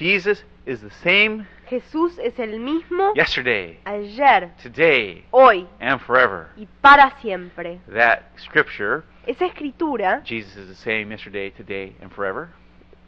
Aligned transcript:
Jesus 0.00 0.42
is 0.64 0.80
the 0.80 0.90
same 1.02 1.46
Jesús 1.68 2.18
es 2.18 2.38
el 2.38 2.58
mismo 2.58 3.12
yesterday, 3.14 3.78
ayer, 3.84 4.50
today, 4.62 5.24
hoy 5.30 5.66
and 5.78 6.00
forever. 6.00 6.48
y 6.56 6.66
para 6.80 7.20
siempre. 7.20 7.80
That 7.86 8.22
scripture, 8.38 9.02
Esa 9.26 9.44
escritura, 9.44 10.22
Jesus 10.24 10.56
is 10.56 10.68
the 10.68 10.74
same 10.74 11.10
yesterday, 11.10 11.50
today, 11.50 11.94
and 12.00 12.10
forever, 12.10 12.48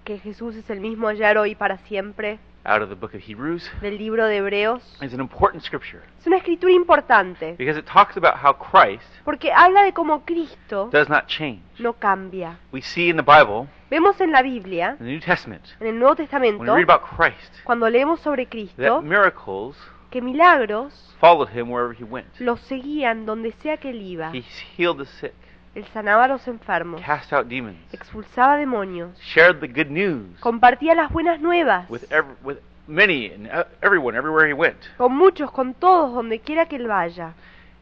que 0.05 0.19
Jesús 0.19 0.55
es 0.55 0.69
el 0.69 0.81
mismo 0.81 1.09
ayer, 1.09 1.39
hoy 1.39 1.53
y 1.53 1.55
para 1.55 1.79
siempre, 1.79 2.39
out 2.65 2.83
of 2.83 2.89
the 2.89 2.95
book 2.95 3.15
of 3.15 3.21
Hebrews, 3.21 3.69
del 3.81 3.99
libro 3.99 4.27
de 4.27 4.37
Hebreos, 4.37 4.83
is 5.03 5.13
an 5.13 5.21
important 5.21 5.63
scripture 5.65 6.03
es 6.21 6.27
una 6.27 6.37
escritura 6.37 6.73
importante 6.73 7.57
because 7.59 7.77
it 7.77 7.85
talks 7.87 8.17
about 8.17 8.37
how 8.37 8.53
Christ 8.53 9.05
porque 9.25 9.51
habla 9.53 9.83
de 9.83 9.93
cómo 9.93 10.25
Cristo 10.25 10.89
does 10.93 11.09
not 11.09 11.27
change. 11.27 11.63
no 11.79 11.95
cambia. 11.95 12.59
We 12.73 12.81
see 12.83 13.09
in 13.09 13.17
the 13.17 13.23
Bible, 13.23 13.69
Vemos 13.91 14.21
en 14.21 14.31
la 14.33 14.43
Biblia, 14.43 14.97
in 15.01 15.07
the 15.07 15.13
New 15.13 15.21
Testament, 15.21 15.65
en 15.81 15.87
el 15.89 15.95
Nuevo 15.95 16.15
when 16.15 16.19
we 16.19 16.25
Testamento, 16.25 16.75
read 16.77 16.85
about 16.85 17.03
Christ, 17.03 17.53
cuando 17.65 17.89
leemos 17.89 18.21
sobre 18.21 18.45
that 18.45 18.51
Cristo, 18.51 19.03
miracles 19.03 19.77
que 20.11 20.23
milagros 20.23 20.93
followed 21.21 21.49
him 21.49 21.71
wherever 21.71 21.93
he 21.93 22.05
went. 22.05 22.29
los 22.39 22.61
seguían 22.61 23.27
donde 23.27 23.53
sea 23.61 23.77
que 23.79 23.91
él 23.91 24.01
iba. 24.03 24.31
He 24.33 24.43
healed 24.77 24.99
the 24.99 25.07
sick, 25.07 25.35
Él 25.75 25.87
sanaba 25.95 26.25
a 26.25 26.29
los 26.29 26.47
enfermos, 26.49 27.01
cast 27.01 27.33
out 27.33 27.47
demons, 27.47 27.77
expulsaba 27.93 28.57
demonios, 28.57 29.19
shared 29.21 29.61
the 29.61 29.69
good 29.69 29.91
news 29.91 30.39
compartía 30.41 30.95
las 30.95 31.11
buenas 31.11 31.41
nuevas 31.41 31.89
with 31.89 32.03
every, 32.13 32.35
with 32.43 32.59
many 32.87 33.33
and 33.33 33.47
uh, 33.47 33.65
everyone 33.81 34.17
everywhere 34.17 34.47
he 34.47 34.53
went. 34.53 34.77
con 34.99 35.13
muchos, 35.17 35.51
con 35.51 35.73
todos, 35.75 36.13
donde 36.13 36.41
quiera 36.41 36.67
que 36.67 36.77
él 36.77 36.89
vaya. 36.89 37.33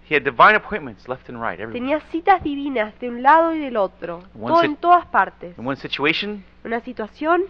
He 0.09 0.15
had 0.15 0.23
divine 0.25 0.57
appointments 0.57 1.09
left 1.09 1.29
and 1.29 1.41
right 1.41 1.59
everywhere. 1.61 1.73
Tenía 1.81 2.01
citas 2.11 2.43
divinas 2.43 2.99
de 3.01 3.09
un 3.09 3.23
lado 3.23 3.53
y 3.55 3.59
del 3.59 3.77
otro, 3.77 4.23
One 4.35 4.47
todo 4.49 4.61
sit- 4.61 4.71
en 4.71 4.77
todas 4.77 5.07
partes. 5.07 5.59
In 5.59 5.67
one 5.67 5.77
situation, 5.77 6.45
Una 6.65 6.81
situación, 6.81 7.43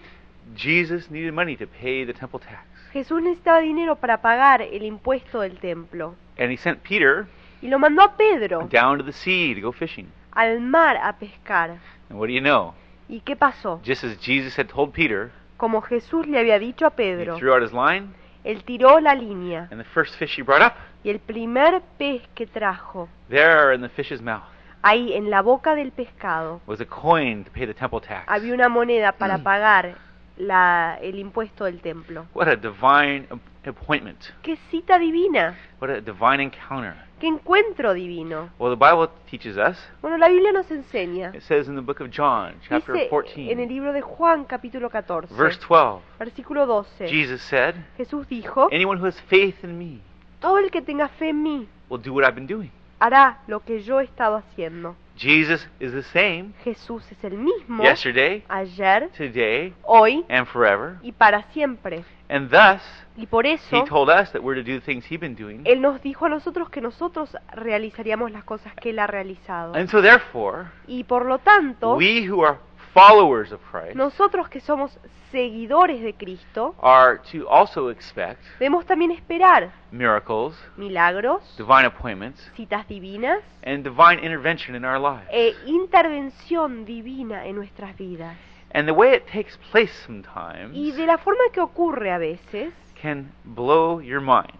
Jesus 0.56 1.10
needed 1.10 1.32
money 1.32 1.56
to 1.56 1.66
pay 1.66 2.04
the 2.06 2.14
temple 2.14 2.40
tax. 2.40 2.66
Jesús 2.92 3.22
necesitaba 3.22 3.60
dinero 3.60 3.96
para 3.96 4.20
pagar 4.20 4.62
el 4.62 4.82
impuesto 4.84 5.40
del 5.40 5.58
templo. 5.58 6.14
And 6.38 6.50
he 6.50 6.56
sent 6.56 6.80
Peter 6.82 7.26
Y 7.62 7.68
lo 7.68 7.78
mandó 7.78 8.02
a 8.02 8.16
Pedro 8.16 8.66
down 8.70 8.98
to 8.98 9.04
the 9.04 9.12
sea 9.12 9.54
to 9.54 9.60
go 9.60 9.70
fishing. 9.72 10.06
Al 10.32 10.60
mar 10.60 10.96
a 10.96 11.12
pescar. 11.14 11.78
And 12.08 12.18
what 12.18 12.26
do 12.26 12.32
you 12.32 12.40
know? 12.40 12.74
¿Y 13.08 13.20
qué 13.20 13.36
pasó? 13.36 13.80
Just 13.84 14.04
as 14.04 14.16
Jesus 14.18 14.58
had 14.58 14.66
told 14.68 14.92
Peter, 14.92 15.30
Como 15.56 15.80
Jesús 15.82 16.26
le 16.26 16.38
había 16.38 16.58
dicho 16.58 16.86
a 16.86 16.88
he 16.88 16.96
Pedro, 16.96 17.36
threw 17.36 17.52
out 17.52 17.62
his 17.62 17.72
line, 17.72 18.14
él 18.44 18.64
tiró 18.64 19.00
la 19.00 19.14
línea 19.14 19.68
and 19.70 19.78
the 19.80 19.88
first 19.92 20.16
fish 20.16 20.38
he 20.38 20.42
brought 20.42 20.62
up, 20.62 20.74
y 21.04 21.10
el 21.10 21.18
primer 21.18 21.82
pez 21.98 22.22
que 22.34 22.46
trajo 22.46 23.08
there 23.28 23.74
in 23.74 23.82
the 23.82 23.88
fish's 23.90 24.22
mouth, 24.22 24.42
ahí 24.82 25.12
en 25.12 25.28
la 25.28 25.42
boca 25.42 25.74
del 25.74 25.92
pescado 25.92 26.60
was 26.66 26.80
a 26.80 26.86
coin 26.86 27.44
to 27.44 27.50
pay 27.50 27.66
the 27.66 27.74
temple 27.74 28.00
tax. 28.00 28.24
había 28.26 28.54
una 28.54 28.68
moneda 28.70 29.12
para 29.12 29.38
pagar 29.42 29.96
la- 30.40 30.98
el 31.00 31.18
impuesto 31.18 31.64
del 31.64 31.80
templo. 31.80 32.26
What 32.34 32.48
a 32.48 32.56
divine 32.56 33.26
ap- 33.30 33.66
appointment. 33.68 34.18
¡Qué 34.42 34.56
cita 34.70 34.98
divina! 34.98 35.56
What 35.80 35.90
a 35.90 36.00
divine 36.00 36.40
encounter. 36.42 36.94
¡Qué 37.20 37.26
encuentro 37.26 37.92
divino! 37.92 38.48
Well, 38.58 38.74
the 38.74 38.82
Bible 38.82 39.08
teaches 39.30 39.56
us, 39.58 39.76
Bueno, 40.00 40.16
la 40.16 40.28
Biblia 40.28 40.52
nos 40.52 40.70
enseña, 40.70 41.34
it 41.34 41.42
says 41.42 41.68
in 41.68 41.74
the 41.76 41.82
book 41.82 42.00
of 42.00 42.08
John, 42.10 42.54
chapter 42.66 42.94
dice 42.94 43.08
14, 43.10 43.52
en 43.52 43.60
el 43.60 43.68
libro 43.68 43.92
de 43.92 44.00
Juan 44.00 44.44
capítulo 44.46 44.88
14, 44.88 45.34
verse 45.34 45.60
12, 45.68 46.02
versículo 46.18 46.64
12, 46.66 47.08
Jesus 47.08 47.42
said, 47.42 47.74
Jesús 47.98 48.26
dijo, 48.26 48.68
Anyone 48.72 48.98
who 48.98 49.06
has 49.06 49.20
faith 49.28 49.62
in 49.62 49.76
me 49.78 50.00
todo 50.40 50.56
el 50.58 50.70
que 50.70 50.80
tenga 50.80 51.08
fe 51.08 51.28
en 51.28 51.42
mí 51.42 51.68
will 51.90 52.00
do 52.02 52.14
what 52.14 52.24
I've 52.24 52.34
been 52.34 52.46
doing. 52.46 52.70
Hará 53.00 53.38
lo 53.48 53.60
que 53.60 53.82
yo 53.82 53.98
he 54.00 54.04
estado 54.04 54.36
haciendo. 54.36 54.94
Jesus 55.16 55.68
is 55.80 55.92
the 55.92 56.02
same 56.02 56.52
Jesús 56.64 57.04
es 57.12 57.22
el 57.24 57.36
mismo 57.36 57.82
yesterday, 57.82 58.42
ayer, 58.48 59.10
today, 59.10 59.74
hoy 59.82 60.24
and 60.30 60.46
forever. 60.46 60.96
y 61.02 61.12
para 61.12 61.42
siempre. 61.52 62.04
And 62.30 62.48
thus, 62.48 62.80
Y 63.16 63.26
por 63.26 63.44
he 63.44 63.54
eso 63.54 63.84
told 63.84 64.08
us 64.08 64.30
that 64.32 64.40
we're 64.40 64.54
to 64.54 64.62
do 64.62 64.78
the 64.78 64.84
things 64.84 65.04
he's 65.10 65.20
been 65.20 65.34
doing. 65.34 65.62
Él 65.64 65.82
nos 65.82 66.00
dijo 66.00 66.26
a 66.26 66.28
nosotros 66.28 66.70
que 66.70 66.80
nosotros 66.80 67.36
realizaríamos 67.52 68.30
las 68.30 68.44
cosas 68.44 68.72
que 68.76 68.90
Él 68.90 68.98
ha 69.00 69.06
realizado. 69.08 69.74
And 69.74 69.88
so 69.90 70.00
therefore, 70.00 70.68
Y 70.86 71.04
por 71.04 71.26
lo 71.26 71.38
tanto, 71.38 71.96
we 71.96 72.26
who 72.30 72.44
are 72.46 72.56
followers 73.00 73.52
of 73.52 73.60
Christ 73.70 73.94
nosotros 73.94 74.48
que 74.48 74.60
somos 74.60 74.98
seguidores 75.32 76.02
de 76.02 76.12
Cristo, 76.12 76.74
are 76.82 77.18
to 77.32 77.48
also 77.48 77.88
expect 77.88 78.40
debemos 78.58 78.84
también 78.84 79.10
esperar 79.12 79.72
miracles, 79.90 80.54
milagros, 80.76 81.42
divine 81.56 81.86
appointments, 81.86 82.40
citas 82.56 82.86
divinas 82.88 83.42
and 83.62 83.84
divine 83.84 84.18
intervention 84.22 84.74
in 84.74 84.84
our 84.84 84.98
lives. 84.98 85.28
e 85.32 85.54
intervención 85.66 86.84
divina 86.84 87.46
en 87.46 87.56
nuestras 87.56 87.96
vidas. 87.96 88.36
And 88.72 88.86
the 88.86 88.92
way 88.92 89.14
it 89.14 89.26
takes 89.26 89.56
place 89.72 89.92
sometimes 90.06 90.76
Y 90.76 90.92
de 90.92 91.06
la 91.06 91.18
forma 91.18 91.42
que 91.52 91.60
ocurre 91.60 92.12
a 92.12 92.18
veces, 92.18 92.72
can 93.00 93.32
blow 93.44 94.00
your 94.00 94.20
mind. 94.20 94.59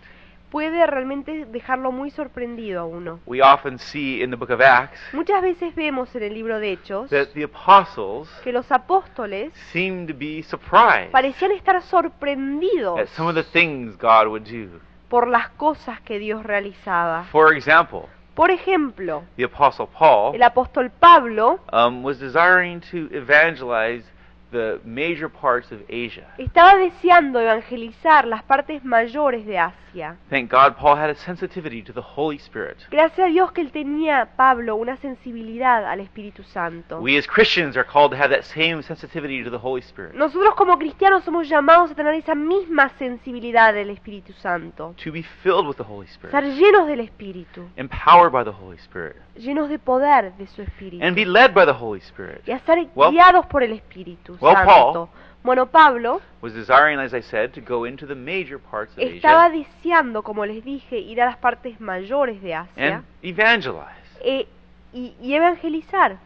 Puede 0.51 0.85
realmente 0.87 1.47
dejarlo 1.47 1.93
muy 1.93 2.11
sorprendido 2.11 2.81
a 2.81 2.85
uno. 2.85 3.21
We 3.27 3.41
often 3.43 3.79
see 3.79 4.23
in 4.23 4.31
the 4.31 4.37
book 4.37 4.51
of 4.51 4.61
Acts 4.61 4.99
Muchas 5.13 5.43
veces 5.43 5.75
vemos 5.75 6.15
en 6.15 6.25
el 6.25 6.35
libro 6.35 6.59
de 6.59 6.73
Hechos 6.73 7.09
that 7.11 7.29
the 7.35 7.45
apostles 7.45 8.29
que 8.43 8.53
los 8.53 8.71
apóstoles 8.71 9.53
seem 9.73 10.07
to 10.07 10.15
be 10.15 10.43
surprised 10.43 11.11
parecían 11.13 11.53
estar 11.53 11.81
sorprendidos 11.83 12.99
at 12.99 13.09
some 13.09 13.29
of 13.29 13.35
the 13.35 13.45
things 13.45 13.97
God 13.97 14.27
would 14.29 14.45
do. 14.45 14.81
por 15.09 15.29
las 15.29 15.49
cosas 15.51 16.01
que 16.03 16.19
Dios 16.19 16.43
realizaba. 16.45 17.25
For 17.33 17.55
example, 17.55 18.03
Por 18.35 18.51
ejemplo, 18.51 19.25
the 19.37 19.45
apostle 19.45 19.87
Paul 19.87 20.35
el 20.35 20.43
apóstol 20.43 20.91
Pablo 20.91 21.61
um, 21.73 22.03
was 22.03 22.19
desiring 22.19 22.81
to 22.91 23.09
evangelize 23.15 24.05
the 24.51 24.81
major 24.85 25.29
parts 25.29 25.71
of 25.73 25.81
Asia. 25.89 26.27
estaba 26.39 26.77
deseando 26.77 27.41
evangelizar 27.41 28.27
las 28.27 28.43
partes 28.43 28.85
mayores 28.85 29.45
de 29.47 29.59
Asia. 29.59 30.17
Thank 30.29 30.51
God 30.53 30.77
Paul 30.77 30.97
had 30.97 31.11
a 31.11 31.15
sensitivity 31.17 31.83
to 31.83 31.93
the 31.93 32.01
Holy 32.01 32.37
Spirit. 32.37 32.77
Gracias 32.91 33.19
a 33.27 33.31
Dios 33.31 33.51
que 33.51 33.61
él 33.61 33.73
tenía, 33.73 34.31
Pablo, 34.37 34.77
una 34.77 34.97
sensibilidad 34.99 35.85
al 35.85 35.99
Espíritu 36.01 36.45
Santo. 36.45 37.01
We 37.01 37.19
as 37.19 37.27
Christians 37.27 37.77
are 37.77 37.85
called 37.85 38.13
to 38.13 38.17
have 38.17 38.31
that 38.33 38.45
same 38.45 38.83
sensitivity 38.85 39.43
to 39.43 39.51
the 39.51 39.59
Holy 39.59 39.81
Spirit, 39.83 40.15
Nosotros 40.15 40.55
como 40.55 40.79
cristianos 40.79 41.25
somos 41.25 41.49
llamados 41.49 41.91
a 41.91 41.95
tener 41.97 42.15
esa 42.15 42.35
misma 42.37 42.89
sensibilidad 42.99 43.75
del 43.75 43.91
Espíritu 43.91 44.33
Santo. 44.35 44.95
to 45.03 45.11
be 45.11 45.23
filled 45.43 45.67
with 45.67 45.77
the 45.77 45.83
Holy 45.85 46.07
Estar 46.07 46.45
Spirit, 46.45 46.57
llenos 46.57 46.87
del 46.87 47.01
Espíritu, 47.01 47.69
empowered 47.77 48.31
by 48.33 48.45
the 48.45 48.51
Holy 48.57 48.77
Spirit, 48.79 49.17
llenos 49.37 49.69
de 49.69 49.79
poder 49.81 50.33
de 50.37 50.47
su 50.47 50.63
Espíritu. 50.63 51.05
and 51.05 51.17
be 51.17 51.25
led 51.25 51.53
by 51.53 51.65
the 51.65 51.73
Holy 51.73 52.01
Spirit. 52.01 52.43
Y 52.47 52.53
a 52.53 52.61
ser 52.61 52.87
Well- 52.95 53.11
guiados 53.11 53.45
por 53.47 53.65
el 53.65 53.73
Espíritu 53.73 54.37
Well, 54.41 54.55
Santo. 54.55 55.09
Bueno, 55.43 55.67
Pablo 55.67 56.21
Was 56.43 56.53
desiring, 56.53 56.99
as 56.99 57.15
I 57.15 57.23
said, 57.23 57.53
to 57.55 57.61
go 57.63 57.87
into 57.87 58.07
the 58.07 58.15
major 58.15 58.59
parts 58.59 58.93
of 58.93 58.99
estaba 59.03 59.47
Asia 59.47 59.67
deseando, 59.83 60.23
como 60.23 60.45
les 60.45 60.63
dije, 60.65 60.99
ir 60.99 61.21
a 61.23 61.27
las 61.27 61.37
partes 61.39 61.81
mayores 61.81 62.43
de 62.43 62.55
Asia 62.55 62.95
and 62.97 63.05
evangelize. 63.23 63.89
e- 64.23 64.47
y, 64.93 65.15
y 65.21 65.35
evangelizar. 65.35 66.19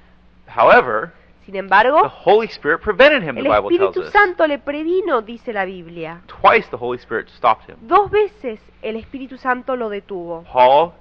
However, 0.48 1.12
Sin 1.44 1.52
the 1.52 1.58
embargo, 1.58 2.08
Holy 2.24 2.46
Spirit 2.48 2.80
prevented 2.80 3.22
him, 3.22 3.34
the 3.36 3.42
el 3.42 3.48
Bible 3.62 3.76
tells 3.76 3.94
Espíritu 3.96 4.00
us. 4.06 4.12
Santo 4.12 4.46
le 4.46 4.58
previno, 4.58 5.20
dice 5.22 5.52
la 5.52 5.64
Biblia. 5.64 6.20
Twice 6.26 6.68
the 6.70 6.76
Holy 6.76 6.98
Spirit 6.98 7.28
stopped 7.36 7.68
him. 7.68 7.76
Dos 7.86 8.10
veces 8.10 8.58
el 8.82 8.96
Espíritu 8.96 9.36
Santo 9.38 9.76
lo 9.76 9.88
detuvo. 9.90 10.44
Paul 10.50 10.92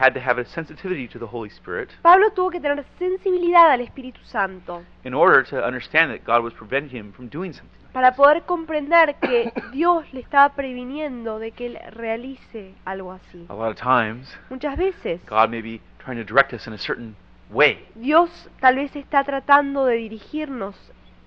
had 0.00 0.14
to 0.14 0.20
have 0.20 0.40
a 0.40 0.44
sensitivity 0.46 1.06
to 1.06 1.18
the 1.18 1.26
Holy 1.26 1.50
Spirit 1.50 1.90
Pablo 2.02 2.30
tuvo 2.30 2.50
que 2.50 2.60
tener 2.60 2.84
sensibilidad 2.98 3.70
al 3.70 3.80
Espíritu 3.82 4.20
Santo 4.24 4.82
in 5.04 5.12
order 5.14 5.44
to 5.44 5.56
understand 5.64 6.10
that 6.10 6.24
God 6.24 6.42
was 6.42 6.54
preventing 6.54 6.96
him 6.98 7.12
from 7.12 7.28
doing 7.28 7.52
something. 7.52 7.78
para 7.92 8.14
poder 8.14 8.42
comprender 8.42 9.16
que 9.16 9.52
Dios 9.72 10.04
le 10.12 10.20
estaba 10.20 10.50
previniendo 10.54 11.38
de 11.38 11.50
que 11.52 11.66
él 11.66 11.78
realice 11.92 12.72
algo 12.84 13.12
así. 13.12 13.44
A 13.48 13.54
lot 13.54 13.70
of 13.70 13.76
times, 13.76 14.28
Muchas 14.48 14.76
veces 14.76 15.20
God 15.28 15.50
may 15.50 15.60
be 15.60 15.80
trying 16.04 16.16
to 16.16 16.24
direct 16.24 16.52
us 16.52 16.66
in 16.66 16.72
a 16.72 16.78
certain 16.78 17.16
way. 17.50 17.84
Dios 17.96 18.30
tal 18.60 18.76
vez 18.76 18.94
está 18.94 19.24
tratando 19.24 19.86
de 19.86 19.96
dirigirnos 19.96 20.76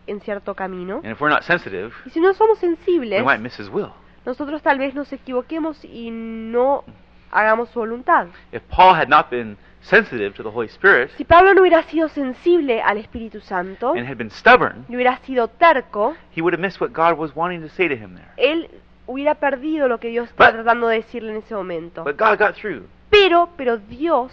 en 0.08 0.22
cierto 0.22 0.56
camino. 0.56 1.02
And 1.04 1.12
if 1.12 1.20
we're 1.22 1.34
not 1.34 1.44
sensitive, 1.44 1.92
Y 2.06 2.10
si 2.12 2.20
no 2.22 2.34
somos 2.34 2.62
we 2.62 2.70
sensibles, 2.70 3.24
might 3.24 3.40
miss 3.42 3.60
His 3.60 3.70
will. 3.70 3.92
nosotros 4.26 4.62
tal 4.62 4.78
vez 4.80 4.96
nos 4.96 5.12
equivoquemos 5.12 5.84
y 5.84 6.12
no 6.12 6.86
hagamos 7.34 7.70
su 7.70 7.80
voluntad. 7.80 8.28
If 8.52 8.62
Paul 8.70 8.96
had 8.96 9.08
not 9.10 9.30
been 9.30 9.58
sensitive 9.82 10.34
to 10.36 10.44
the 10.44 10.50
Holy 10.50 10.70
Spirit 10.70 11.12
Si 11.18 11.26
Pablo 11.26 11.54
no 11.54 11.62
hubiera 11.62 11.84
sido 11.84 12.08
sensible 12.08 12.82
al 12.82 12.98
Espíritu 12.98 13.42
Santo, 13.42 13.92
and 13.96 14.08
had 14.08 14.18
been 14.18 14.32
stubborn, 14.32 14.86
no 14.88 14.96
hubiera 14.98 15.18
sido 15.26 15.48
terco, 15.50 16.16
he 16.36 16.42
would 16.42 16.54
have 16.54 16.62
missed 16.62 16.80
what 16.80 16.94
God 16.94 17.18
was 17.18 17.36
wanting 17.36 17.62
to 17.62 17.70
say 17.70 17.88
to 17.90 17.96
him 17.96 18.16
there. 18.16 18.32
él 18.38 18.70
hubiera 19.08 19.36
perdido 19.36 19.88
lo 19.90 20.00
que 20.00 20.08
Dios 20.10 20.30
estaba 20.30 20.52
But- 20.52 20.64
tratando 20.64 20.88
de 20.88 20.98
decirle 20.98 21.32
en 21.32 21.38
ese 21.38 21.54
momento. 21.54 22.04
But 22.06 22.18
God 22.18 22.38
got 22.40 22.56
through. 22.56 22.84
Pero, 23.10 23.50
pero 23.58 23.78
Dios 23.78 24.32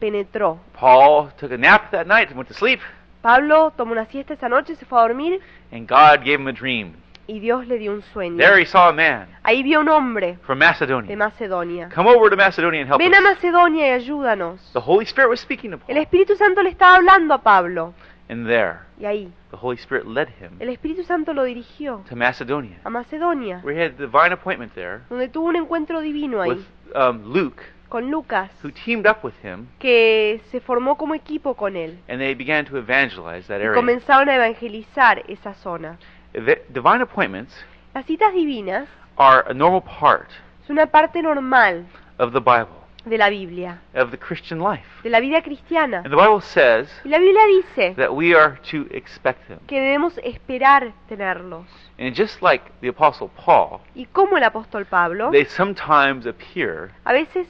penetró. 0.00 0.58
Paul 0.78 1.30
took 1.38 1.52
a 1.52 1.58
nap 1.58 1.90
that 1.90 2.06
night 2.06 2.28
and 2.28 2.36
went 2.36 2.48
to 2.48 2.54
sleep, 2.54 2.80
Pablo 3.20 3.72
tomó 3.76 3.92
una 3.92 4.06
siesta 4.06 4.34
esa 4.34 4.48
noche, 4.48 4.74
se 4.74 4.84
fue 4.86 4.98
a 4.98 5.02
dormir 5.02 5.40
and 5.70 5.86
God 5.86 6.24
gave 6.24 6.40
him 6.40 6.48
a 6.48 6.52
dream. 6.52 6.94
Y 7.26 7.40
Dios 7.40 7.66
le 7.66 7.78
dio 7.78 7.92
un 7.92 8.02
sueño. 8.02 8.36
There 8.36 8.60
he 8.60 8.66
saw 8.66 8.88
a 8.88 8.92
man 8.92 9.28
Ahí 9.42 9.62
vio 9.62 9.80
un 9.80 9.88
hombre 9.88 10.38
from 10.42 10.58
de 10.58 10.64
Macedonia. 10.66 11.16
Macedonia. 11.16 11.88
Come 11.94 12.08
over 12.10 12.30
to 12.30 12.36
Macedonia 12.36 12.80
and 12.80 12.88
help 12.88 13.00
Ven 13.00 13.14
a 13.14 13.18
us. 13.18 13.22
Macedonia 13.24 13.86
y 13.88 13.90
ayúdanos. 13.90 14.60
The 14.72 14.80
Holy 14.80 15.04
Spirit 15.04 15.28
was 15.30 15.40
speaking 15.40 15.70
to 15.70 15.76
El 15.88 15.94
Paul. 15.94 15.96
Espíritu 15.98 16.36
Santo 16.36 16.62
le 16.62 16.70
estaba 16.70 16.96
hablando 16.96 17.34
a 17.34 17.38
Pablo. 17.42 17.94
And 18.28 18.46
there, 18.46 18.80
Y 18.98 19.04
ahí, 19.04 19.32
the 19.50 19.56
Holy 19.56 19.76
Spirit 19.76 20.06
led 20.06 20.28
him 20.40 20.52
el 20.60 20.68
Espíritu 20.70 21.04
Santo 21.04 21.34
lo 21.34 21.44
dirigió 21.44 22.02
to 22.08 22.16
Macedonia, 22.16 22.78
a 22.84 22.88
Macedonia, 22.88 23.60
where 23.62 23.74
he 23.76 23.82
had 23.84 23.92
a 24.00 24.06
divine 24.06 24.32
appointment 24.32 24.72
there 24.74 25.00
donde 25.10 25.28
tuvo 25.28 25.48
un 25.48 25.56
encuentro 25.56 26.00
divino 26.00 26.38
with 26.42 26.58
ahí 26.94 27.08
um, 27.10 27.32
Luke, 27.32 27.62
con 27.90 28.10
Lucas, 28.10 28.50
who 28.62 28.70
teamed 28.70 29.06
up 29.06 29.18
with 29.22 29.34
him, 29.42 29.66
que 29.78 30.40
se 30.50 30.60
formó 30.60 30.96
como 30.96 31.14
equipo 31.14 31.54
con 31.56 31.76
él. 31.76 31.98
and 32.08 32.20
they 32.20 32.32
began 32.34 32.64
to 32.64 32.78
evangelize 32.78 33.46
that 33.48 33.60
Y 33.60 33.64
area. 33.66 33.74
comenzaron 33.74 34.28
a 34.30 34.36
evangelizar 34.36 35.22
esa 35.28 35.52
zona. 35.54 35.98
Eva- 36.34 36.58
Divine 36.68 37.02
appointments 37.02 37.54
Las 37.94 38.06
citas 38.06 38.32
divinas 38.32 38.88
are 39.16 39.44
a 39.48 39.54
normal 39.54 39.82
part 39.82 40.28
es 40.64 40.70
una 40.70 40.86
parte 40.86 41.22
normal 41.22 41.84
of 42.18 42.32
the 42.32 42.40
Bible, 42.40 42.80
de 43.04 43.18
la 43.18 43.28
Biblia, 43.28 43.80
of 43.94 44.10
the 44.12 44.16
Christian 44.18 44.60
life. 44.60 44.86
de 45.02 45.10
la 45.10 45.18
vida 45.20 45.42
cristiana. 45.42 45.98
And 46.04 46.10
the 46.10 46.16
Bible 46.16 46.40
says 46.40 46.88
Y 47.04 47.08
la 47.10 47.18
Biblia 47.18 47.42
dice 47.48 47.94
that 47.96 48.14
we 48.14 48.32
are 48.34 48.58
to 48.70 48.86
expect 48.94 49.48
them. 49.48 49.58
que 49.66 49.80
debemos 49.80 50.16
esperar 50.24 50.92
tenerlos. 51.08 51.66
And 51.98 52.14
just 52.14 52.40
like 52.42 52.62
the 52.80 52.88
Apostle 52.88 53.28
Paul, 53.36 53.80
Y 53.94 54.06
como 54.06 54.36
el 54.36 54.44
apóstol 54.44 54.86
Pablo, 54.86 55.30
they 55.32 55.44
sometimes 55.46 56.26
appear 56.26 56.92
a 57.04 57.12
veces 57.12 57.48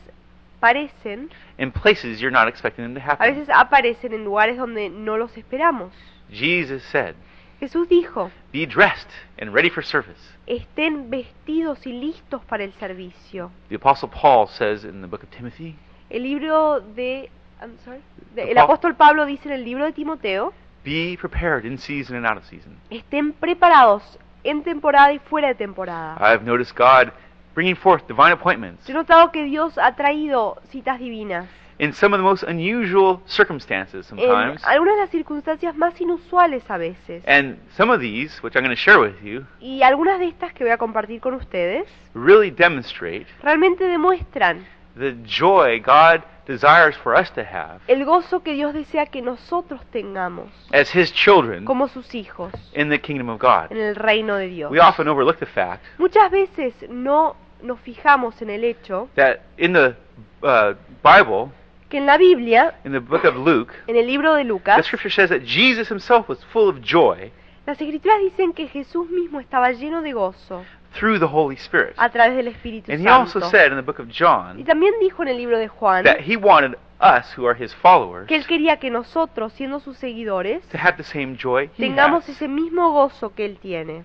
parecen, 0.61 1.31
in 1.59 1.71
places 1.71 2.19
you're 2.21 2.31
not 2.33 2.49
expecting 2.49 2.85
them 2.85 2.95
to 2.95 3.01
a 3.01 3.13
happen. 3.13 3.35
veces 3.35 3.49
aparecen 3.55 4.15
en 4.15 4.25
lugares 4.25 4.57
donde 4.57 4.89
no 4.89 5.17
los 5.19 5.37
esperamos. 5.37 5.93
Jesus 6.31 6.83
said, 6.85 7.15
Jesús 7.63 7.89
dijo, 7.89 8.29
Be 8.53 8.67
dressed 8.67 9.09
and 9.41 9.55
ready 9.55 9.71
for 9.71 9.85
service. 9.85 10.19
estén 10.49 11.09
vestidos 11.11 11.87
y 11.87 11.93
listos 11.93 12.43
para 12.47 12.65
el 12.65 12.73
servicio. 12.73 13.53
The 13.69 13.77
Apostle 13.77 14.09
Paul 14.09 14.49
says 14.49 14.83
in 14.85 15.01
the 15.01 15.07
book 15.07 15.23
of 15.23 15.31
Timothy, 15.31 15.77
El 16.11 16.25
libro 16.25 16.81
de... 16.81 17.31
I'm 17.61 17.79
sorry, 17.85 18.01
de- 18.35 18.51
el 18.51 18.59
apóstol 18.59 18.97
Pablo 18.97 19.25
dice 19.27 19.47
en 19.49 19.55
el 19.55 19.65
libro 19.65 19.85
de 19.85 19.93
Timoteo, 19.93 20.53
Be 20.85 21.17
prepared 21.21 21.65
in 21.65 21.79
season 21.79 22.17
and 22.17 22.27
out 22.27 22.37
of 22.37 22.45
season. 22.47 22.77
estén 22.91 23.33
preparados 23.33 24.03
en 24.43 24.65
temporada 24.65 25.13
y 25.13 25.21
fuera 25.21 25.47
de 25.47 25.55
temporada. 25.55 26.17
I've 26.21 26.45
noticed 26.45 26.77
God 26.77 27.13
bringing 27.55 27.77
forth 27.77 28.09
divine 28.09 28.33
appointments 28.33 28.85
Yo 28.89 28.93
he 28.93 28.97
notado 28.97 29.31
que 29.31 29.45
Dios 29.45 29.79
ha 29.79 29.95
traído 29.95 30.61
citas 30.71 30.99
divinas 30.99 31.47
in 31.83 31.93
some 31.93 32.15
of 32.15 32.21
the 32.21 32.25
most 32.25 32.45
unusual 32.45 33.21
circumstances 33.27 34.09
en 34.13 34.19
sometimes. 34.19 34.65
algunas 34.65 34.95
de 34.95 35.01
las 35.01 35.11
circunstancias 35.11 35.75
más 35.77 36.01
inusuales 36.01 36.63
a 36.71 36.79
veces. 36.79 37.25
And 37.27 37.59
some 37.77 37.93
of 37.93 38.01
these, 38.01 38.41
which 38.43 38.55
I'm 38.55 38.63
going 38.63 38.75
to 38.75 38.81
share 38.81 39.01
with 39.01 39.21
you, 39.23 39.45
Y 39.61 39.83
algunas 39.83 40.21
de 40.21 40.27
estas 40.29 40.53
que 40.53 40.63
voy 40.63 40.73
a 40.73 40.79
compartir 40.79 41.21
con 41.21 41.35
ustedes 41.35 41.89
really 42.15 42.51
demonstrate 42.53 43.27
realmente 43.43 43.85
demuestran 43.89 44.65
the 44.97 45.17
joy 45.25 45.81
God 45.81 46.23
desires 46.47 46.97
for 46.99 47.15
us 47.17 47.31
to 47.33 47.41
have 47.41 47.81
el 47.89 48.05
gozo 48.05 48.43
que 48.43 48.53
Dios 48.53 48.75
desea 48.75 49.07
que 49.07 49.23
nosotros 49.23 49.81
tengamos 49.91 50.51
as 50.73 50.95
His 50.95 51.13
children 51.13 51.65
como 51.65 51.89
sus 51.89 52.15
hijos 52.15 52.53
in 52.75 52.91
the 52.91 53.01
kingdom 53.01 53.29
of 53.29 53.41
God. 53.41 53.71
en 53.71 53.79
el 53.79 53.97
reino 53.97 54.37
de 54.37 54.49
Dios. 54.49 54.71
We 54.71 54.79
often 54.81 55.09
overlook 55.09 55.39
the 55.39 55.47
fact 55.47 55.83
Muchas 55.99 56.31
veces 56.31 56.75
no 56.89 57.35
nos 57.63 57.81
fijamos 57.81 58.41
en 58.43 58.51
el 58.51 58.63
hecho 58.65 59.09
that 59.17 59.39
in 59.57 59.73
the 59.73 59.97
uh, 60.43 60.75
Bible, 61.03 61.51
que 61.93 61.99
en 61.99 62.07
la 62.07 62.17
Biblia, 62.17 62.75
in 62.85 62.93
the 62.93 62.99
book 63.01 63.25
of 63.25 63.37
Luke, 63.37 63.73
en 63.87 63.97
el 63.97 64.07
libro 64.07 64.35
de 64.35 64.43
the 64.43 64.49
Lucas, 64.49 64.87
scripture 64.87 65.11
says 65.13 65.29
that 65.29 65.43
Jesus 65.45 65.89
himself 65.89 66.27
was 66.29 66.43
full 66.47 66.69
of 66.69 66.81
joy 66.81 67.31
las 67.67 67.81
escrituras 67.81 68.19
dicen 68.21 68.53
que 68.55 68.67
Jesús 68.67 69.09
mismo 69.11 69.39
estaba 69.39 69.71
lleno 69.73 70.03
de 70.03 70.13
gozo 70.15 70.65
through 70.95 71.19
the 71.21 71.27
Holy 71.27 71.55
Spirit. 71.57 71.95
a 71.99 72.09
través 72.11 72.35
del 72.37 72.49
Espíritu 72.49 72.91
And 72.91 73.01
he 73.01 73.09
also 73.09 73.39
Santo. 73.41 73.51
said 73.51 73.71
in 73.73 73.77
the 73.77 73.83
book 73.83 73.99
of 74.01 74.09
Y 74.09 74.13
John 74.13 74.65
también 74.65 74.95
dijo 75.01 75.23
en 75.23 75.29
el 75.29 75.37
libro 75.37 75.59
de 75.59 75.69
Juan 75.69 76.03
that 76.05 76.21
he 76.27 76.37
wanted 76.37 76.77
us, 77.01 77.33
who 77.37 77.47
are 77.47 77.55
his 77.55 77.75
followers, 77.75 78.27
que 78.27 78.37
él 78.37 78.47
quería 78.47 78.79
que 78.79 78.91
nosotros, 78.91 79.53
siendo 79.53 79.79
sus 79.81 79.97
seguidores, 79.99 80.63
to 80.71 80.79
have 80.79 80.97
the 80.97 81.05
same 81.05 81.37
joy 81.37 81.69
he 81.77 81.85
tengamos 81.87 82.25
has. 82.25 82.31
ese 82.37 82.49
mismo 82.49 82.91
gozo 82.93 83.35
que 83.35 83.45
él 83.45 83.59
tiene. 83.59 84.05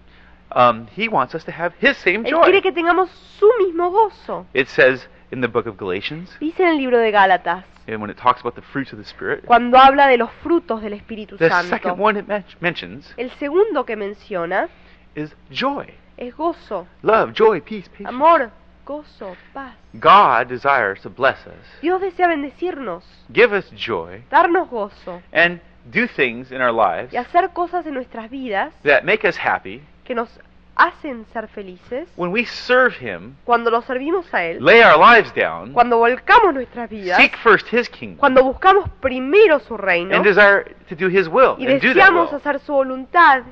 Um, 0.56 0.88
he 0.95 1.07
wants 1.10 1.36
us 1.36 1.44
to 1.45 1.51
have 1.51 1.74
his 1.81 1.98
same 1.98 2.25
Él 2.25 2.31
joy. 2.31 2.44
quiere 2.44 2.62
que 2.62 2.72
tengamos 2.72 3.10
su 3.40 3.48
mismo 3.60 3.92
gozo. 3.92 4.45
It 4.54 4.68
says 4.68 5.07
in 5.31 5.42
the 5.42 5.48
book 5.48 5.68
of 5.68 5.78
Galatians, 5.78 6.36
Dice 6.40 6.63
en 6.63 6.69
el 6.69 6.78
libro 6.78 6.98
de 7.00 7.12
Gálatas, 7.12 7.66
and 7.88 8.01
when 8.01 8.10
it 8.10 8.18
talks 8.18 8.42
about 8.42 8.56
the 8.56 8.62
fruits 8.62 8.92
of 8.94 9.00
the 9.00 9.06
Spirit, 9.06 9.45
cuando 9.45 9.78
habla 9.78 10.07
de 10.07 10.18
los 10.18 10.30
frutos 10.44 10.81
del 10.81 10.94
Espíritu 10.94 11.38
the 11.38 11.50
Santo. 11.50 11.69
second 11.69 12.00
one 12.00 12.19
it 12.19 12.28
men- 12.28 12.44
mentions 12.60 13.13
El 13.18 13.30
segundo 13.39 13.86
que 13.86 13.95
menciona 13.95 14.68
is 15.16 15.34
joy. 15.50 15.88
es 16.18 16.36
gozo, 16.36 16.88
Love, 17.04 17.31
joy, 17.34 17.62
peace, 17.62 17.88
patience. 17.89 18.10
amor, 18.10 18.51
gozo, 18.86 19.36
paz. 19.54 19.74
God 19.94 20.48
desires 20.48 21.01
to 21.01 21.10
bless 21.10 21.38
us, 21.48 21.54
Dios 21.81 22.01
desea 22.01 22.28
bendecirnos, 22.28 23.04
give 23.31 23.54
us 23.56 23.69
joy, 23.72 24.24
darnos 24.30 24.69
gozo 24.69 25.22
and 25.31 25.60
do 25.90 26.07
things 26.07 26.51
in 26.51 26.60
our 26.62 26.72
lives 26.74 27.13
y 27.13 27.18
hacer 27.18 27.51
cosas 27.54 27.86
en 27.86 27.94
nuestras 27.94 28.30
vidas 28.30 28.74
that 28.83 29.04
make 29.04 29.25
us 29.28 29.38
happy 29.38 29.81
que 30.04 30.13
nos 30.16 30.30
hacen 30.78 31.26
ser 31.34 31.48
felices 31.48 32.08
when 32.16 32.32
we 32.32 32.46
serve 32.46 32.96
Him, 33.00 33.36
cuando 33.44 33.72
lo 33.72 33.82
servimos 33.82 34.32
a 34.34 34.44
Él, 34.46 34.64
lay 34.64 34.82
our 34.82 34.98
lives 34.98 35.34
down, 35.34 35.74
cuando 35.74 35.98
volcamos 35.98 36.54
nuestras 36.54 36.90
vidas, 36.90 37.18
seek 37.18 37.36
first 37.38 37.68
His 37.74 37.90
kingdom, 37.90 38.18
cuando 38.20 38.44
buscamos 38.44 38.90
primero 39.02 39.60
su 39.60 39.76
reino 39.76 40.16
and 40.16 40.24
desire 40.24 40.76
to 40.88 40.96
do 40.96 41.08
His 41.08 41.28
will, 41.28 41.56
y 41.58 41.66
and 41.66 41.82
do 41.82 41.88
that 41.90 41.96
deseamos 41.96 42.32
will, 42.32 42.38
hacer 42.40 42.60
su 42.60 42.74
voluntad 42.74 43.44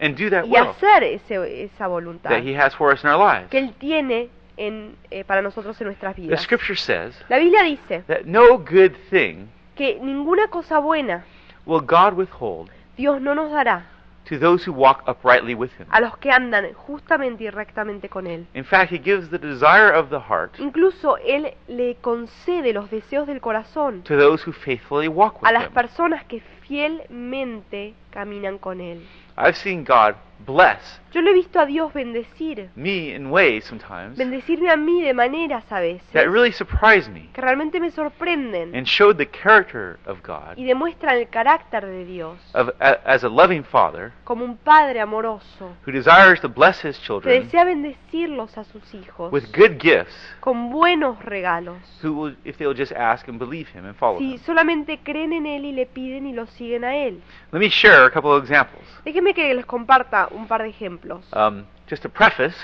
and 0.00 0.16
do 0.16 0.30
that 0.30 0.44
y 0.46 0.50
will 0.50 0.68
hacer 0.70 1.04
ese, 1.04 1.64
esa 1.64 1.86
voluntad 1.86 2.30
that 2.30 2.42
He 2.42 2.56
has 2.58 2.74
for 2.74 2.92
us 2.92 3.02
in 3.04 3.10
our 3.10 3.18
lives. 3.18 3.50
que 3.50 3.58
Él 3.58 3.74
tiene 3.78 4.30
en, 4.56 4.96
eh, 5.10 5.24
para 5.24 5.42
nosotros 5.42 5.80
en 5.80 5.86
nuestras 5.88 6.16
The 6.16 6.22
vidas. 6.22 6.40
Scripture 6.42 6.76
says 6.76 7.14
La 7.28 7.38
Biblia 7.38 7.62
dice 7.62 8.02
that 8.06 8.22
no 8.24 8.58
good 8.58 8.92
thing 9.10 9.48
que 9.76 9.98
ninguna 10.00 10.48
cosa 10.48 10.78
buena 10.80 11.24
will 11.66 11.80
God 11.80 12.14
withhold 12.14 12.70
Dios 12.96 13.20
no 13.20 13.34
nos 13.34 13.52
dará 13.52 13.86
to 14.28 14.38
those 14.38 14.64
who 14.68 14.72
walk 14.72 15.02
uprightly 15.06 15.54
with 15.54 15.70
Him. 15.78 15.86
a 15.90 16.00
los 16.00 16.16
que 16.18 16.30
andan 16.30 16.72
justamente 16.74 17.44
y 17.44 17.50
rectamente 17.50 18.08
con 18.08 18.26
Él. 18.26 18.46
In 18.54 18.64
fact, 18.64 18.92
He 18.92 18.98
gives 18.98 19.30
the 19.30 19.38
desire 19.38 19.92
of 19.94 20.08
the 20.10 20.20
heart 20.20 20.58
Incluso 20.58 21.16
Él 21.18 21.54
le 21.68 21.96
concede 22.00 22.72
los 22.72 22.90
deseos 22.90 23.26
del 23.26 23.40
corazón 23.40 24.02
to 24.04 24.16
those 24.16 24.42
who 24.48 24.52
faithfully 24.52 25.08
walk 25.08 25.40
with 25.42 25.48
a 25.48 25.52
las 25.52 25.66
Him. 25.68 25.72
personas 25.72 26.24
que 26.24 26.40
fielmente 26.60 27.94
caminan 28.10 28.58
con 28.58 28.80
Él. 28.80 29.06
I've 29.36 29.56
seen 29.56 29.84
God 29.84 30.14
bless 30.46 30.78
Yo 31.10 31.22
lo 31.22 31.30
he 31.30 31.34
visto 31.34 31.58
a 31.58 31.64
Dios 31.64 31.94
bendecir, 31.94 32.68
me 32.76 33.14
in 33.14 33.30
ways 33.30 33.64
sometimes 33.64 34.16
bendecirme 34.18 34.70
a 34.70 34.76
mí 34.76 35.00
de 35.00 35.14
maneras 35.14 35.64
a 35.70 35.80
veces 35.80 36.06
that 36.12 36.26
really 36.28 36.52
surprised 36.52 37.10
me 37.10 37.30
que 37.32 37.40
realmente 37.40 37.80
me 37.80 37.90
sorprenden 37.90 38.74
and 38.74 38.86
showed 38.86 39.16
the 39.16 39.26
character 39.26 39.98
of 40.06 40.18
God 40.22 40.56
y 40.56 40.64
demuestran 40.64 41.16
el 41.16 41.28
carácter 41.28 41.86
de 41.86 42.04
Dios 42.04 42.38
of, 42.54 42.68
a, 42.80 42.98
as 43.06 43.24
a 43.24 43.28
loving 43.28 43.64
Father 43.64 44.12
como 44.24 44.44
un 44.44 44.58
Padre 44.58 45.00
amoroso 45.00 45.74
who 45.86 45.92
desires 45.92 46.40
to 46.40 46.48
bless 46.48 46.84
His 46.84 46.98
que 46.98 47.06
children 47.06 47.42
desea 47.42 47.64
bendecirlos 47.64 48.58
a 48.58 48.64
sus 48.64 48.94
hijos 48.94 49.32
with 49.32 49.44
good 49.56 49.78
gifts 49.80 50.14
con 50.40 50.70
buenos 50.70 51.18
regalos. 51.24 51.78
who 52.02 52.12
will, 52.12 52.36
if 52.44 52.58
they'll 52.58 52.76
just 52.76 52.92
ask 52.92 53.26
and 53.28 53.38
believe 53.38 53.68
Him 53.72 53.86
and 53.86 53.96
follow 53.96 54.18
Si 54.18 54.34
Him. 54.34 54.38
solamente 54.40 54.98
creen 55.02 55.32
en 55.32 55.46
Él 55.46 55.64
y 55.64 55.72
le 55.72 55.86
piden 55.86 56.26
y 56.26 56.34
lo 56.34 56.46
siguen 56.46 56.84
a 56.84 56.96
Él. 56.96 57.22
Let 57.50 57.60
me 57.60 57.70
share 57.70 58.04
a 58.04 58.10
couple 58.10 58.30
of 58.32 58.42
examples. 58.42 58.84
Déjenme 59.04 59.32
que 59.32 59.54
les 59.54 59.64
comparta 59.64 60.27
un 60.32 60.46
par 60.46 60.62
de 60.62 60.68
ejemplos. 60.68 61.24
Um, 61.32 61.64
just 61.88 62.02
to 62.02 62.08
preface, 62.08 62.56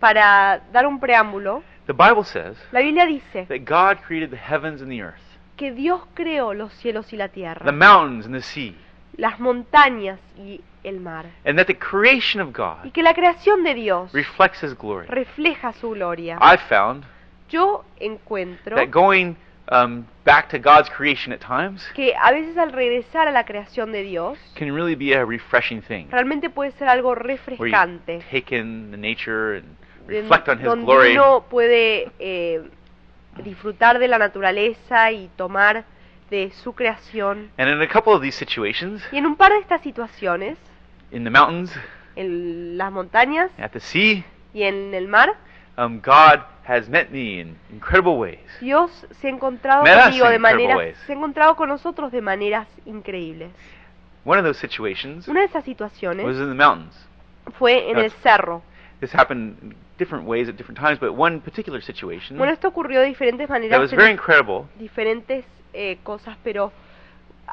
Para 0.00 0.60
dar 0.72 0.86
un 0.86 0.98
preámbulo, 0.98 1.62
the 1.86 1.92
Bible 1.92 2.24
says 2.24 2.56
la 2.72 2.80
Biblia 2.80 3.06
dice 3.06 3.46
that 3.46 3.64
God 3.64 4.02
created 4.06 4.30
the 4.30 4.36
heavens 4.36 4.80
and 4.82 4.90
the 4.90 5.00
earth, 5.02 5.20
que 5.56 5.72
Dios 5.72 6.02
creó 6.14 6.54
los 6.54 6.72
cielos 6.74 7.12
y 7.12 7.16
la 7.16 7.28
tierra, 7.28 7.64
the 7.64 7.72
mountains 7.72 8.26
and 8.26 8.34
the 8.34 8.42
sea, 8.42 8.76
las 9.16 9.38
montañas 9.38 10.18
y 10.36 10.60
el 10.82 10.98
mar, 11.00 11.26
and 11.44 11.56
that 11.56 11.66
the 11.66 11.78
creation 11.78 12.40
of 12.40 12.48
y 12.48 12.52
God 12.52 12.92
que 12.92 13.02
la 13.02 13.14
creación 13.14 13.62
de 13.62 13.74
Dios 13.74 14.12
reflects 14.12 14.62
His 14.64 14.76
glory. 14.76 15.06
refleja 15.06 15.72
su 15.74 15.90
gloria. 15.90 16.38
I've 16.40 16.62
found 16.68 17.04
Yo 17.48 17.84
encuentro 18.00 18.74
that 18.76 18.90
going 18.90 19.36
um, 19.72 20.04
back 20.24 20.48
to 20.50 20.58
God's 20.58 20.88
creation 20.90 21.32
at 21.32 21.40
times 21.40 21.82
que 21.94 22.14
a 22.14 22.30
veces 22.32 22.56
al 22.58 22.72
regresar 22.72 23.26
a 23.28 23.32
la 23.32 23.44
creación 23.44 23.90
de 23.92 24.02
Dios, 24.02 24.38
can 24.54 24.72
really 24.74 24.94
be 24.94 25.14
a 25.14 25.24
refreshing 25.24 25.80
thing, 25.82 26.06
realmente 26.10 26.50
puede 26.50 26.72
ser 26.72 26.88
algo 26.88 27.10
where 27.10 27.22
you 27.22 27.28
refrescante. 27.28 28.20
take 28.30 28.54
in 28.56 28.90
the 28.90 28.96
nature 28.96 29.56
and 29.58 29.76
de- 30.06 30.20
reflect 30.22 30.48
on 30.48 30.58
His 30.58 30.64
donde 30.64 30.84
glory. 30.84 31.12
uno 31.16 31.44
puede 31.48 32.10
eh, 32.18 32.62
disfrutar 33.42 33.98
de 33.98 34.08
la 34.08 34.18
naturaleza 34.18 35.10
y 35.12 35.30
tomar 35.36 35.84
de 36.30 36.50
su 36.62 36.74
creación. 36.74 37.50
And 37.58 37.68
in 37.70 37.80
a 37.82 37.88
couple 37.88 38.12
of 38.14 38.22
these 38.22 38.36
situations, 38.36 39.02
Y 39.12 39.18
en 39.18 39.26
un 39.26 39.36
par 39.36 39.52
de 39.52 39.58
estas 39.58 39.80
situaciones, 39.82 40.58
in 41.10 41.24
the 41.24 41.30
mountains, 41.30 41.72
en 42.16 42.76
las 42.78 42.90
montañas 42.92 43.50
at 43.58 43.70
the 43.70 43.80
sea, 43.80 44.24
y 44.54 44.62
en 44.64 44.94
el 44.94 45.08
mar, 45.08 45.34
um, 45.76 46.00
God 46.00 46.42
has 46.64 46.88
met 46.88 47.10
me 47.10 47.40
in 47.40 47.56
incredible 47.72 48.18
ways. 48.18 48.38
Dios 48.60 48.90
se 49.20 49.26
ha 49.28 49.30
encontrado 49.30 49.82
Me 49.82 49.90
das 49.90 50.06
conmigo 50.06 50.28
de 50.28 50.38
maneras, 50.38 50.96
se 51.06 51.12
ha 51.12 51.16
encontrado 51.16 51.56
con 51.56 51.68
nosotros 51.68 52.12
de 52.12 52.20
maneras 52.20 52.66
increíbles. 52.86 53.50
One 54.24 54.38
of 54.38 54.44
those 54.44 54.58
situations 54.60 55.26
Una 55.26 55.40
de 55.40 55.46
esas 55.46 55.56
was 55.56 55.64
situaciones 55.64 56.24
in 56.24 56.48
the 56.48 56.54
mountains. 56.54 56.94
fue 57.58 57.90
en 57.90 57.98
el 57.98 58.10
That's- 58.10 58.22
cerro. 58.22 58.62
This 59.00 59.12
happened 59.12 59.74
different 59.98 60.26
ways 60.28 60.48
at 60.48 60.54
different 60.56 60.78
times, 60.78 61.00
but 61.00 61.10
one 61.18 61.40
particular 61.40 61.82
situation 61.82 62.38
Bueno, 62.38 62.52
esto 62.52 62.68
ocurrió 62.68 63.00
de 63.00 63.06
diferentes 63.06 63.48
that 63.48 63.52
maneras, 63.52 63.80
was 63.80 63.92
en 63.92 63.98
very 63.98 64.12
incredible 64.12 64.64
diferentes 64.78 65.44
eh, 65.72 65.98
cosas, 66.04 66.36
pero 66.44 66.70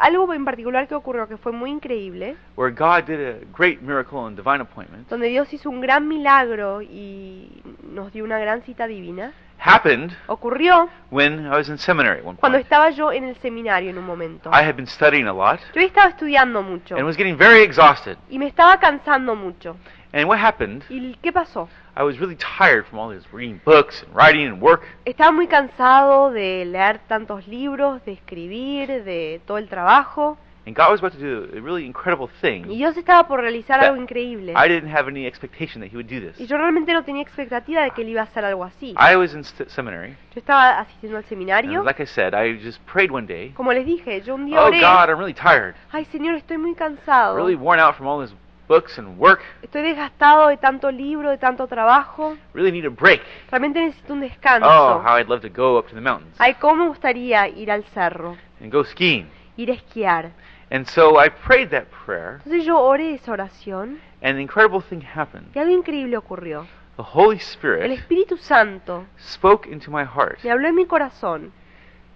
algo 0.01 0.34
en 0.34 0.46
particular 0.46 0.88
que 0.88 0.96
ocurrió 0.96 1.27
que 1.27 1.38
fue 1.38 1.51
muy 1.51 1.72
increíble, 1.72 2.36
where 2.56 2.74
God 2.74 3.06
did 3.06 3.20
a 3.20 3.39
great 3.58 3.82
miracle 3.82 4.20
and 4.25 4.36
divine 4.38 4.62
appointment, 4.62 5.08
donde 5.10 5.27
Dios 5.27 5.51
hizo 5.53 5.70
un 5.70 5.82
gran 5.82 6.08
milagro 6.08 6.82
y 6.82 7.62
nos 7.84 8.12
dio 8.12 8.24
una 8.24 8.39
gran 8.39 8.62
cita 8.63 8.88
divina, 8.88 9.34
happened 9.62 10.13
ocurrió 10.27 10.88
when 11.12 11.46
I 11.46 11.50
was 11.50 11.68
in 11.68 11.77
seminary 11.77 12.22
one 12.22 12.38
cuando 12.38 12.58
point. 12.58 12.63
estaba 12.63 12.89
yo 12.91 13.12
en 13.12 13.25
el 13.25 13.36
seminario 13.41 13.89
en 13.89 13.98
un 13.98 14.06
momento. 14.06 14.50
I 14.51 14.63
had 14.65 14.75
been 14.75 14.88
studying 14.88 15.27
a 15.27 15.34
lot 15.34 15.60
Yo 15.75 15.82
estaba 15.82 16.10
estudiando 16.10 16.62
mucho 16.63 16.96
and 16.96 17.06
was 17.06 17.18
getting 17.18 17.38
very 17.38 17.62
exhausted. 17.62 18.18
y 18.29 18.39
me 18.39 18.48
estaba 18.48 18.79
cansando 18.79 19.36
mucho. 19.36 19.75
And 20.11 20.27
what 20.27 20.39
happened, 20.39 20.83
¿Y 20.89 21.15
qué 21.21 21.31
pasó? 21.31 21.69
I 21.95 22.01
was 22.03 22.17
really 22.19 22.35
tired 22.35 22.85
from 22.87 22.97
all 22.99 23.09
this 23.09 23.31
reading 23.31 23.61
books 23.63 24.01
and 24.03 24.15
writing 24.15 24.47
and 24.47 24.59
work. 24.61 24.81
Estaba 25.05 25.31
muy 25.31 25.47
cansado 25.47 26.31
de 26.31 26.65
leer 26.65 26.99
tantos 27.07 27.47
libros, 27.47 28.03
de 28.05 28.13
escribir, 28.13 29.03
de 29.03 29.39
todo 29.45 29.57
el 29.59 29.67
trabajo. 29.67 30.37
And 30.65 30.75
God 30.75 30.91
was 30.91 30.99
about 30.99 31.13
to 31.13 31.19
do 31.19 31.57
a 31.57 31.61
really 31.61 31.85
incredible 31.85 32.27
Y 32.27 32.41
thing. 32.41 32.63
Dios 32.67 32.95
estaba 32.97 33.27
por 33.27 33.39
realizar 33.41 33.79
algo 33.79 33.95
increíble. 33.97 34.53
I 34.55 34.67
didn't 34.67 34.91
have 34.93 35.07
any 35.07 35.25
expectation 35.25 35.81
that 35.81 35.89
He 35.91 35.95
would 35.95 36.07
do 36.07 36.15
Y 36.17 36.31
this. 36.31 36.47
yo 36.49 36.57
realmente 36.57 36.91
no 36.93 37.03
tenía 37.03 37.21
expectativa 37.23 37.81
de 37.83 37.91
que 37.91 38.01
él 38.01 38.09
iba 38.09 38.21
a 38.21 38.25
hacer 38.25 38.43
algo 38.45 38.63
así. 38.65 38.93
I 38.99 39.15
was 39.15 39.33
in 39.33 39.43
seminary, 39.43 40.15
Yo 40.35 40.39
estaba 40.39 40.79
asistiendo 40.79 41.17
al 41.17 41.23
and 41.23 41.29
seminario. 41.29 41.83
like 41.83 42.01
I 42.01 42.05
said, 42.05 42.33
I 42.35 42.57
just 42.63 42.79
prayed 42.91 43.09
one 43.11 43.25
day. 43.25 43.49
Como 43.55 43.71
les 43.73 43.85
dije, 43.85 44.21
yo 44.21 44.35
un 44.35 44.45
día 44.47 44.59
Oh 44.61 44.67
oré. 44.67 44.79
God, 44.79 45.09
I'm 45.09 45.17
really 45.19 45.33
tired, 45.33 45.75
Ay, 45.91 46.05
Señor, 46.05 46.35
estoy 46.35 46.57
muy 46.57 46.75
cansado. 46.75 47.35
really 47.35 47.55
worn 47.55 47.79
out 47.79 47.95
from 47.95 48.07
all 48.07 48.19
this 48.21 48.33
books 48.69 48.97
and 48.99 49.17
work. 49.19 49.41
Estoy 49.63 49.81
desgastado 49.81 50.47
de 50.47 50.57
tanto 50.57 50.89
libro, 50.91 51.29
de 51.29 51.38
tanto 51.39 51.67
trabajo. 51.67 52.38
Really 52.53 52.71
need 52.71 52.85
a 52.85 52.89
break. 52.89 53.21
Realmente 53.51 53.81
necesito 53.81 54.13
un 54.13 54.21
descanso. 54.21 54.65
Oh, 54.69 55.01
how 55.03 55.17
I'd 55.17 55.27
love 55.27 55.41
to 55.41 55.49
go 55.49 55.77
up 55.77 55.88
to 55.89 55.95
the 55.95 56.01
mountains 56.01 56.35
Ay, 56.39 56.53
cómo 56.53 56.75
me 56.83 56.88
gustaría 56.88 57.47
ir 57.49 57.71
al 57.71 57.83
cerro, 57.93 58.38
and 58.61 58.71
go 58.71 58.83
skiing. 58.85 59.27
ir 59.57 59.71
a 59.71 59.73
esquiar. 59.73 60.31
And 60.71 60.85
so 60.85 61.19
I 61.19 61.29
prayed 61.29 61.71
that 61.71 61.85
prayer, 62.05 62.35
Entonces 62.45 62.63
yo 62.63 62.79
oré 62.79 63.15
esa 63.15 63.31
oración 63.31 63.99
and 64.21 64.35
an 64.35 64.39
incredible 64.39 64.81
thing 64.81 65.01
happened. 65.01 65.47
y 65.55 65.59
algo 65.59 65.71
increíble 65.73 66.15
ocurrió. 66.15 66.67
The 66.95 67.03
Holy 67.13 67.38
El 67.38 67.41
Spirit 67.41 67.91
Espíritu 67.91 68.38
Santo 68.38 69.05
spoke 69.17 69.67
into 69.67 69.89
my 69.89 70.03
heart. 70.05 70.43
me 70.43 70.51
habló 70.51 70.67
en 70.67 70.75
mi 70.75 70.85
corazón. 70.85 71.51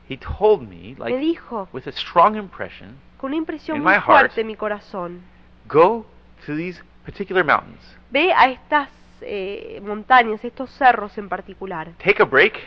He 0.07 0.17
told 0.17 0.61
me, 0.69 0.93
Me 0.93 0.95
like 0.99 1.17
dijo, 1.17 1.67
with 1.73 1.87
a 1.87 1.91
strong 1.93 2.35
impression, 2.35 2.97
con 3.17 3.29
una 3.29 3.37
impresión 3.37 3.79
muy 3.81 3.85
my 3.93 3.93
heart, 3.99 4.05
fuerte 4.05 4.41
en 4.41 4.47
mi 4.47 4.55
corazón, 4.55 5.21
go 5.67 6.05
to 6.45 6.55
these 6.55 6.81
particular 7.05 7.43
mountains. 7.43 7.79
ve 8.11 8.31
a 8.33 8.47
estas 8.49 8.89
eh, 9.21 9.79
montañas, 9.83 10.43
estos 10.43 10.69
cerros 10.71 11.17
en 11.17 11.29
particular. 11.29 11.89
Take 12.03 12.21
a 12.21 12.25
break 12.25 12.59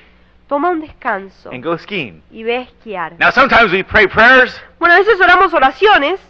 Toma 0.49 0.71
un 0.71 0.80
descanso 0.80 1.50
and 1.50 1.64
go 1.64 1.76
skiing. 1.76 2.23
y 2.30 2.45
ve 2.45 2.56
a 2.59 2.61
esquiar. 2.62 3.14
Now, 3.18 3.30
sometimes 3.33 3.73
we 3.73 3.83
pray 3.83 4.06
prayers 4.06 4.61
Bueno, 4.78 4.95
a 4.95 4.99
veces 4.99 5.21
oramos 5.21 5.52
oraciones 5.52 6.21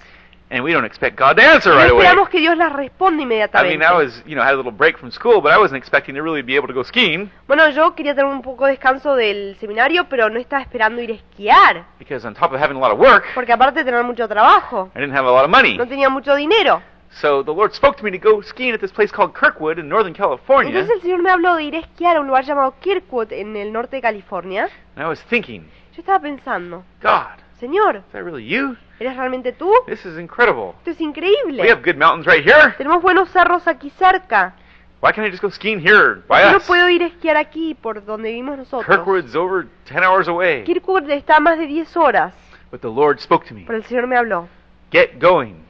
and 0.48 0.64
we 0.64 0.72
don't 0.72 0.86
expect 0.86 1.18
God 1.18 1.36
to 1.36 1.42
answer 1.42 1.72
right 1.74 1.90
away. 1.90 2.04
esperamos 2.06 2.28
que 2.30 2.38
Dios 2.38 2.56
las 2.56 2.72
responda 2.72 3.20
I 3.20 3.24
inmediatamente. 3.24 3.76
mean, 3.78 3.86
I 3.86 3.92
was, 3.92 4.22
you 4.26 4.34
know, 4.36 4.42
had 4.42 4.54
a 4.54 4.56
little 4.56 4.72
break 4.72 4.96
from 4.96 5.10
school, 5.10 5.40
but 5.42 5.52
I 5.52 5.58
wasn't 5.58 5.76
expecting 5.76 6.14
to 6.14 6.22
really 6.22 6.40
be 6.42 6.54
able 6.56 6.68
to 6.68 6.72
go 6.72 6.82
skiing 6.84 7.30
Bueno, 7.46 7.68
yo 7.70 7.94
quería 7.94 8.14
tener 8.14 8.30
un 8.30 8.40
poco 8.42 8.64
de 8.64 8.70
descanso 8.72 9.14
del 9.16 9.56
seminario, 9.60 10.08
pero 10.08 10.30
no 10.30 10.38
estaba 10.38 10.62
esperando 10.62 11.02
ir 11.02 11.10
a 11.10 11.14
esquiar, 11.14 11.84
because 11.98 12.26
on 12.26 12.34
top 12.34 12.52
of 12.52 12.60
having 12.62 12.76
a 12.76 12.80
lot 12.80 12.92
of 12.92 12.98
work, 12.98 13.24
porque 13.34 13.52
aparte 13.52 13.80
de 13.80 13.84
tener 13.84 14.02
mucho 14.04 14.26
trabajo, 14.28 14.90
I 14.94 15.00
didn't 15.00 15.14
have 15.16 15.26
a 15.28 15.30
lot 15.32 15.44
of 15.44 15.50
money. 15.50 15.76
no 15.76 15.86
tenía 15.86 16.08
mucho 16.08 16.34
dinero. 16.34 16.80
So 17.10 17.42
the 17.42 17.52
Lord 17.52 17.72
spoke 17.72 17.96
to 17.98 18.04
me 18.04 18.10
to 18.10 18.18
go 18.18 18.42
skiing 18.42 18.74
at 18.74 18.80
this 18.80 18.92
place 18.92 19.10
called 19.10 19.32
Kirkwood 19.34 19.78
in 19.78 19.88
Northern 19.88 20.12
California. 20.14 20.70
Entonces 20.70 20.96
el 20.96 21.02
Señor 21.02 21.22
me 21.22 21.30
habló 21.30 21.54
de 21.56 21.64
ir 21.64 21.74
a 21.74 21.78
esquiar 21.78 22.16
a 22.16 22.20
un 22.20 22.26
lugar 22.26 22.44
llamado 22.44 22.74
Kirkwood 22.80 23.32
en 23.32 23.56
el 23.56 23.72
norte 23.72 23.96
de 23.96 24.02
California. 24.02 24.68
And 24.96 25.04
I 25.04 25.08
was 25.08 25.22
thinking, 25.24 25.62
Yo 25.94 26.00
estaba 26.02 26.20
pensando, 26.20 26.84
God, 27.02 27.38
Señor, 27.58 27.96
is 27.96 28.02
that 28.12 28.22
really 28.22 28.46
you? 28.46 28.76
¿eres 29.00 29.16
realmente 29.16 29.52
tú? 29.52 29.72
This 29.86 30.04
is 30.04 30.18
incredible. 30.18 30.74
Esto 30.78 30.90
es 30.90 31.00
increíble. 31.00 31.62
We 31.62 31.70
have 31.70 31.82
good 31.82 31.96
mountains 31.96 32.26
right 32.26 32.44
here. 32.44 32.74
Tenemos 32.76 33.00
buenos 33.02 33.30
cerros 33.30 33.66
aquí 33.66 33.90
cerca. 33.98 34.54
Why 35.02 35.12
can't 35.12 35.26
I 35.26 35.30
just 35.30 35.42
go 35.42 35.50
skiing 35.50 35.78
here 35.80 36.22
by 36.28 36.42
Yo 36.42 36.50
no 36.52 36.56
us? 36.58 36.64
puedo 36.66 36.88
ir 36.90 37.02
a 37.02 37.06
esquiar 37.06 37.36
aquí 37.36 37.74
por 37.74 38.04
donde 38.04 38.28
vivimos 38.30 38.58
nosotros. 38.58 38.86
Kirkwood's 38.86 39.34
over 39.34 39.66
10 39.86 40.02
hours 40.02 40.28
away. 40.28 40.64
Kirkwood 40.64 41.08
está 41.10 41.36
a 41.36 41.40
más 41.40 41.58
de 41.58 41.66
10 41.66 41.96
horas, 41.96 42.34
But 42.70 42.80
the 42.80 42.88
Lord 42.90 43.20
spoke 43.20 43.46
to 43.48 43.54
me. 43.54 43.64
pero 43.66 43.78
el 43.78 43.84
Señor 43.84 44.06
me 44.06 44.16
habló. 44.16 44.48
Get 44.90 45.18
going. 45.20 45.64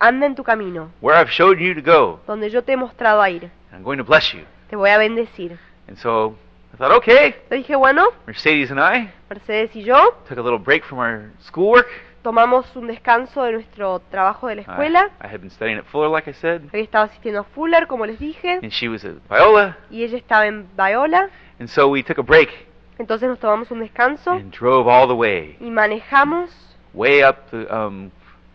Anda 0.00 0.26
en 0.26 0.34
tu 0.34 0.44
camino, 0.44 0.90
Where 1.00 1.18
I've 1.20 1.30
showed 1.30 1.58
you 1.58 1.74
to 1.74 1.82
go. 1.82 2.20
donde 2.26 2.50
yo 2.50 2.62
te 2.62 2.72
he 2.72 2.76
mostrado 2.76 3.20
a 3.20 3.30
ir. 3.30 3.50
I'm 3.72 3.82
going 3.82 3.98
to 3.98 4.04
bless 4.04 4.32
you. 4.32 4.44
Te 4.70 4.76
voy 4.76 4.90
a 4.90 4.98
bendecir. 4.98 5.58
And 5.88 5.96
so 5.98 6.36
I 6.72 6.76
thought, 6.76 6.92
okay. 6.98 7.34
Le 7.50 7.56
dije, 7.58 7.74
bueno, 7.76 8.08
Mercedes 8.26 8.70
and 8.70 8.78
I 8.80 9.10
Mercedes 9.30 9.74
y 9.74 9.82
yo 9.82 10.14
took 10.28 10.38
a 10.38 10.42
little 10.42 10.58
break 10.58 10.84
from 10.84 10.98
our 10.98 11.30
schoolwork. 11.40 11.88
tomamos 12.22 12.66
un 12.76 12.86
descanso 12.86 13.42
de 13.44 13.52
nuestro 13.52 14.00
trabajo 14.10 14.48
de 14.48 14.56
la 14.56 14.60
I, 14.62 14.64
escuela. 14.64 15.10
I 15.22 15.26
had 15.26 15.40
been 15.40 15.50
studying 15.50 15.78
at 15.78 15.84
Fuller, 15.86 16.10
like 16.10 16.28
I 16.28 16.34
said. 16.34 16.62
Había 16.70 16.84
estado 16.84 17.04
asistiendo 17.04 17.40
a 17.40 17.44
Fuller, 17.44 17.86
como 17.86 18.04
les 18.06 18.18
dije, 18.18 18.60
And 18.62 18.70
she 18.70 18.88
was 18.88 19.04
at 19.04 19.14
Viola. 19.30 19.78
y 19.90 20.02
ella 20.04 20.18
estaba 20.18 20.46
en 20.46 20.66
Viola. 20.76 21.30
And 21.58 21.68
so 21.68 21.88
we 21.88 22.02
took 22.02 22.18
a 22.18 22.22
break 22.22 22.50
Entonces 22.98 23.28
nos 23.28 23.38
tomamos 23.38 23.70
un 23.70 23.80
descanso 23.80 24.32
and 24.32 24.52
drove 24.52 24.88
all 24.88 25.06
the 25.08 25.14
way, 25.14 25.56
y 25.60 25.70
manejamos 25.70 26.50
way 26.92 27.22
up 27.22 27.36
the, 27.50 27.66
um, 27.74 28.10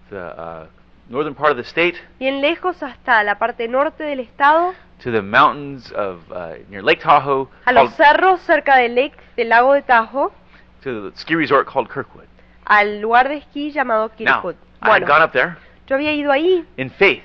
the 0.10 0.18
uh, 0.20 0.66
northern 1.10 1.36
part 1.36 1.52
of 1.52 1.58
the 1.58 1.64
state 1.64 1.96
bien 2.20 2.42
lejos 2.42 2.82
hasta 2.82 3.24
la 3.24 3.36
parte 3.38 3.68
norte 3.68 4.04
del 4.04 4.20
estado, 4.22 4.74
to 5.04 5.12
the 5.12 5.22
mountains 5.22 5.92
of 5.94 6.20
uh, 6.32 6.54
near 6.70 6.82
Lake 6.84 7.02
Tahoe, 7.02 7.48
a 7.66 7.74
los 7.74 7.90
called- 7.94 7.96
cerros 7.98 8.42
cerca 8.42 8.78
del, 8.78 8.96
lake, 8.96 9.18
del 9.36 9.50
lago 9.50 9.74
de 9.74 9.82
Tahoe, 9.82 10.32
to 10.82 11.10
the 11.12 11.18
ski 11.18 11.36
resort 11.36 11.68
called 11.68 11.90
Kirkwood. 11.92 12.26
al 12.66 13.02
lugar 13.02 13.28
de 13.28 13.36
esquí 13.38 13.72
llamado 13.72 14.10
Now, 14.10 14.16
Kirkwood. 14.18 14.56
I 14.82 14.86
had 14.86 14.90
Bueno, 14.90 15.08
gone 15.08 15.24
up 15.24 15.32
there 15.34 15.58
yo 15.88 15.96
había 15.98 16.14
ido 16.14 16.32
ahí 16.32 16.66
in 16.78 16.90
faith 16.90 17.24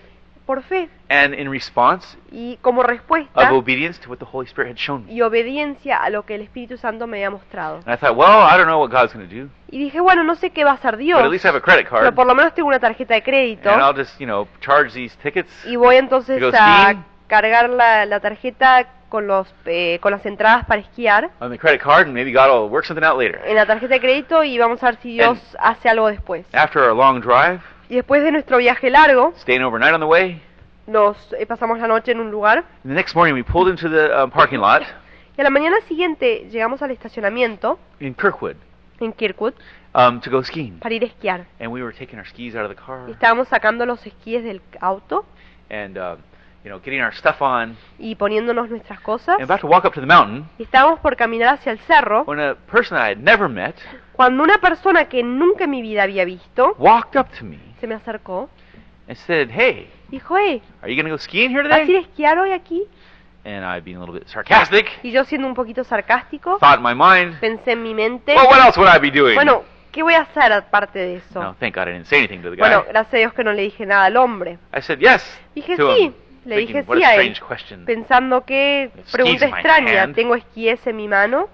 por 0.49 0.63
fe 0.63 0.89
and 1.11 1.35
in 1.35 1.51
response 1.53 2.17
y 2.33 2.57
como 2.63 2.81
of 2.81 2.87
respuesta 2.87 3.53
obedience 3.53 4.01
to 4.01 4.09
what 4.09 4.17
the 4.19 4.25
Holy 4.25 4.47
Spirit 4.47 4.71
had 4.71 4.77
shown 4.79 5.05
me. 5.05 5.13
y 5.13 5.21
obediencia 5.21 5.99
a 5.99 6.09
lo 6.09 6.25
que 6.25 6.37
el 6.37 6.41
Espíritu 6.41 6.79
Santo 6.79 7.07
me 7.07 7.19
había 7.19 7.29
mostrado. 7.31 7.81
And 7.85 7.95
I 7.95 7.97
thought, 7.99 8.17
well, 8.17 8.47
I 8.51 8.57
don't 8.57 8.67
know 8.67 8.81
what 8.81 8.91
God's 8.91 9.13
going 9.13 9.29
to 9.29 9.35
do, 9.35 9.51
Y 9.71 9.79
dije, 9.79 10.01
bueno, 10.01 10.25
no 10.25 10.35
sé 10.37 10.49
qué 10.51 10.65
va 10.65 10.71
a 10.71 10.75
hacer 10.75 10.97
Dios, 10.97 11.19
but 11.21 11.27
at 11.27 11.31
least 11.31 11.45
I 11.45 11.49
have 11.49 11.59
a 11.59 11.61
credit 11.61 11.87
pero 11.91 12.01
card, 12.05 12.15
por 12.15 12.27
lo 12.27 12.35
menos 12.35 12.55
tengo 12.55 12.69
una 12.69 12.79
tarjeta 12.81 13.13
de 13.13 13.23
crédito 13.23 13.69
and 13.71 13.83
I'll 13.83 13.95
just, 13.95 14.19
you 14.19 14.25
know, 14.27 14.49
charge 14.61 14.95
these 14.95 15.15
tickets. 15.23 15.51
y 15.67 15.77
voy 15.77 15.97
entonces 15.97 16.41
To 16.41 16.51
go 16.51 16.57
a 16.57 16.87
skiing. 16.87 17.05
cargar 17.27 17.69
la, 17.69 18.07
la 18.07 18.21
tarjeta 18.21 18.87
con 19.11 19.27
los 19.27 19.47
eh, 19.67 19.99
con 20.03 20.13
las 20.13 20.25
entradas 20.27 20.65
para 20.67 20.81
esquiar 20.81 21.31
on 21.41 21.51
the 21.51 21.59
credit 21.59 21.81
card, 21.83 22.07
and 22.07 22.15
maybe 22.15 22.33
God 22.33 22.49
will 22.51 22.71
work 22.71 22.85
something 22.87 23.05
out 23.05 23.19
later. 23.19 23.41
en 23.47 23.55
la 23.55 23.67
tarjeta 23.67 23.95
de 23.95 24.01
crédito 24.01 24.43
y 24.45 24.59
vamos 24.59 24.83
a 24.83 24.87
ver 24.87 24.97
si 25.03 25.13
Dios 25.13 25.39
hace 25.59 25.89
algo 25.91 26.09
después. 26.09 26.47
After 26.55 26.83
our 26.83 26.95
long 26.95 27.21
drive, 27.21 27.61
Y 27.91 27.97
después 27.97 28.23
de 28.23 28.33
nuestro 28.33 28.59
viaje 28.59 28.91
largo, 28.91 29.33
staying 29.39 29.63
overnight 29.63 29.95
on 29.95 30.01
the 30.01 30.07
way, 30.07 30.43
nos 30.87 31.17
eh, 31.39 31.47
pasamos 31.47 31.79
la 31.79 31.87
noche 31.87 32.13
en 32.13 32.21
un 32.21 32.31
lugar 32.31 32.65
the 32.83 32.95
next 32.95 33.15
morning 33.15 33.35
we 33.35 33.43
pulled 33.45 33.69
into 33.71 33.89
the 33.89 34.07
uh, 34.07 34.27
parking 34.29 34.59
lot 34.59 34.83
y 35.37 35.41
a 35.41 35.45
la 35.45 35.51
mañana 35.51 35.77
siguiente 35.87 36.49
llegamos 36.51 36.81
al 36.83 36.91
estacionamiento 36.91 37.79
in 38.01 38.15
Kirkwood 38.15 38.57
en 39.01 39.13
Kirkwood 39.13 39.53
um, 39.95 40.21
to 40.21 40.31
go 40.31 40.43
skiing. 40.43 40.79
para 40.81 40.95
ir 40.95 41.03
a 41.03 41.07
esquiar. 41.07 41.47
And 41.61 41.71
we 41.71 41.83
were 41.83 41.95
taking 41.97 42.19
our 42.19 42.27
skis 42.27 42.55
out 42.55 42.65
of 42.65 42.71
the 42.71 42.83
car 42.83 43.09
estábamos 43.11 43.49
sacando 43.49 43.87
los 43.87 44.05
esquíes 44.07 44.43
del 44.43 44.63
auto 44.81 45.27
and, 45.71 45.99
uh, 45.99 46.17
you 46.69 46.75
know, 46.75 46.81
getting 46.85 47.01
our 47.01 47.15
stuff 47.15 47.41
on, 47.41 47.77
y 47.99 48.15
poniéndonos 48.15 48.69
nuestras 48.69 49.01
cosas. 49.01 49.37
and 49.41 49.45
about 49.45 49.61
to 49.61 49.67
walk 49.67 49.87
up 49.87 49.95
to 49.95 50.01
the 50.01 50.07
mountain 50.07 50.47
Y 50.59 50.65
estábamos 50.65 51.01
por 51.01 51.17
caminar 51.17 51.55
hacia 51.55 51.73
el 51.73 51.79
cerro 51.81 52.25
when 52.25 52.39
a 52.41 52.55
person 52.71 52.99
I 52.99 53.11
had 53.11 53.17
never 53.19 53.49
met 53.49 53.75
cuando 54.13 54.43
una 54.45 54.59
persona 54.59 55.07
que 55.07 55.23
nunca 55.23 55.65
en 55.65 55.71
mi 55.71 55.81
vida 55.81 56.03
había 56.03 56.25
visto 56.27 56.75
walked 56.79 57.19
up 57.19 57.29
to 57.39 57.45
me 57.45 57.59
se 57.81 57.87
me 57.87 57.95
acercó. 57.95 58.51
and 59.09 59.17
said, 59.17 59.49
Hey, 59.51 59.91
Dijo, 60.11 60.37
hey, 60.39 60.61
are 60.83 60.91
you 60.93 60.97
going 60.97 61.07
to 61.07 61.11
go 61.11 61.19
skiing 61.19 61.51
here 61.51 61.63
¿vas 61.67 61.73
a 61.79 61.83
ir 61.83 61.83
a 61.83 61.87
today? 61.87 62.03
esquiar 62.03 62.39
hoy 62.39 62.53
aquí? 62.53 62.83
And 63.45 63.65
I, 63.65 63.81
being 63.81 63.97
a 63.97 64.01
little 64.01 64.15
bit 64.15 64.27
sarcastic, 64.29 64.87
Y 65.03 65.11
yo 65.13 65.25
siendo 65.25 65.47
un 65.49 65.55
poquito 65.55 65.85
sarcástico, 65.85 66.59
thought 66.59 66.79
in 66.79 66.83
my 66.83 66.95
mind, 66.95 67.39
pensé 67.41 67.73
en 67.73 67.83
mi 67.83 67.95
mente, 67.95 68.35
Well, 68.35 68.47
what 68.49 68.59
else 68.67 68.79
would 68.79 68.91
I 68.95 68.99
be 68.99 69.11
doing? 69.11 69.37
bueno, 69.37 69.63
¿qué 69.93 70.03
voy 70.03 70.13
a 70.15 70.23
hacer 70.23 70.53
aparte 70.53 70.99
de 70.99 71.17
eso? 71.17 71.43
No, 71.43 71.55
thank 71.55 71.75
God 71.77 71.89
I 71.89 71.93
didn't 71.93 72.07
say 72.07 72.19
anything 72.19 72.43
to 72.43 72.51
the 72.51 72.57
guy. 72.57 72.61
Bueno, 72.69 72.85
gracias 72.89 73.15
a 73.15 73.17
Dios 73.19 73.33
que 73.33 73.45
no 73.45 73.53
le 73.53 73.63
dije 73.63 73.87
nada 73.87 74.05
al 74.07 74.17
hombre. 74.19 74.59
I 74.77 74.83
said 74.83 74.99
yes 74.99 75.23
Dije 75.55 75.77
sí, 75.77 75.83
him, 75.83 76.15
le 76.45 76.57
dije 76.59 76.85
sí 76.93 77.05
a 77.05 77.17
él, 77.17 77.37
pensando 77.85 78.45
que 78.45 78.91
pregunta 79.13 79.47
extraña, 79.47 80.13
tengo 80.13 80.35
esquíes 80.35 80.87
en 80.87 80.97
mi 80.97 81.09
mano, 81.09 81.49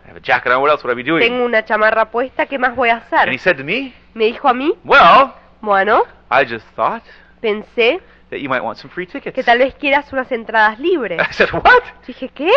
tengo 1.18 1.44
una 1.44 1.64
chamarra 1.64 2.10
puesta, 2.10 2.46
¿qué 2.46 2.58
más 2.58 2.74
voy 2.76 2.90
a 2.90 2.94
And 2.94 3.02
he 3.12 3.16
hacer? 3.16 3.38
said 3.38 3.56
to 3.56 3.64
me, 3.64 3.92
dijo 4.14 4.48
a 4.48 4.54
mí, 4.54 4.74
Well, 4.84 5.32
bueno, 5.60 6.02
I 6.30 6.44
just 6.46 6.66
thought 6.76 7.02
pensé 7.40 8.00
that 8.30 8.38
you 8.38 8.48
might 8.48 8.62
want 8.62 8.78
some 8.78 8.92
free 8.92 9.06
tickets. 9.06 9.34
que 9.34 9.42
tal 9.42 9.58
vez 9.58 9.74
quieras 9.74 10.12
unas 10.12 10.30
entradas 10.32 10.78
libres. 10.78 11.20
I 11.30 11.32
said, 11.32 11.50
What? 11.52 11.82
Dije, 12.06 12.28
¿qué? 12.30 12.50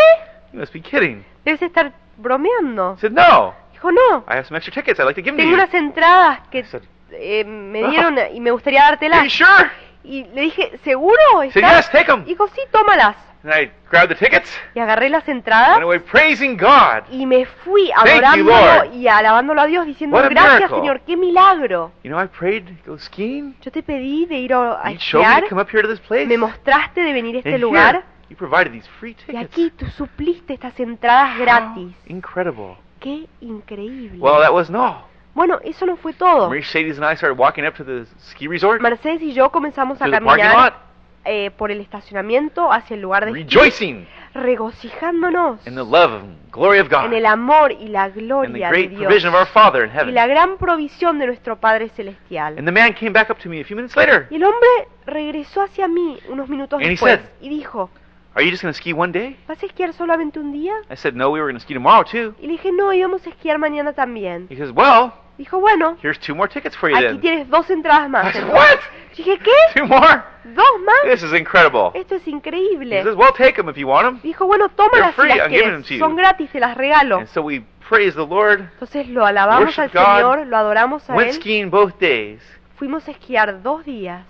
You 0.54 0.60
must 0.60 0.74
be 0.74 0.82
kidding. 0.82 1.26
Debes 1.46 1.62
estar 1.62 1.92
bromeando. 2.18 2.96
He 2.98 3.02
said, 3.02 3.12
No. 3.12 3.54
Dijo, 3.74 3.92
no, 3.92 4.26
I 4.28 4.34
have 4.38 4.46
some 4.46 4.58
extra 4.58 4.74
tickets 4.74 5.00
I'd 5.00 5.06
like 5.06 5.22
to 5.22 5.24
give 5.24 5.36
them 5.36 5.38
tengo 5.38 5.54
unas 5.54 5.72
entradas 5.74 6.40
que 6.50 6.66
eh, 7.12 7.44
me 7.44 7.88
dieron 7.90 8.18
y 8.34 8.40
me 8.40 8.50
gustaría 8.50 8.82
dártelas. 8.82 9.24
Y 10.08 10.24
le 10.34 10.42
dije, 10.42 10.80
¿seguro? 10.84 11.18
Take 11.54 12.06
them. 12.06 12.24
Dijo, 12.26 12.48
sí, 12.48 12.62
tómalas. 12.72 13.16
and 13.44 13.54
I 13.54 13.72
grabbed 13.90 14.10
the 14.10 14.16
tickets, 14.16 14.52
y 14.74 14.80
agarré 14.80 15.10
las 15.10 15.26
went 15.28 15.38
entradas 15.38 15.80
away 15.82 16.00
praising 16.00 16.58
God. 16.58 17.04
y 17.12 17.26
me 17.26 17.46
fui 17.46 17.92
adorándolo 17.96 18.86
y 18.94 19.08
alabándolo 19.08 19.62
a 19.62 19.66
Dios 19.68 19.86
diciendo 19.86 20.18
What 20.18 20.30
gracias 20.30 20.56
miracle." 20.56 20.78
Señor, 20.80 21.02
qué 21.02 21.16
milagro. 21.16 21.92
You 22.04 22.10
know, 22.12 22.22
I 22.22 22.28
prayed 22.28 22.66
to 22.66 22.92
go 22.92 22.98
skiing. 22.98 23.56
Yo 23.62 23.72
te 23.72 23.84
pedí 23.84 24.26
de 24.26 24.40
ir 24.40 24.54
a 24.54 24.82
a 24.82 24.86
me 24.86 24.94
esquiar, 24.96 25.44
to 25.44 25.50
come 25.50 25.62
up 25.62 25.70
here 25.70 25.84
to 25.84 25.88
this 25.88 26.00
place. 26.00 26.26
me 26.26 26.38
mostraste 26.38 27.02
de 27.02 27.14
venir 27.14 27.36
a 27.36 27.40
este 27.40 27.54
And 27.54 27.62
lugar 27.62 27.96
here, 27.96 28.06
you 28.30 28.36
provided 28.36 28.72
these 28.74 28.88
free 29.00 29.12
y 29.12 29.14
tickets. 29.14 29.46
aquí 29.46 29.70
tú 29.78 29.86
supliste 29.92 30.54
estas 30.56 30.78
entradas 30.80 31.36
How 31.38 31.42
gratis. 31.44 31.94
incredible. 32.08 32.76
Qué 33.00 33.28
increíble. 33.40 34.18
Well, 34.20 34.42
that 34.42 34.52
wasn't 34.52 34.78
all. 34.78 35.06
Bueno, 35.38 35.60
eso 35.64 35.86
no 35.86 35.98
fue 35.98 36.14
todo. 36.14 36.50
Mercedes 36.50 36.98
and 36.98 37.06
I 37.06 37.16
started 37.16 37.38
walking 37.38 37.64
up 37.64 37.76
to 37.76 37.84
the 37.84 38.08
ski 38.32 38.48
resort, 38.48 38.82
Mercedes 38.82 39.22
y 39.22 39.34
yo 39.34 39.52
comenzamos 39.52 40.02
a 40.02 40.06
to 40.06 40.10
the 40.12 40.20
parking 40.20 40.44
caminar 40.46 40.72
lot, 40.72 40.74
eh, 41.26 41.52
por 41.52 41.70
el 41.70 41.80
estacionamiento 41.80 42.74
hacia 42.74 42.96
el 42.96 43.02
lugar 43.02 43.26
de 43.26 43.32
esquí, 43.40 43.44
rejoicing 43.44 44.08
regocijándonos 44.34 45.66
in 45.68 45.76
the 45.76 45.84
love 45.84 46.12
and 46.12 46.52
glory 46.52 46.80
of 46.80 46.90
God 46.90 47.06
en 47.06 47.14
el 47.14 47.26
amor 47.28 47.72
y 47.72 47.88
la 47.88 48.06
and 48.06 48.16
the 48.16 48.22
gloria 48.22 48.52
de 48.52 48.68
great 48.70 48.90
Dios 48.90 49.04
provision 49.04 49.32
of 49.32 49.40
our 49.40 49.46
Father 49.48 49.84
in 49.84 49.92
y 49.92 49.94
heaven. 49.94 50.16
la 50.16 50.26
gran 50.26 50.58
provisión 50.58 51.20
de 51.20 51.28
nuestro 51.28 51.58
Padre 51.60 51.90
Celestial. 51.90 52.58
And 52.58 52.66
the 52.66 52.72
man 52.72 52.94
came 52.96 53.12
back 53.12 53.30
up 53.30 53.38
to 53.38 53.48
me 53.48 53.62
a 53.62 53.64
few 53.64 53.76
minutes 53.76 53.96
later. 53.96 54.26
Y 54.32 54.38
el 54.38 54.44
hombre 54.44 54.68
regresó 55.06 55.62
hacia 55.62 55.88
mí 55.88 56.18
unos 56.30 56.50
minutos 56.50 56.78
And 56.78 56.86
he 56.88 56.90
después 56.92 57.20
said- 57.20 57.30
y 57.42 57.50
dijo, 57.50 57.92
Are 58.34 58.44
you 58.44 58.52
just 58.52 58.64
going 58.64 58.74
to 58.74 58.78
ski 58.78 58.92
one 58.94 59.12
day? 59.12 59.38
¿vas 59.48 59.62
a 59.62 59.66
esquiar 59.66 59.94
solamente 59.94 60.40
un 60.40 60.52
día? 60.52 60.74
I 60.92 60.96
said, 60.96 61.14
No, 61.14 61.30
we 61.30 61.40
were 61.40 61.52
going 61.52 61.60
to 61.60 61.64
ski 61.64 61.74
tomorrow 61.74 62.04
too. 62.04 62.36
Y 62.40 62.48
le 62.48 62.54
dije, 62.54 62.72
no, 62.72 62.94
íbamos 62.94 63.26
a 63.26 63.30
esquiar 63.30 63.58
mañana 63.60 63.94
también. 63.94 64.48
He 64.50 64.56
says, 64.56 64.72
Well, 64.72 65.12
Dijo, 65.38 65.60
bueno, 65.60 65.98
here's 66.02 66.18
two 66.20 66.34
more 66.34 66.50
tickets 66.52 66.76
for 66.76 66.90
you 66.90 66.96
aquí 66.96 67.06
then. 67.06 67.22
tienes 67.22 67.50
dos 67.50 67.70
entradas 67.70 68.08
I 68.08 68.10
más. 68.10 68.34
said, 68.34 68.44
entonces. 68.44 68.76
What? 68.76 68.80
Dije, 69.18 69.40
¿qué? 69.40 69.52
Two 69.80 69.86
more? 69.88 70.22
¿Dos 70.44 70.66
más? 70.86 71.02
This 71.12 71.24
is 71.24 71.34
incredible. 71.40 71.92
Esto 71.94 72.16
es 72.16 72.26
He 72.28 72.32
increíble. 72.32 73.04
says, 73.04 73.16
Well, 73.16 73.34
take 73.38 73.54
them 73.54 73.70
if 73.70 73.76
you 73.78 73.88
want 73.88 74.06
them. 74.06 74.20
Dijo, 74.24 74.46
bueno, 74.48 74.70
tómalas 74.70 75.14
si 75.16 75.22
free, 75.22 75.30
las 75.30 75.38
I'm 75.40 75.50
giving 75.52 75.72
them 75.72 75.84
quieres. 75.84 75.88
to 75.88 75.94
you. 75.96 76.00
Son 76.00 76.16
gratis, 76.16 76.50
te 76.52 76.60
las 76.60 76.76
regalo. 76.78 77.18
And 77.20 77.28
so 77.28 77.42
we 77.42 77.64
praise 77.90 78.16
the 78.16 78.26
Lord, 78.26 78.62
Entonces 78.74 79.08
lo 79.10 79.26
alabamos 79.26 79.78
al 79.80 79.90
God. 79.90 80.18
Señor, 80.18 80.48
lo 80.48 80.58
adoramos 80.58 81.10
a 81.10 81.14
went 81.16 81.30
Él. 81.32 81.36
skiing 81.36 81.70
both 81.70 82.00
days. 82.00 82.42
Fuimos 82.78 83.08
a 83.08 83.12
esquiar 83.12 83.62
dos 83.64 83.86
días. 83.86 84.24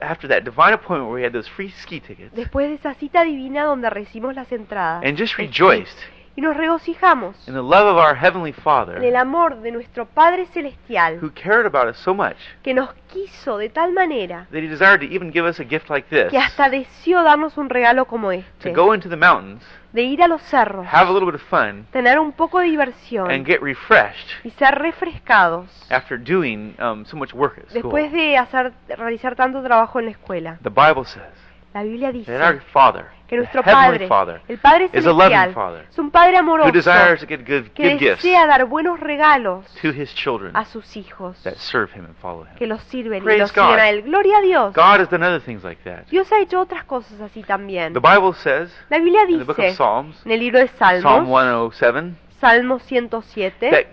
After 0.00 0.28
that 0.28 0.42
divine 0.42 0.74
appointment 0.74 1.08
where 1.10 1.14
we 1.20 1.24
had 1.24 1.32
those 1.32 1.48
free 1.48 1.70
ski 1.82 2.00
tickets, 2.00 2.34
Después 2.34 2.68
de 2.68 2.74
esa 2.74 2.94
cita 2.94 3.22
divina 3.24 3.64
donde 3.64 3.88
recibimos 3.90 4.34
las 4.34 4.50
entradas. 4.52 5.02
and 5.04 5.16
just 5.16 5.36
rejoiced 5.38 5.96
Y 6.36 6.40
nos 6.40 6.56
regocijamos 6.56 7.36
in 7.46 7.54
the 7.54 7.62
love 7.62 7.86
of 7.86 7.96
our 7.96 8.16
Heavenly 8.16 8.50
en 8.50 8.56
el 8.56 8.62
Father 8.62 9.16
amor 9.16 9.60
de 9.60 9.70
nuestro 9.70 10.04
Padre 10.06 10.46
Celestial 10.46 11.18
who 11.22 11.30
cared 11.30 11.64
about 11.64 11.86
us 11.88 11.96
so 11.98 12.12
much 12.12 12.36
que 12.62 12.74
nos 12.74 12.92
quiso 13.12 13.56
de 13.56 13.68
tal 13.68 13.92
manera 13.92 14.48
that 14.50 14.58
He 14.58 14.68
desired 14.68 14.98
to 15.00 15.06
even 15.06 15.30
give 15.30 15.46
us 15.48 15.60
a 15.60 15.64
gift 15.64 15.88
like 15.88 16.08
this 16.08 16.30
que 16.30 16.38
hasta 16.38 16.68
deseó 16.68 17.22
darnos 17.22 17.56
un 17.56 17.70
regalo 17.70 18.06
como 18.06 18.30
to 18.30 18.38
este. 18.38 18.72
go 18.72 18.92
into 18.94 19.08
the 19.08 19.16
mountains, 19.16 19.62
De 19.92 20.02
ir 20.02 20.22
a 20.22 20.26
los 20.26 20.42
cerros, 20.42 20.84
have 20.92 21.08
a 21.08 21.12
little 21.12 21.30
bit 21.30 21.40
of 21.40 21.42
fun, 21.48 21.86
tener 21.92 22.18
un 22.18 22.32
poco 22.32 22.58
de 22.58 22.66
diversión 22.66 23.30
and 23.30 23.46
get 23.46 23.60
refreshed 23.60 24.28
y 24.42 24.50
ser 24.50 24.74
refrescados 24.74 25.70
after 25.90 26.18
doing 26.18 26.74
um, 26.80 27.04
so 27.06 27.16
much 27.16 27.32
work 27.32 27.58
at 27.58 27.68
school. 27.68 27.82
después 27.82 28.10
de 28.10 28.36
hacer, 28.36 28.72
realizar 28.88 29.36
tanto 29.36 29.62
trabajo 29.62 30.00
en 30.00 30.06
la 30.06 30.10
escuela. 30.10 30.58
The 30.62 30.70
Bible 30.70 31.04
says 31.04 31.32
La 31.74 31.84
Biblia 31.84 32.10
dice 32.10 32.30
that 32.30 32.42
our 32.42 32.60
Father, 32.72 33.06
que 33.26 33.36
nuestro 33.36 33.62
Heavenly 33.62 34.06
Padre, 34.06 34.08
Father, 34.08 34.40
el 34.48 34.58
Padre 34.58 34.90
is 34.92 35.06
a 35.06 35.12
loving 35.12 35.30
Celestial, 35.30 35.54
Father 35.54 35.86
es 35.90 35.98
un 35.98 36.10
Padre 36.10 36.34
who 36.34 36.38
amoroso 36.40 36.72
desires 36.72 37.20
to 37.20 37.26
give 37.26 37.44
good, 37.44 37.72
que 37.72 37.96
desea 37.96 38.46
dar 38.46 38.64
buenos 38.66 39.00
regalos 39.00 39.64
to 39.80 39.88
His 39.88 40.14
children 40.14 40.54
a 40.54 40.64
sus 40.66 40.96
hijos 40.96 41.42
that 41.42 41.56
serve 41.56 41.90
Him 41.94 42.04
and 42.04 42.14
follow 42.16 42.46
que 42.56 42.66
Him. 42.66 42.70
los 42.70 42.82
sirven 42.84 43.22
y 43.22 43.36
los 43.38 43.50
siguen 43.50 43.66
God. 43.66 43.78
a 43.78 43.88
Él. 43.88 44.02
Gloria 44.02 44.38
a 44.38 44.42
Dios. 44.42 44.74
God 44.74 45.00
has 45.00 45.08
done 45.08 45.22
other 45.22 45.40
things 45.40 45.64
like 45.64 45.82
that. 45.84 46.06
Dios 46.10 46.30
ha 46.32 46.40
hecho 46.40 46.60
otras 46.60 46.84
cosas 46.84 47.20
así 47.20 47.42
también. 47.42 47.94
The 47.94 48.00
Bible 48.00 48.34
says 48.34 48.70
La 48.90 48.98
Biblia 48.98 49.22
in 49.28 49.38
the 49.38 49.44
book 49.44 49.58
of 49.58 49.64
dice 49.64 49.76
Psalms, 49.76 50.20
en 50.24 50.32
el 50.32 50.40
libro 50.40 50.60
de 50.60 50.68
Psalm 50.68 51.02
Salmos, 51.02 51.28
107, 51.28 52.16
Salmo 52.40 52.78
107, 52.78 53.70
that 53.70 53.86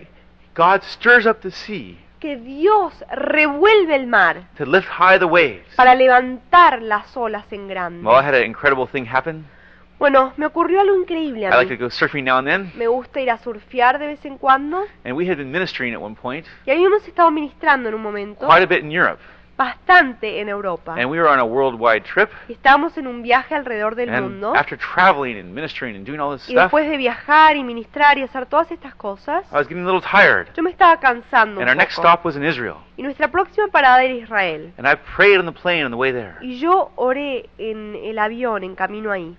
God 0.54 0.82
stirs 0.82 1.26
up 1.26 1.40
the 1.40 1.50
sea 1.50 1.98
que 2.22 2.36
Dios 2.36 2.94
revuelve 3.10 3.96
el 3.96 4.06
mar 4.06 4.44
to 4.56 4.64
lift 4.64 4.86
high 4.88 5.18
the 5.18 5.24
waves. 5.24 5.66
para 5.74 5.96
levantar 5.96 6.80
las 6.80 7.16
olas 7.16 7.44
en 7.52 7.66
grande. 7.66 8.06
Well, 8.06 8.16
I 8.16 8.24
had 8.24 8.34
an 8.36 8.44
incredible 8.44 8.86
thing 8.86 9.04
happen. 9.04 9.44
Bueno, 9.98 10.32
me 10.36 10.46
ocurrió 10.46 10.80
algo 10.80 10.94
increíble 10.94 11.42
I 11.42 11.46
a 11.46 11.56
like 11.56 11.76
to 11.76 11.84
go 11.84 11.90
surfing 11.90 12.22
now 12.24 12.38
and 12.38 12.46
then, 12.46 12.72
Me 12.76 12.86
gusta 12.86 13.20
ir 13.20 13.30
a 13.30 13.38
surfear 13.38 13.98
de 13.98 14.06
vez 14.06 14.24
en 14.24 14.38
cuando 14.38 14.84
and 15.04 15.16
we 15.16 15.28
had 15.28 15.36
been 15.36 15.50
ministering 15.50 15.94
at 15.94 16.00
one 16.00 16.14
point 16.14 16.46
y 16.64 16.70
habíamos 16.70 17.06
estado 17.08 17.30
ministrando 17.32 17.88
en 17.88 17.96
un 17.96 18.02
momento 18.02 18.46
quite 18.46 18.62
a 18.62 18.66
bit 18.66 18.84
in 18.84 18.92
Europe, 18.92 19.20
bastante 19.64 20.40
en 20.40 20.48
Europa. 20.48 20.94
and 20.98 21.10
we 21.10 21.18
were 21.18 21.28
on 21.28 21.38
a 21.38 21.44
worldwide 21.44 22.02
trip. 22.04 22.30
Y 22.48 22.52
Estábamos 22.52 22.96
en 22.98 23.06
un 23.06 23.22
viaje 23.22 23.54
alrededor 23.54 23.94
del 23.94 24.10
And 24.10 24.30
mundo 24.30 24.54
after 24.54 24.78
traveling 24.78 25.38
and 25.38 25.54
ministering 25.54 25.96
and 25.96 26.04
doing 26.06 26.20
all 26.20 26.36
this 26.36 26.48
y 26.48 26.52
stuff, 26.52 26.64
después 26.64 26.88
de 26.88 26.96
viajar 26.96 27.56
y 27.56 27.64
ministrar 27.64 28.18
y 28.18 28.22
hacer 28.22 28.46
todas 28.46 28.70
estas 28.70 28.94
cosas, 28.94 29.44
I 29.52 29.56
was 29.56 29.68
getting 29.68 29.84
a 29.86 29.90
little 29.92 30.00
tired. 30.02 30.48
yo 30.54 30.62
me 30.62 30.70
estaba 30.70 30.98
cansando 30.98 31.60
And 31.60 31.62
un 31.62 31.68
our 31.68 31.76
next 31.76 31.98
stop 31.98 32.24
was 32.24 32.36
in 32.36 32.44
Israel. 32.44 32.76
Y 32.96 33.02
nuestra 33.02 33.28
próxima 33.28 33.68
parada 33.68 34.02
era 34.02 34.14
Israel. 34.14 34.72
And 34.78 34.86
I 34.86 34.96
prayed 35.16 35.38
on 35.38 35.46
the 35.46 35.52
plane 35.52 35.84
on 35.84 35.90
the 35.90 35.96
way 35.96 36.12
there. 36.12 36.36
Y 36.40 36.58
yo 36.58 36.90
oré 36.96 37.48
en 37.58 37.96
el 37.96 38.18
avión 38.18 38.64
en 38.64 38.74
camino 38.74 39.10
ahí. 39.12 39.36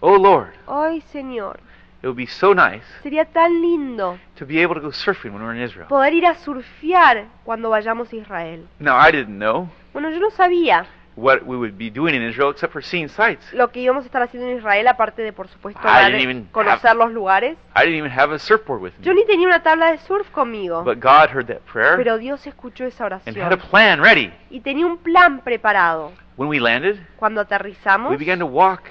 Oh 0.00 0.16
Lord, 0.16 0.52
Ay, 0.68 1.00
Señor, 1.12 1.58
it 2.02 2.06
would 2.06 2.16
be 2.16 2.26
so 2.26 2.54
nice 2.54 2.84
sería 3.02 3.24
tan 3.24 3.60
lindo 3.60 4.18
to 4.36 4.46
be 4.46 4.60
able 4.62 4.74
to 4.74 4.80
go 4.80 4.92
surfing 4.92 5.32
when 5.32 5.42
we're 5.42 5.54
in 5.56 5.62
Israel. 5.62 5.88
poder 5.88 6.12
ir 6.14 6.26
a 6.26 6.34
surfear 6.34 7.26
cuando 7.44 7.70
vayamos 7.70 8.12
a 8.12 8.16
Israel. 8.16 8.66
Now, 8.78 8.96
I 8.98 9.10
didn't 9.10 9.38
know 9.38 9.68
Bueno, 9.92 10.10
yo 10.10 10.20
no 10.20 10.30
sabía 10.30 10.86
what 11.16 11.42
we 11.44 11.56
would 11.56 11.76
be 11.76 11.90
doing 11.90 12.14
in 12.14 12.22
Israel 12.22 12.50
except 12.50 12.72
for 12.72 12.80
seeing 12.80 13.08
sights. 13.08 13.52
lo 13.52 13.72
que 13.72 13.80
íbamos 13.80 14.04
a 14.04 14.06
estar 14.06 14.22
haciendo 14.22 14.48
en 14.48 14.58
Israel, 14.58 14.86
aparte 14.86 15.22
de, 15.22 15.32
por 15.32 15.48
supuesto, 15.48 15.80
I 15.82 16.04
didn't 16.04 16.20
even 16.20 16.44
conocer 16.52 16.94
los 16.94 17.10
lugares. 17.10 17.56
I 17.74 17.80
didn't 17.80 17.98
even 17.98 18.12
have 18.12 18.32
a 18.32 18.38
surfboard 18.38 18.80
with 18.80 18.92
Yo 19.00 19.12
me. 19.12 19.20
ni 19.22 19.26
tenía 19.26 19.48
una 19.48 19.60
tabla 19.60 19.90
de 19.90 19.98
surf 19.98 20.30
conmigo, 20.30 20.84
But 20.84 21.00
God 21.00 21.30
heard 21.34 21.46
that 21.48 21.62
prayer 21.62 21.96
pero 21.96 22.18
Dios 22.18 22.46
escuchó 22.46 22.84
esa 22.84 23.06
and 23.06 23.36
had 23.36 23.52
a 23.52 23.56
oración 23.56 23.70
plan 23.70 24.00
ready. 24.00 24.32
y 24.50 24.60
tenía 24.60 24.86
un 24.86 24.98
plan 24.98 25.40
preparado. 25.40 26.12
When 26.36 26.48
we 26.48 26.60
landed, 26.60 27.00
Cuando 27.16 27.40
aterrizamos, 27.40 28.12
we 28.12 28.16
began 28.16 28.38
to 28.38 28.46
walk 28.46 28.82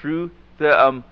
through 0.00 0.30
the 0.56 0.70
um, 0.72 1.04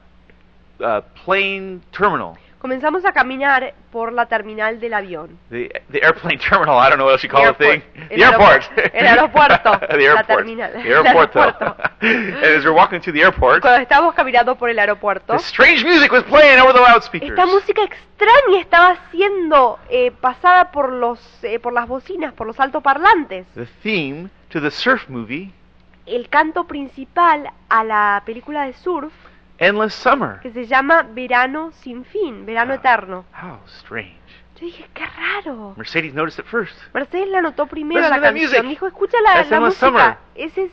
uh, 0.82 1.02
plane 1.24 1.80
terminal. 1.96 2.34
comenzamos 2.58 3.04
a 3.04 3.12
caminar 3.12 3.74
por 3.90 4.12
la 4.12 4.26
terminal 4.26 4.78
del 4.78 4.94
avión. 4.94 5.36
The, 5.50 5.68
the 5.90 5.98
airplane 6.00 6.38
terminal, 6.48 6.78
I 6.78 6.88
don't 6.90 6.98
know 6.98 7.06
what 7.06 7.14
else 7.14 7.24
you 7.24 7.28
call 7.28 7.44
the 7.44 7.54
thing. 7.54 7.82
The 8.08 8.22
airport. 8.22 8.62
el 8.94 9.06
aeropuerto. 9.18 9.80
the 9.80 9.96
La 9.96 10.04
airport. 10.04 10.26
terminal. 10.28 10.72
The 10.72 10.78
aeropuerto. 10.94 11.76
and 12.02 12.34
as 12.44 12.64
we're 12.64 12.72
walking 12.72 13.00
through 13.00 13.14
the 13.14 13.22
airport, 13.24 13.62
Cuando 13.62 13.82
estábamos 13.82 14.14
caminando 14.14 14.54
por 14.56 14.70
el 14.70 14.78
aeropuerto, 14.78 15.32
this 15.36 15.46
strange 15.46 15.84
music 15.84 16.12
was 16.12 16.22
playing 16.24 16.60
over 16.60 16.72
the 16.72 16.80
loudspeakers. 16.80 17.30
esta 17.30 17.46
música 17.46 17.82
extraña 17.82 18.60
estaba 18.60 18.96
siendo 19.10 19.80
eh, 19.90 20.12
pasada 20.12 20.70
por 20.70 20.92
los 20.92 21.18
eh, 21.42 21.58
por 21.58 21.72
las 21.72 21.88
bocinas, 21.88 22.32
por 22.32 22.46
los 22.46 22.60
altoparlantes. 22.60 23.44
The 23.56 23.66
theme 23.82 24.30
to 24.50 24.60
the 24.60 24.70
surf 24.70 25.08
movie, 25.08 25.50
El 26.06 26.28
canto 26.28 26.64
principal 26.68 27.50
a 27.68 27.82
la 27.84 28.22
película 28.24 28.66
de 28.66 28.72
surf 28.74 29.12
Endless 29.58 29.94
Summer. 29.94 30.40
que 30.40 30.50
se 30.50 30.66
llama 30.66 31.02
Verano 31.02 31.70
sin 31.72 32.04
fin, 32.04 32.44
Verano 32.46 32.74
eterno. 32.74 33.24
How 33.32 33.58
strange. 33.66 34.16
Yo 34.58 34.66
dije, 34.66 34.86
qué 34.94 35.04
raro. 35.06 35.74
Mercedes 35.76 36.14
noticed 36.14 36.38
it 36.44 36.46
first. 36.48 36.76
Mercedes 36.94 37.28
la 37.28 37.40
notó 37.42 37.66
primero 37.66 38.00
Listen 38.00 38.10
la 38.10 38.16
to 38.16 38.22
that 38.22 38.28
canción. 38.34 38.50
music. 38.66 38.68
Dijo, 38.70 38.86
escucha 38.86 39.16
la, 39.22 39.34
That's 39.34 39.50
la 39.50 39.56
Endless 39.58 39.82
música. 39.82 39.88
Summer. 39.88 40.16
Ese 40.34 40.62
es 40.64 40.70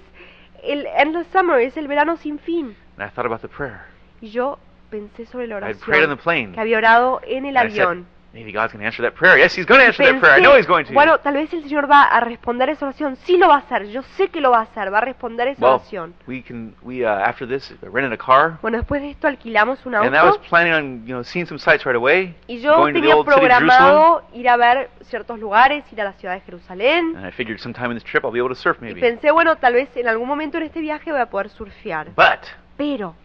el 0.63 0.85
Endless 0.97 1.27
Summer, 1.33 1.59
es 1.61 1.75
el 1.77 1.87
verano 1.87 2.17
sin 2.17 2.37
fin. 2.39 2.75
And 2.97 3.07
I 3.07 3.13
thought 3.13 3.25
about 3.25 3.41
the 3.41 3.47
prayer. 3.47 3.81
Y 4.21 4.29
yo 4.29 4.59
pensé 4.91 5.25
sobre 5.25 5.47
la 5.47 5.57
I'd 5.57 5.77
prayed 5.79 6.03
on 6.03 6.09
the 6.09 6.13
oración 6.15 6.17
plane. 6.23 6.51
que 6.53 6.59
había 6.61 6.77
orado 6.77 7.21
en 7.23 7.45
el 7.45 7.57
And 7.57 7.69
I 7.69 7.71
said, 7.71 7.81
avión. 7.87 8.05
Maybe 8.33 8.51
God's 8.51 8.71
going 8.73 8.81
to 8.81 8.85
answer 8.85 9.01
that 9.03 9.15
prayer. 9.15 9.37
Yes, 9.37 9.55
He's 9.55 9.65
going 9.65 9.79
to 9.79 9.85
Y 9.85 9.87
answer 9.87 10.05
that 10.05 10.19
prayer. 10.19 10.35
I 10.37 10.41
know 10.41 10.55
He's 10.55 10.67
going 10.67 10.85
to. 10.85 10.93
bueno, 10.93 11.17
tal 11.19 11.33
vez 11.33 11.51
el 11.53 11.63
Señor 11.63 11.89
va 11.89 12.03
a 12.03 12.19
responder 12.19 12.69
esa 12.69 12.85
oración. 12.85 13.15
Sí 13.25 13.37
lo 13.37 13.47
va 13.47 13.55
a 13.55 13.59
hacer. 13.59 13.87
Yo 13.89 14.01
sé 14.17 14.29
que 14.29 14.39
lo 14.41 14.51
va 14.51 14.59
a 14.59 14.63
hacer. 14.63 14.93
Va 14.93 14.99
a 14.99 15.01
responder 15.01 15.47
esa 15.49 15.61
well, 15.65 15.75
oración. 15.75 16.13
we 16.27 16.41
can. 16.43 16.75
We 16.81 17.03
uh, 17.05 17.09
after 17.09 17.47
this 17.47 17.73
rented 17.81 18.13
a 18.13 18.17
car, 18.17 18.59
Bueno, 18.61 18.77
después 18.77 19.01
de 19.01 19.11
esto 19.11 19.27
alquilamos 19.27 19.85
un 19.85 19.95
and 19.95 20.15
I 20.15 20.23
was 20.23 20.35
auto 20.35 20.43
planning 20.49 20.73
on 20.73 21.05
you 21.07 21.13
know 21.13 21.23
seeing 21.23 21.45
some 21.47 21.59
sights 21.59 21.85
right 21.85 21.95
away. 21.95 22.35
y 22.47 22.59
yo 22.59 22.75
going 22.77 22.93
to 22.93 22.99
the 22.99 23.07
tenía 23.07 23.15
old 23.15 23.27
city 23.27 23.39
programado 23.39 24.23
ir 24.33 24.47
a 24.49 24.57
ver 24.57 24.89
ciertos 25.03 25.39
lugares, 25.39 25.83
ir 25.91 25.99
a 26.01 26.03
la 26.05 26.13
ciudad 26.13 26.35
de 26.35 26.41
Jerusalén. 26.41 27.15
And 27.17 27.25
I 27.25 27.31
figured 27.31 27.59
sometime 27.59 27.87
in 27.87 27.95
this 27.95 28.03
trip 28.03 28.23
I'll 28.23 28.31
be 28.31 28.39
able 28.39 28.49
to 28.49 28.55
surf 28.55 28.77
Y 28.81 28.85
maybe. 28.85 29.01
pensé, 29.01 29.31
bueno, 29.31 29.55
tal 29.57 29.73
vez 29.73 29.89
en 29.97 30.07
algún 30.07 30.27
momento 30.27 30.57
en 30.57 30.63
este 30.63 30.79
viaje 30.81 31.11
voy 31.11 31.21
a 31.21 31.25
poder 31.27 31.49
surfear. 31.49 32.07
But 32.15 32.47
Pero 32.77 33.15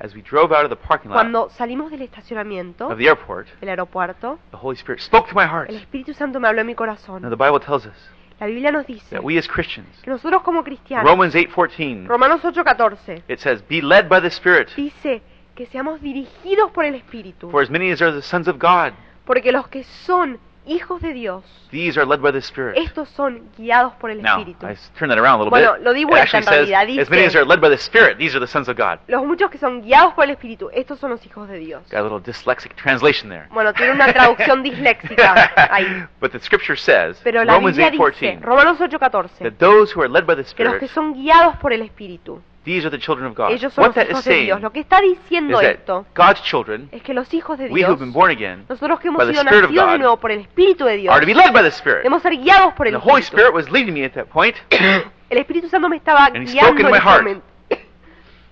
as 0.00 0.14
we 0.14 0.22
drove 0.22 0.52
out 0.52 0.64
of 0.64 0.70
the 0.70 0.76
parking 0.76 1.10
lot 1.10 1.16
cuando 1.18 1.48
salimos 1.50 1.90
del 1.90 2.02
estacionamiento, 2.02 2.88
of 2.90 2.98
the 2.98 3.06
airport, 3.06 3.46
del 3.60 3.68
aeropuerto, 3.68 4.38
the 4.50 4.56
Holy 4.56 4.76
Spirit 4.76 5.00
spoke 5.00 5.28
to 5.28 5.34
my 5.34 5.46
heart. 5.46 5.68
el 5.70 5.76
Espíritu 5.76 6.14
Santo 6.14 6.40
me 6.40 6.48
habló 6.48 6.60
en 6.62 6.66
mi 6.66 6.72
Now 6.72 6.78
corazón. 6.78 7.22
the 7.22 7.36
Bible 7.36 7.60
tells 7.60 7.86
us 7.86 7.94
La 8.40 8.46
Biblia 8.46 8.72
nos 8.72 8.86
dice 8.86 9.04
that 9.10 9.22
we 9.22 9.36
as 9.38 9.46
Christians, 9.46 9.86
que 10.02 10.10
nosotros 10.10 10.42
como 10.42 10.64
cristianos, 10.64 11.08
Romans 11.08 11.34
8:14, 11.34 12.06
Romanos 12.08 12.42
8:14, 12.42 13.22
it 13.28 13.38
says, 13.38 13.62
"Be 13.68 13.82
led 13.82 14.08
by 14.08 14.20
the 14.20 14.28
Spirit, 14.28 14.70
dice 14.74 15.20
que 15.54 15.66
seamos 15.66 16.00
dirigidos 16.00 16.70
por 16.70 16.86
el 16.86 16.94
Espíritu, 16.94 17.50
for 17.50 17.62
as 17.62 17.68
many 17.68 17.90
as 17.92 18.00
are 18.00 18.12
the 18.12 18.22
sons 18.22 18.48
of 18.48 18.56
God, 18.58 18.94
porque 19.26 19.52
los 19.52 19.68
que 19.68 19.84
son 19.84 20.38
hijos 20.66 21.00
de 21.00 21.12
Dios, 21.14 21.44
These 21.70 21.98
are 21.98 22.06
led 22.06 22.20
by 22.20 22.32
the 22.32 22.38
Spirit. 22.38 22.76
estos 22.76 23.08
son 23.10 23.42
guiados 23.56 23.92
por 23.94 24.10
el 24.10 24.20
Now, 24.22 24.38
Espíritu. 24.40 24.66
I 24.66 24.76
turn 24.98 25.08
that 25.08 25.18
around 25.18 25.40
a 25.40 25.44
little 25.44 25.50
Bueno, 25.50 25.74
bit. 25.74 25.82
lo 25.84 25.92
di 25.92 26.04
vuelta, 26.04 26.38
en 26.38 26.44
realidad, 26.46 26.82
as 26.82 27.08
many 27.10 27.24
as 27.24 27.32
dice- 27.32 27.36
are 27.38 27.44
led 27.46 27.60
by 27.60 27.68
the 27.68 27.76
Spirit, 27.78 28.18
these 28.18 28.36
are 28.36 28.40
the 28.44 28.50
sons 28.50 28.68
of 28.68 28.76
God. 28.76 28.98
Los 29.08 29.24
muchos 29.24 29.50
que 29.50 29.58
son 29.58 29.82
guiados 29.82 30.12
por 30.14 30.24
el 30.24 30.30
Espíritu, 30.30 30.68
estos 30.72 30.98
son 30.98 31.10
los 31.10 31.24
hijos 31.24 31.48
de 31.48 31.58
Dios. 31.58 31.82
Got 31.90 32.00
a 32.00 32.02
little 32.02 32.20
dyslexic 32.20 32.74
translation 32.76 33.30
there. 33.30 33.46
Bueno, 33.52 33.72
tiene 33.72 33.92
una 33.92 34.12
traducción 34.12 34.62
disléxica 34.62 35.52
ahí. 35.70 36.06
but 36.20 36.32
the 36.32 36.38
Scripture 36.40 36.76
says, 36.76 37.18
Pero 37.24 37.42
la 37.44 37.54
Romans 37.54 37.76
Biblia 37.76 37.90
dice, 37.90 38.36
8:14, 38.38 38.40
Romanos 38.42 38.78
8:14, 38.80 39.38
that 39.42 39.52
those 39.58 39.92
who 39.94 40.00
are 40.02 40.08
led 40.10 40.24
by 40.26 40.34
the 40.36 40.44
que 40.54 40.64
los 40.64 40.74
que 40.74 40.86
Spirit, 40.86 40.90
son 40.92 41.14
guiados 41.14 41.56
por 41.56 41.72
el 41.72 41.82
Espíritu, 41.82 42.42
these 42.64 42.84
are 42.84 42.90
the 42.90 42.98
children 42.98 43.26
of 43.26 43.34
God. 43.34 43.50
ellos 43.52 43.72
son 43.72 43.84
What 43.86 43.96
los 43.96 44.08
hijos 44.08 44.24
de 44.24 44.34
Dios. 44.42 44.60
Lo 44.60 44.70
que 44.70 44.80
está 44.80 45.00
diciendo 45.00 45.60
esto 45.60 46.06
God's 46.14 46.42
children, 46.42 46.88
es 46.92 47.02
que 47.02 47.14
los 47.14 47.32
hijos 47.32 47.58
de 47.58 47.68
we 47.68 47.80
who 47.82 47.86
have 47.86 47.96
Dios, 47.96 48.00
been 48.00 48.12
born 48.12 48.30
again, 48.30 48.64
nosotros 48.68 49.00
que 49.00 49.08
hemos 49.08 49.26
sido 49.26 49.44
nacidos 49.44 49.70
de 49.70 49.76
God, 49.80 49.98
nuevo 49.98 50.16
por 50.18 50.30
el 50.30 50.40
Espíritu 50.40 50.84
de 50.84 50.96
Dios, 50.98 51.14
are 51.14 51.20
to 51.20 51.26
be 51.26 51.34
led 51.34 51.52
by 51.52 51.62
the 51.62 51.68
Spirit. 51.70 51.98
debemos 52.02 52.22
ser 52.22 52.36
guiados 52.36 52.74
por 52.74 52.86
And 52.86 52.96
el 52.96 53.00
the 53.00 53.08
Holy 53.10 53.22
Espíritu. 53.22 53.48
Spirit 53.48 53.54
was 53.54 53.70
leading 53.70 53.94
me 53.94 54.04
at 54.04 54.12
that 54.12 54.26
point. 54.28 54.56
El 55.30 55.38
Espíritu 55.38 55.68
Santo 55.68 55.88
me 55.88 55.96
estaba 55.96 56.26
And 56.26 56.38
he 56.38 56.48
spoke 56.48 56.74
guiando 56.76 56.86
en 56.86 56.90
my 56.90 56.98
heart. 56.98 57.22
momento. 57.22 57.46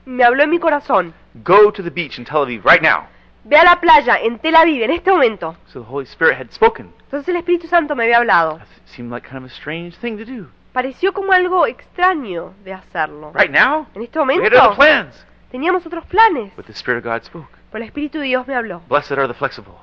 Me 0.07 0.23
habló 0.25 0.45
en 0.45 0.51
mi 0.51 0.59
corazón. 0.61 1.13
Go 1.43 1.71
to 1.73 1.83
the 1.83 1.91
beach 1.91 2.19
in 2.19 2.25
Tel 2.25 2.45
Aviv 2.47 2.65
right 2.65 2.81
now. 2.81 3.09
Ve 3.45 3.57
a 3.57 3.65
la 3.65 3.81
playa 3.81 4.17
en 4.23 4.39
Tel 4.39 4.55
Aviv 4.55 4.83
en 4.83 4.93
este 4.93 5.11
momento. 5.11 5.57
So 5.67 5.81
the 5.81 5.87
Holy 5.87 6.07
Spirit 6.07 6.39
had 6.39 6.51
spoken. 6.53 6.93
Entonces 7.07 7.29
el 7.29 7.37
Espíritu 7.37 7.67
Santo 7.67 7.97
me 7.97 8.05
había 8.05 8.19
hablado. 8.19 8.59
That 8.59 8.67
seemed 8.87 9.11
like 9.11 9.29
kind 9.29 9.45
of 9.45 9.51
a 9.51 9.55
strange 9.55 9.97
thing 9.99 10.17
to 10.19 10.25
do. 10.25 10.47
Pareció 10.79 11.13
como 11.13 11.33
algo 11.33 11.67
extraño 11.67 12.55
de 12.63 12.73
hacerlo. 12.73 13.33
Right 13.35 13.51
now, 13.51 13.89
En 13.97 14.03
este 14.03 14.17
momento 14.17 14.49
plans. 14.77 15.27
teníamos 15.51 15.85
otros 15.85 16.07
planes, 16.07 16.55
But 16.55 16.67
the 16.67 16.73
Spirit 16.73 17.05
of 17.05 17.13
God 17.13 17.25
spoke. 17.25 17.49
pero 17.73 17.83
el 17.83 17.89
Espíritu 17.89 18.21
de 18.21 18.27
Dios 18.27 18.47
me 18.47 18.55
habló. 18.55 18.81
Blessed 18.89 19.19
are 19.19 19.27
the 19.27 19.35
flexible. 19.35 19.75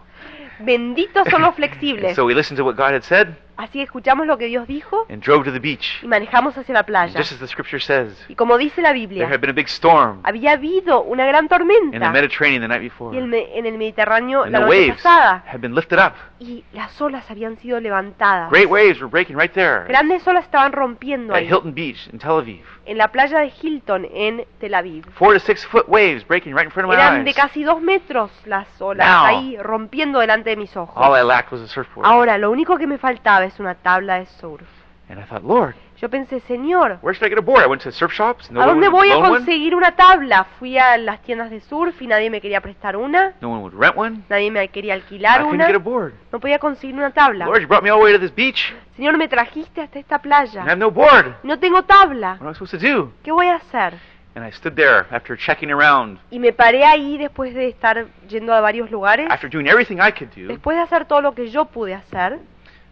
Benditos 0.60 1.27
son 1.29 1.41
los 1.41 1.53
flexibles. 1.53 2.15
so 2.15 2.23
we 2.23 2.34
listened 2.34 2.58
to 2.58 2.63
what 2.63 2.77
God 2.77 2.93
had 2.93 3.01
said 3.01 3.36
Así 3.57 3.79
que 3.79 3.83
escuchamos 3.83 4.27
lo 4.27 4.37
que 4.37 4.47
Dios 4.47 4.67
dijo 4.67 5.05
and 5.09 5.23
drove 5.23 5.45
to 5.45 5.51
the 5.53 5.59
beach. 5.59 6.03
y 6.03 6.07
manejamos 6.07 6.57
hacia 6.57 6.73
la 6.73 6.79
And 6.79 6.87
playa. 6.87 7.17
just 7.19 7.31
as 7.31 7.39
the 7.39 7.47
Scripture 7.47 7.79
says, 7.79 8.13
Y 8.27 8.35
como 8.35 8.57
dice 8.57 8.81
la 8.81 8.89
there 8.89 8.99
Biblia, 8.99 9.27
had 9.27 9.39
been 9.39 9.49
a 9.49 9.53
big 9.53 9.67
storm 9.67 10.19
había 10.23 10.51
habido 10.53 11.01
una 11.03 11.25
gran 11.25 11.45
in 11.45 11.47
the 11.47 11.55
tormenta 11.55 12.11
Mediterranean 12.11 12.61
the 12.61 12.67
night 12.67 12.81
before. 12.81 13.15
y 13.15 13.19
el 13.19 13.33
en 13.33 13.65
el 13.65 13.77
Mediterráneo 13.77 14.43
And 14.43 14.51
la 14.51 14.59
the 14.59 14.65
noche 14.65 14.77
waves 14.79 15.01
pasada 15.01 15.43
had 15.47 15.59
been 15.59 15.73
lifted 15.73 15.99
up. 15.99 16.13
y 16.39 16.63
las 16.73 16.99
olas 17.01 17.29
habían 17.31 17.57
sido 17.57 17.79
levantadas. 17.79 18.49
Great 18.49 18.69
waves 18.69 18.99
were 18.99 19.09
breaking 19.09 19.37
right 19.37 19.53
there 19.53 19.85
Grandes 19.87 20.27
olas 20.27 20.43
estaban 20.43 20.73
rompiendo 20.73 21.33
at 21.33 21.39
ahí, 21.39 21.47
Hilton 21.47 21.73
Beach 21.73 22.07
in 22.11 22.19
Tel 22.19 22.31
Aviv. 22.39 22.63
en 22.85 22.97
la 22.97 23.07
playa 23.07 23.39
de 23.39 23.51
Hilton, 23.61 24.05
en 24.13 24.45
Tel 24.59 24.73
Aviv. 24.73 25.05
Four 25.13 25.33
to 25.33 25.39
six 25.39 25.65
foot 25.65 25.87
waves 25.87 26.27
breaking 26.27 26.53
right 26.53 26.65
in 26.65 26.71
front 26.71 26.89
of 26.89 26.93
my 26.95 27.01
Eran 27.01 27.23
de 27.23 27.33
casi 27.33 27.63
dos 27.63 27.81
metros 27.81 28.31
las 28.45 28.67
olas 28.81 29.07
Now. 29.07 29.25
ahí 29.25 29.57
rompiendo 29.57 30.19
delante 30.19 30.49
de 30.51 30.57
mis 30.57 30.75
ojos. 30.75 30.93
All 30.95 31.17
I 31.17 31.23
lacked 31.25 31.51
was 31.51 31.61
a 31.61 31.67
surfboard. 31.67 32.05
Ahora, 32.05 32.37
lo 32.37 32.51
único 32.51 32.77
que 32.77 32.85
me 32.85 32.97
faltaba 32.97 33.44
es 33.45 33.60
una 33.60 33.75
tabla 33.75 34.19
de 34.19 34.25
surf. 34.25 34.67
And 35.08 35.19
I 35.19 35.23
thought, 35.23 35.43
Lord, 35.43 35.75
Yo 36.01 36.10
pensé, 36.10 36.39
Señor, 36.41 36.97
where 37.01 37.13
should 37.15 37.27
I 37.27 37.29
get 37.29 37.38
a 37.38 37.41
board? 37.41 37.63
I 37.63 37.67
went 37.67 37.81
to 37.84 37.91
surf 37.91 38.12
shops. 38.12 38.49
No 38.51 38.60
¿a 38.60 38.63
one 38.65 38.73
dónde 38.73 38.89
voy 38.89 39.12
a 39.12 39.15
conseguir 39.15 39.75
una 39.75 39.95
tabla? 39.95 40.45
Fui 40.60 40.77
a 40.77 40.97
las 40.97 41.21
tiendas 41.21 41.49
de 41.51 41.62
surf 41.62 42.01
y 42.01 42.08
nadie 42.08 42.29
me 42.29 42.41
quería 42.41 42.60
prestar 42.60 42.97
una, 42.97 43.34
No 43.39 43.51
one 43.51 43.62
would 43.62 43.73
rent 43.79 43.95
one. 43.95 44.21
nadie 44.27 44.49
me 44.51 44.67
quería 44.69 44.95
I 44.95 44.99
alquilar 44.99 45.38
couldn't 45.41 45.53
una, 45.53 45.67
get 45.67 45.75
a 45.75 45.79
board. 45.79 46.13
no 46.34 46.39
podía 46.39 46.60
conseguir 46.60 46.95
una 46.95 47.12
tabla. 47.12 47.45
Lord, 47.45 47.62
you 47.62 47.67
brought 47.67 47.84
me 47.84 47.91
all 47.91 47.99
the 47.99 48.03
way 48.05 48.13
to 48.13 48.19
this 48.19 48.34
beach, 48.36 48.73
Señor, 48.97 49.15
me 49.17 49.27
trajiste 49.27 49.81
hasta 49.81 49.99
esta 49.99 50.15
and 50.15 50.25
I 50.25 50.36
have 50.36 50.51
playa. 50.51 50.75
no 50.75 50.91
board. 50.91 51.36
No 51.43 51.60
tengo 51.60 51.84
tabla. 51.84 52.38
What 52.39 52.41
am 52.41 52.49
I 52.49 52.53
supposed 52.55 52.79
to 52.79 52.86
do? 52.86 53.12
¿Qué 53.23 53.31
voy 53.31 53.47
a 53.47 53.55
hacer? 53.55 53.93
And 54.36 54.45
I 54.45 54.51
stood 54.51 54.73
there 54.73 55.05
after 55.12 55.38
checking 55.38 55.71
around, 55.71 56.19
Y 56.29 56.39
me 56.39 56.51
paré 56.51 56.84
ahí 56.84 57.17
después 57.17 57.53
de 57.53 57.69
estar 57.69 58.05
yendo 58.27 58.53
a 58.53 58.60
varios 58.60 58.91
lugares, 58.91 59.27
after 59.29 59.49
doing 59.49 59.67
everything 59.67 59.95
I 59.97 60.12
could 60.12 60.31
do 60.36 60.47
después 60.47 60.75
de 60.75 60.84
hacer 60.84 61.05
todo 61.05 61.21
lo 61.21 61.34
que 61.34 61.47
yo 61.51 61.65
pude 61.65 61.93
hacer 61.93 62.39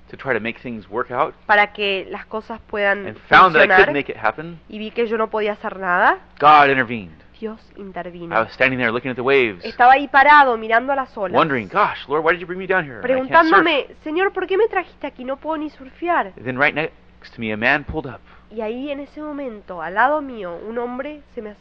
to 0.09 0.17
try 0.17 0.33
to 0.33 0.39
make 0.39 0.59
things 0.59 0.87
work 0.89 1.11
out, 1.11 1.33
para 1.45 1.73
que 1.73 2.05
las 2.09 2.25
cosas 2.25 2.59
puedan 2.67 3.07
and 3.07 3.17
found 3.29 3.55
that 3.55 3.63
I 3.63 3.67
couldn't 3.67 3.93
make 3.93 4.11
it 4.11 4.17
happen. 4.17 4.59
y 4.69 4.77
vi 4.79 4.91
que 4.91 5.07
yo 5.07 5.17
no 5.17 5.29
podía 5.29 5.53
hacer 5.53 5.79
nada, 5.79 6.19
God 6.39 6.69
intervened. 6.69 7.23
Dios 7.39 7.59
I 7.75 7.81
intervino. 7.81 8.39
was 8.39 8.53
standing 8.53 8.77
there 8.79 8.91
looking 8.91 9.11
at 9.11 9.15
the 9.15 9.23
waves, 9.23 9.65
Estaba 9.65 9.93
ahí 9.93 10.07
parado 10.07 10.55
mirando 10.57 10.93
a 10.93 10.95
las 10.95 11.17
olas, 11.17 11.35
wondering, 11.35 11.67
gosh, 11.67 12.07
Lord, 12.07 12.23
why 12.23 12.31
did 12.31 12.39
you 12.39 12.47
bring 12.47 12.59
me 12.59 12.67
down 12.67 12.85
here? 12.85 12.99
I 12.99 13.01
preguntándome, 13.01 13.87
Señor, 14.03 14.31
¿por 14.31 14.47
qué 14.47 14.57
me 14.57 14.67
trajiste 14.67 15.07
aquí? 15.07 15.25
No 15.25 15.37
puedo 15.37 15.57
ni 15.57 15.69
surfear. 15.69 16.33
Then 16.35 16.57
right 16.57 16.73
next 16.73 17.33
to 17.33 17.41
me, 17.41 17.51
a 17.51 17.57
man 17.57 17.83
pulled 17.83 18.05
up. 18.05 18.21
Y 18.51 18.61
ahí 18.61 18.91
en 18.91 18.99
ese 18.99 19.19
momento, 19.19 19.81
al 19.81 19.95
lado 19.95 20.21
mío, 20.21 20.55
un 20.55 20.77
hombre 20.77 21.21
se 21.33 21.41
me, 21.41 21.55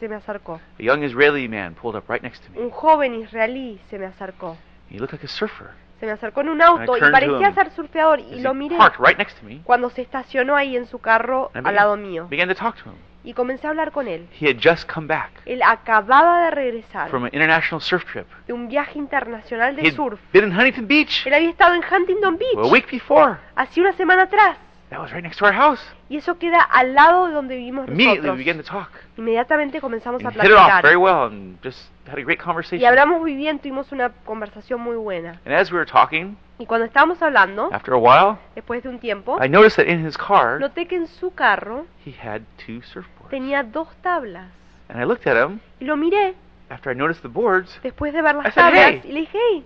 se 0.00 0.08
me 0.08 0.16
acercó. 0.16 0.60
A 0.78 0.82
young 0.82 1.04
Israeli 1.04 1.48
man 1.48 1.74
pulled 1.74 1.96
up 1.96 2.10
right 2.10 2.22
next 2.22 2.44
to 2.44 2.50
me. 2.52 2.58
Un 2.60 2.70
joven 2.70 3.14
israelí 3.14 3.78
se 3.88 3.98
me 3.98 4.06
acercó. 4.06 4.56
He 4.90 4.98
looked 4.98 5.12
like 5.12 5.24
a 5.24 5.28
surfer. 5.28 5.70
Se 6.00 6.06
me 6.06 6.12
acercó 6.12 6.42
en 6.42 6.50
un 6.50 6.60
auto 6.62 6.96
y 6.96 7.00
parecía 7.00 7.52
ser 7.52 7.70
surfeador 7.70 8.20
y 8.20 8.40
lo 8.40 8.50
he 8.50 8.54
miré 8.54 8.76
parked 8.76 9.02
right 9.04 9.16
next 9.18 9.38
to 9.40 9.46
me, 9.46 9.60
cuando 9.64 9.88
se 9.90 10.02
estacionó 10.02 10.54
ahí 10.56 10.76
en 10.76 10.86
su 10.86 10.98
carro 10.98 11.50
al 11.54 11.74
lado 11.74 11.96
mío. 11.96 12.26
began 12.28 12.48
to 12.48 12.54
talk 12.54 12.76
to 12.76 12.90
him. 12.90 12.96
Y 13.24 13.32
comencé 13.32 13.66
a 13.66 13.70
hablar 13.70 13.90
con 13.90 14.06
él. 14.06 14.28
He 14.40 14.48
had 14.48 14.58
just 14.62 14.88
come 14.88 15.08
back 15.08 15.30
Él 15.46 15.60
acababa 15.64 16.42
de 16.44 16.50
regresar 16.52 17.08
from 17.08 17.24
an 17.24 17.30
international 17.32 17.80
surf 17.80 18.04
trip. 18.04 18.26
de 18.46 18.52
un 18.52 18.68
viaje 18.68 18.98
internacional 18.98 19.74
de 19.74 19.90
surf. 19.90 20.20
been 20.32 20.44
in 20.44 20.52
Huntington 20.52 20.86
Beach 20.86 21.26
Él 21.26 21.34
había 21.34 21.50
estado 21.50 21.74
en 21.74 21.82
Huntington 21.82 22.34
a 22.34 22.36
Beach 22.36 22.70
week 22.70 22.90
before. 22.90 23.36
hace 23.56 23.80
una 23.80 23.92
semana 23.94 24.22
atrás. 24.24 24.58
That 24.90 25.00
was 25.00 25.10
right 25.12 25.22
next 25.22 25.38
to 25.38 25.46
our 25.46 25.52
house. 25.54 25.80
Y 26.08 26.16
eso 26.16 26.38
queda 26.38 26.60
al 26.60 26.94
lado 26.94 27.26
de 27.26 27.32
donde 27.32 27.56
vivimos 27.56 27.88
Immediately 27.88 28.30
we 28.30 28.36
began 28.36 28.56
to 28.58 28.62
nosotros. 28.62 28.88
talk. 28.92 29.02
Inmediatamente 29.18 29.80
comenzamos 29.80 30.24
a 30.24 30.28
And 30.28 30.36
hit 30.40 30.50
it 30.50 30.56
off 30.56 30.80
very 30.82 30.94
well 30.96 31.24
and 31.26 31.58
just 31.62 31.90
had 32.06 32.18
a 32.18 32.22
great 32.22 32.38
Y 32.40 32.44
conversation. 32.44 32.86
hablamos 32.88 33.20
muy 33.20 33.34
bien, 33.34 33.58
tuvimos 33.58 33.90
una 33.90 34.10
conversación 34.24 34.80
muy 34.80 34.94
buena. 34.96 35.40
And 35.44 35.54
as 35.54 35.72
we 35.72 35.76
were 35.78 35.90
talking, 35.90 36.36
Y 36.58 36.66
cuando 36.66 36.86
estábamos 36.86 37.20
hablando, 37.20 37.68
after 37.72 37.94
a 37.94 37.96
while, 37.98 38.38
después 38.54 38.82
de 38.84 38.88
un 38.88 39.00
tiempo, 39.00 39.42
I 39.44 39.48
noticed 39.48 39.76
that 39.76 39.90
in 39.92 40.06
his 40.06 40.16
car 40.16 40.60
noté 40.60 40.86
que 40.86 40.96
en 40.96 41.08
su 41.08 41.34
carro 41.34 41.86
he 42.06 42.12
had 42.12 42.42
two 42.64 42.80
surfboards. 42.82 43.28
tenía 43.30 43.64
dos 43.64 43.88
tablas. 44.02 44.50
And 44.88 45.00
I 45.02 45.04
looked 45.04 45.26
at 45.26 45.36
him 45.36 45.58
Y 45.80 45.84
lo 45.84 45.96
miré 45.96 46.34
after 46.70 46.92
I 46.92 46.96
noticed 46.96 47.22
the 47.22 47.28
boards. 47.28 47.76
después 47.82 48.12
de 48.12 48.22
ver 48.22 48.36
I 48.36 48.42
las 48.44 48.54
said, 48.54 48.62
tablas 48.62 48.84
"Hey." 48.86 49.00
y 49.04 49.12
le 49.12 49.20
dije, 49.20 49.38
hey, 49.50 49.64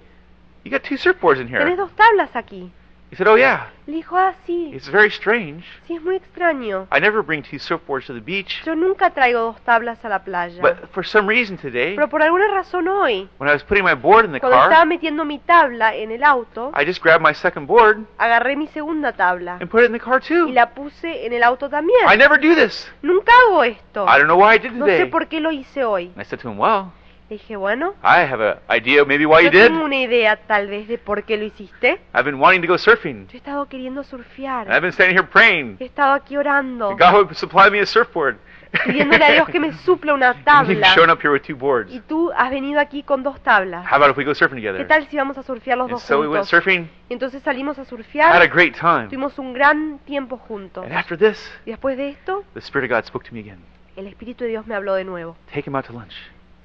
You 0.65 0.71
got 0.71 0.83
two 0.83 0.97
surfboards 0.97 1.41
in 1.41 1.49
tenés 1.49 1.61
here. 1.67 1.77
dos 1.77 1.91
tablas 1.95 2.35
aquí. 2.35 2.73
He 3.11 3.17
said, 3.17 3.27
Oh 3.27 3.37
yeah. 3.37 3.71
Le 3.87 3.97
dijo, 3.97 4.17
ah, 4.17 4.35
sí, 4.47 4.71
It's 4.73 4.89
very 4.89 5.09
strange. 5.09 5.65
sí, 5.89 5.97
es 5.97 6.03
muy 6.03 6.15
extraño. 6.15 6.87
I 6.93 7.01
never 7.01 7.23
bring 7.23 7.43
two 7.43 7.59
surfboards 7.59 8.07
to 8.07 8.15
the 8.15 8.21
beach. 8.21 8.63
Yo 8.65 8.77
nunca 8.77 9.11
traigo 9.11 9.41
dos 9.41 9.61
tablas 9.63 10.05
a 10.05 10.09
la 10.09 10.21
playa. 10.23 10.63
But 10.63 10.91
for 10.93 11.05
some 11.05 11.27
reason 11.29 11.57
today, 11.59 11.97
Pero 11.97 12.09
por 12.09 12.23
alguna 12.23 12.47
razón 12.49 12.87
hoy, 12.87 13.29
when 13.39 13.51
I 13.51 13.53
was 13.53 13.65
putting 13.65 13.83
my 13.83 13.95
board 13.95 14.27
in 14.27 14.33
the 14.33 14.39
cuando 14.39 14.59
estaba 14.59 14.77
car, 14.77 14.87
metiendo 14.87 15.25
mi 15.25 15.41
tabla 15.41 15.97
en 15.97 16.13
el 16.13 16.23
auto, 16.23 16.71
I 16.81 16.85
just 16.87 17.03
grabbed 17.03 17.21
my 17.27 17.35
second 17.35 17.67
board 17.67 18.05
agarré 18.17 18.55
mi 18.55 18.69
segunda 18.69 19.13
tabla 19.13 19.57
and 19.61 19.69
put 19.69 19.81
it 19.83 19.87
in 19.87 19.93
the 19.93 19.99
car 19.99 20.21
y 20.23 20.29
too. 20.29 20.47
la 20.53 20.71
puse 20.71 21.27
en 21.27 21.33
el 21.33 21.43
auto 21.43 21.69
también. 21.69 21.99
I 22.09 22.17
never 22.17 22.39
do 22.39 22.55
this. 22.55 22.89
Nunca 23.03 23.33
hago 23.49 23.65
esto. 23.65 24.05
I 24.07 24.19
don't 24.19 24.29
know 24.29 24.39
why 24.39 24.55
I 24.55 24.59
did 24.59 24.71
No 24.71 24.87
sé 24.87 24.99
today. 24.99 25.11
por 25.11 25.27
qué 25.27 25.41
lo 25.41 25.51
hice 25.51 25.83
hoy. 25.83 26.13
And 26.15 26.21
I 26.21 26.25
said 26.25 26.39
to 26.43 26.49
him, 26.49 26.59
Well, 26.59 26.93
Le 27.31 27.37
dije, 27.37 27.55
bueno, 27.57 27.95
I 28.03 28.27
have 28.29 28.43
an 28.45 28.59
idea 28.77 29.05
maybe 29.05 29.25
why 29.25 29.39
you 29.45 29.45
yo 29.45 29.51
did. 29.53 29.69
tengo 29.69 29.85
una 29.85 29.97
idea 29.97 30.35
tal 30.37 30.67
vez 30.67 30.89
de 30.89 30.99
por 30.99 31.23
qué 31.23 31.37
lo 31.37 31.45
hiciste. 31.45 32.01
I've 32.13 32.25
been 32.25 32.41
wanting 32.41 32.61
to 32.63 32.67
go 32.67 32.77
surfing. 32.77 33.27
Yo 33.29 33.35
he 33.35 33.37
estado 33.37 33.67
queriendo 33.67 34.01
And 34.01 34.13
I've 34.13 34.25
surfear. 34.27 34.81
been 34.81 34.93
standing 34.93 35.17
here 35.17 35.29
praying. 35.29 35.77
He 35.79 35.85
estado 35.85 36.13
aquí 36.15 36.37
orando, 36.37 36.91
God 36.97 37.13
would 37.15 37.35
supply 37.37 37.71
me 37.71 37.79
a 37.79 37.87
surfboard. 37.87 38.37
pidiéndole 38.85 39.25
a 39.25 39.31
Dios 39.33 39.49
que 39.49 39.61
me 39.61 39.73
supla 39.85 40.13
una 40.13 40.31
And 40.31 40.69
you've 40.69 40.83
shown 40.85 41.07
tabla. 41.07 41.13
up 41.13 41.21
here 41.23 41.31
with 41.33 41.43
two 41.43 41.55
boards. 41.55 41.93
Y 41.95 42.01
tú 42.01 42.33
has 42.37 42.51
venido 42.51 42.81
aquí 42.81 43.05
con 43.05 43.23
dos 43.23 43.41
tablas. 43.45 43.87
How 43.89 43.95
about 43.97 44.11
if 44.11 44.17
we 44.17 44.25
go 44.25 44.35
surfing 44.35 44.57
¿Qué 44.61 44.67
together? 44.67 44.89
tal 44.89 45.07
si 45.09 45.17
vamos 45.17 45.39
a 45.39 45.45
surfear 45.45 45.79
los 45.79 45.85
And 45.85 45.93
dos 45.93 46.03
so 46.03 46.17
we 46.21 46.27
went 46.27 46.47
juntos? 46.47 46.49
surfing, 46.49 46.91
Y 47.09 47.13
entonces 47.13 47.45
salimos 47.45 47.79
a 47.79 47.83
had 47.83 47.87
a 47.87 47.91
surfear, 47.91 48.49
great 48.49 48.75
time. 48.77 49.05
tuvimos 49.07 49.39
un 49.39 49.53
gran 49.53 50.01
tiempo 50.01 50.37
juntos. 50.37 50.83
And 50.85 50.93
after 50.93 51.17
this, 51.17 51.39
Y 51.65 51.71
después 51.71 51.97
de 51.97 52.09
esto, 52.09 52.43
the 52.55 52.59
Spirit 52.61 52.91
of 52.91 52.97
God 52.99 53.05
spoke 53.07 53.25
to 53.29 53.33
me 53.33 53.39
again. 53.39 53.61
el 53.95 54.09
Espíritu 54.09 54.43
de 54.43 54.51
Dios 54.51 54.67
me 54.67 54.75
habló 54.75 54.95
de 54.97 55.05
nuevo. 55.05 55.37
Take 55.55 55.69
him 55.71 55.77
out 55.77 55.87
to 55.87 55.93
lunch. 55.93 56.15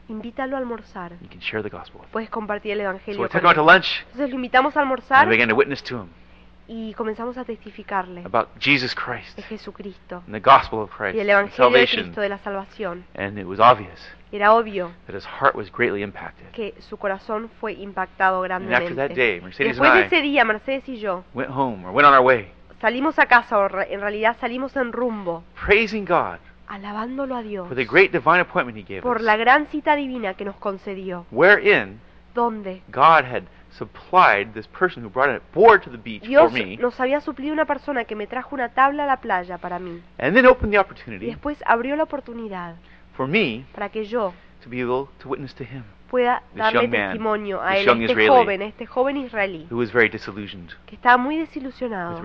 Invítalo 0.08 0.56
a 0.56 0.60
almorzar. 0.60 1.14
You 1.22 1.28
can 1.30 1.42
share 1.42 1.64
the 1.64 1.70
gospel. 1.70 2.02
with 2.02 2.08
him. 2.08 2.12
Puedes 2.12 2.30
compartir 2.30 2.74
el 2.74 2.78
So 2.80 2.84
Evangelio 2.84 3.22
we 3.22 3.28
took 3.28 3.32
con 3.32 3.42
him 3.42 3.48
out 3.48 3.56
to 3.56 3.62
él. 3.62 3.68
lunch, 3.68 4.02
Entonces 4.12 4.30
lo 4.30 4.36
invitamos 4.36 4.76
a 4.76 4.80
and 4.82 4.86
almorzar 4.90 5.28
began 5.30 5.50
to 5.50 5.56
witness 5.56 5.82
to 5.84 6.02
him 6.04 6.10
y 6.68 6.94
comenzamos 6.96 7.38
a 7.38 7.46
testificarle 7.46 8.24
about 8.26 8.48
Jesus 8.60 8.96
Christ 8.96 9.36
de 9.36 9.44
Jesucristo 9.44 10.24
and 10.26 10.34
the 10.34 10.40
gospel 10.40 10.80
of 10.80 10.90
Christ 10.90 11.16
y 11.16 11.20
el 11.20 11.30
and 11.30 11.50
Evangelio 11.50 11.52
de 11.52 11.56
salvation. 11.58 12.04
Cristo 12.06 12.22
de 12.22 12.30
la 12.30 12.38
salvación. 12.40 13.06
And 13.16 13.38
it 13.38 13.46
was 13.46 13.60
obvious 13.60 14.00
Era 14.32 14.52
obvio 14.54 14.92
that 15.06 15.16
his 15.16 15.26
heart 15.26 15.56
was 15.56 15.72
greatly 15.72 16.02
impacted. 16.02 16.50
que 16.54 16.74
su 16.82 16.98
corazón 16.98 17.50
fue 17.62 17.74
impactado 17.74 18.44
And 18.44 18.52
after 18.52 18.96
that 18.96 19.12
grandemente. 19.12 19.16
day, 19.16 19.38
Y 19.38 19.42
Mercedes 19.42 19.68
Después 19.78 19.92
de 19.94 19.98
and 20.00 20.06
ese 20.14 20.20
I 20.20 20.22
día, 20.24 20.44
Mercedes 20.44 20.90
y 20.90 20.98
yo 20.98 21.24
went 21.36 21.52
home 21.52 21.86
or 21.86 21.92
went 21.92 22.08
on 22.08 22.14
our 22.16 22.22
way, 22.26 22.52
salimos 22.82 23.18
a 23.20 23.28
casa, 23.28 23.58
o 23.60 23.68
re- 23.68 23.94
en 23.94 24.02
realidad 24.02 24.36
salimos 24.42 24.76
en 24.76 24.92
rumbo, 24.92 25.44
praising 25.66 26.04
God 26.06 26.40
alabándolo 26.68 27.36
a 27.36 27.42
Dios 27.42 27.68
for 27.68 27.76
the 27.76 27.86
great 27.86 28.12
divine 28.12 28.42
appointment 28.42 28.78
He 28.78 28.84
gave 28.84 29.02
por 29.02 29.18
us, 29.18 29.24
la 29.24 29.38
gran 29.38 29.68
cita 29.68 29.96
divina 29.96 30.34
que 30.34 30.46
nos 30.46 30.56
concedió, 30.56 31.26
wherein 31.32 32.00
donde 32.34 32.82
God 32.92 33.26
had 33.26 33.44
supplied 33.72 34.54
this 34.54 34.68
person 34.68 35.04
who 35.04 35.10
brought 35.10 35.30
a 35.30 35.42
board 35.54 35.84
to 35.84 35.90
the 35.90 35.98
beach 35.98 36.22
for 36.22 36.30
Dios 36.30 36.52
me, 36.52 36.78
nos 36.78 37.00
había 37.00 37.20
suplido 37.22 37.54
una 37.54 37.66
persona 37.66 38.06
que 38.06 38.16
me 38.16 38.28
trajo 38.28 38.56
una 38.56 38.70
tabla 38.70 39.04
a 39.04 39.08
la 39.08 39.18
playa 39.18 39.58
para 39.58 39.80
mí 39.80 40.02
and 40.18 40.36
then 40.36 40.46
opened 40.46 40.72
the 40.72 40.78
y 40.78 40.80
opportunity 40.80 41.26
después 41.28 41.58
abrió 41.66 41.96
la 41.96 42.04
oportunidad 42.04 42.76
for 43.16 43.28
me 43.28 43.66
para 43.74 43.90
que 43.90 44.06
yo 44.06 44.34
to 44.66 44.70
be 44.70 44.82
able 44.82 45.08
to 45.20 45.30
witness 45.30 45.54
to 45.54 45.64
Him. 45.64 45.84
Pueda 46.16 46.44
darle 46.56 46.88
testimonio 46.88 47.62
a 47.62 47.76
él, 47.76 47.90
este 47.90 48.30
joven, 48.30 48.62
este 48.62 48.86
joven 48.86 49.18
israelí, 49.18 49.68
who 49.70 49.78
was 49.78 49.92
very 49.92 50.08
disillusioned 50.08 50.72
que 50.86 50.96
estaba 50.96 51.18
muy 51.18 51.36
desilusionado 51.36 52.22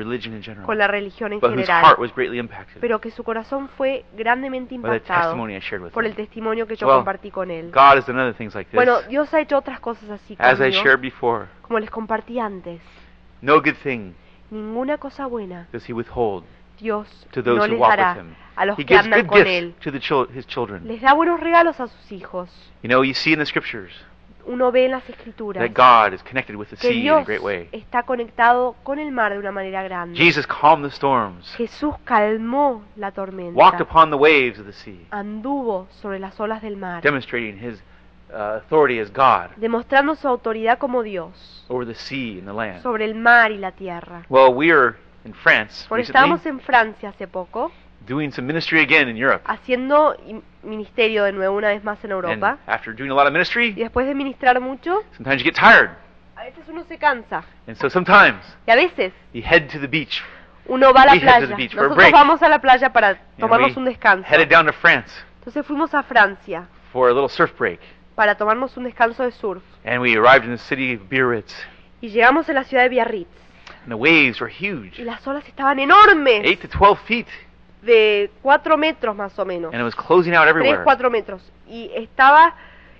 con 0.65 0.79
la 0.79 0.87
religión 0.87 1.33
en 1.33 1.41
general, 1.41 1.97
pero 2.81 3.01
que 3.01 3.11
su 3.11 3.25
corazón 3.25 3.69
fue 3.77 4.05
grandemente 4.17 4.77
impactado 4.77 5.37
por 5.93 6.05
el 6.05 6.15
testimonio 6.15 6.69
que 6.69 6.77
yo 6.77 6.87
compartí 6.87 7.33
con 7.33 7.51
él. 7.51 7.73
God 7.73 7.99
has 7.99 8.07
done 8.07 8.21
other 8.21 8.33
things 8.33 8.55
like 8.55 8.71
this. 8.71 8.77
Bueno, 8.77 9.03
Dios 9.09 9.35
ha 9.35 9.41
hecho 9.41 9.59
otras 9.59 9.81
cosas 9.81 10.09
así 10.09 10.37
As 10.39 10.61
I 10.61 10.71
conmigo, 10.71 10.83
shared 10.85 11.01
before, 11.01 11.47
como 11.63 11.81
les 11.81 11.91
compartí 11.91 12.39
antes. 12.39 12.81
no 13.41 13.61
good 13.61 13.75
thing 13.83 14.13
Ninguna 14.53 14.99
cosa 14.99 15.27
buena 15.27 15.67
does 15.73 15.89
He 15.89 15.93
withhold 15.93 16.45
Dios 16.81 17.07
to 17.33 17.43
those 17.43 17.57
no 17.59 17.65
who 17.65 17.71
les 17.73 17.79
walk 17.81 17.91
dará 17.91 18.15
with 18.15 18.23
Him. 18.23 18.35
a 18.57 18.67
los 18.67 18.79
He 18.79 18.85
que 18.85 18.95
gives 18.95 19.05
andan 19.07 19.21
good 19.23 19.29
con 19.29 19.39
gifts 19.39 19.51
Él. 19.51 19.75
to 19.83 19.93
the 19.93 20.01
chil- 20.01 20.29
His 20.35 20.47
children. 20.47 20.87
Les 20.87 21.01
da 21.01 21.13
buenos 21.13 21.39
regalos 21.41 21.79
a 21.81 21.87
sus 21.89 22.13
hijos. 22.13 22.51
You 22.83 22.89
know, 22.89 23.03
you 23.05 23.15
see 23.15 23.33
in 23.33 23.39
the 23.39 23.47
Scriptures 23.47 23.93
Uno 24.47 24.73
ve 24.73 24.87
en 24.87 24.93
las 24.93 25.09
escrituras 25.09 25.63
that 25.63 25.75
God 25.77 26.15
is 26.15 26.23
connected 26.23 26.57
with 26.57 26.69
the 26.69 26.77
que 26.77 26.89
sea 26.89 26.93
in 26.93 26.99
a 26.99 27.03
Dios 27.03 27.27
great 27.27 27.43
way. 27.43 27.69
está 27.73 28.05
conectado 28.05 28.75
con 28.83 28.99
el 28.99 29.13
mar 29.13 29.33
de 29.33 29.39
una 29.39 29.53
manera 29.53 29.83
grande. 29.83 30.17
Jesus 30.17 30.47
calmed 30.47 30.89
the 30.89 30.95
storms, 30.95 31.55
Jesús 31.57 31.95
calmó 32.05 32.83
la 32.97 33.09
walked 33.09 33.17
tormenta, 33.17 33.83
upon 33.83 34.11
the 34.11 34.17
waves 34.17 34.59
of 34.59 34.65
the 34.67 34.73
sea, 34.73 35.07
anduvo 35.11 35.89
sobre 36.01 36.19
las 36.19 36.41
olas 36.41 36.63
del 36.63 36.79
mar, 36.79 37.03
demonstrating 37.03 37.59
His 37.63 37.83
uh, 38.33 38.57
authority 38.65 38.99
as 38.99 39.11
God 39.13 39.51
demostrando 39.57 40.15
su 40.17 40.27
autoridad 40.27 40.79
como 40.79 41.03
Dios 41.03 41.65
over 41.69 41.87
the 41.87 41.95
sea 41.95 42.39
and 42.39 42.49
the 42.49 42.55
land. 42.55 42.83
sobre 42.83 43.05
el 43.05 43.15
mar 43.17 43.53
y 43.53 43.59
la 43.59 43.73
tierra. 43.73 44.25
Well, 44.31 44.55
we 44.55 44.73
are 44.73 44.97
in 45.31 45.35
France 45.35 45.87
recently 45.91 46.03
estábamos 46.03 46.45
en 46.47 46.61
Francia 46.61 47.09
hace 47.11 47.27
poco, 47.29 47.71
doing 48.07 48.31
some 48.33 48.47
ministry 48.47 48.81
again 48.81 49.09
in 49.09 49.17
Europe. 49.17 49.43
haciendo 49.47 50.17
ministerio 50.63 51.25
de 51.25 51.33
nuevo 51.33 51.57
una 51.57 51.69
vez 51.69 51.83
más 51.85 52.03
en 52.05 52.13
And 52.13 52.25
Europa. 52.25 52.59
after 52.67 52.95
doing 52.95 53.11
a 53.11 53.15
lot 53.15 53.27
of 53.27 53.31
Y 53.31 53.33
ministry, 53.33 53.73
después 53.73 54.07
de 54.07 54.15
ministrar 54.15 54.61
mucho, 54.61 55.03
sometimes 55.17 55.43
you 55.43 55.45
get 55.51 55.55
tired. 55.55 55.91
a 56.37 56.45
veces 56.45 56.65
uno 56.69 56.85
se 56.85 56.99
cansa. 56.99 57.45
And 57.67 57.77
so 57.77 57.89
sometimes 57.91 58.39
Y 58.67 58.71
a 58.73 58.77
veces 58.77 59.13
you 59.33 59.43
head 59.43 59.69
to 59.71 59.79
the 59.79 59.87
beach. 59.89 60.23
uno 60.67 60.93
va 60.93 61.03
a 61.03 61.07
la 61.07 61.13
We 61.13 61.19
head 61.19 61.27
to 61.27 61.27
playa. 61.27 61.47
the 61.49 61.55
beach 61.55 61.73
for 61.75 61.81
a 61.81 61.89
Nosotros 61.89 61.97
break. 61.97 62.13
vamos 62.13 62.43
a 62.43 62.49
la 62.49 62.59
playa 62.61 62.93
para 62.93 63.15
tomarnos 63.39 63.77
we 63.77 63.83
un 63.83 63.85
descanso. 63.87 64.27
headed 64.29 64.49
down 64.49 64.67
to 64.67 64.73
France 64.73 65.13
Entonces 65.39 65.65
fuimos 65.67 65.95
a 65.95 66.03
Francia 66.03 66.67
for 66.93 67.09
a 67.09 67.13
little 67.15 67.29
surf 67.29 67.53
break. 67.59 67.81
para 68.15 68.35
tomarnos 68.35 68.77
un 68.77 68.85
descanso 68.85 69.23
de 69.25 69.31
surf. 69.33 69.63
And 69.85 70.01
we 70.03 70.17
arrived 70.17 70.45
in 70.45 70.53
the 70.53 70.59
city 70.59 70.95
of 70.95 71.09
Biarritz. 71.09 71.55
Y 72.03 72.09
llegamos 72.11 72.49
a 72.49 72.53
la 72.53 72.65
ciudad 72.65 72.83
de 72.85 72.89
Biarritz. 72.91 73.29
And 73.85 73.89
the 73.91 73.97
waves 73.97 74.41
were 74.41 74.51
Y 74.53 74.67
huge, 74.67 74.99
las 75.05 75.27
olas 75.27 75.47
estaban 75.49 75.79
enormes, 75.79 76.43
8 76.45 76.69
to 76.69 76.69
12 76.69 77.01
feet. 77.07 77.27
de 77.83 78.31
4 78.43 78.77
metros 78.77 79.17
más 79.17 79.39
o 79.39 79.45
menos. 79.45 79.73
And 79.73 79.81
it 79.81 79.85
was 79.85 79.95
closing 79.95 80.35
out 80.35 80.43
3, 80.47 80.51
everywhere. 80.51 80.85
4 80.85 81.11
metros. 81.11 81.43
Y 81.67 81.91
estaba, 81.95 82.55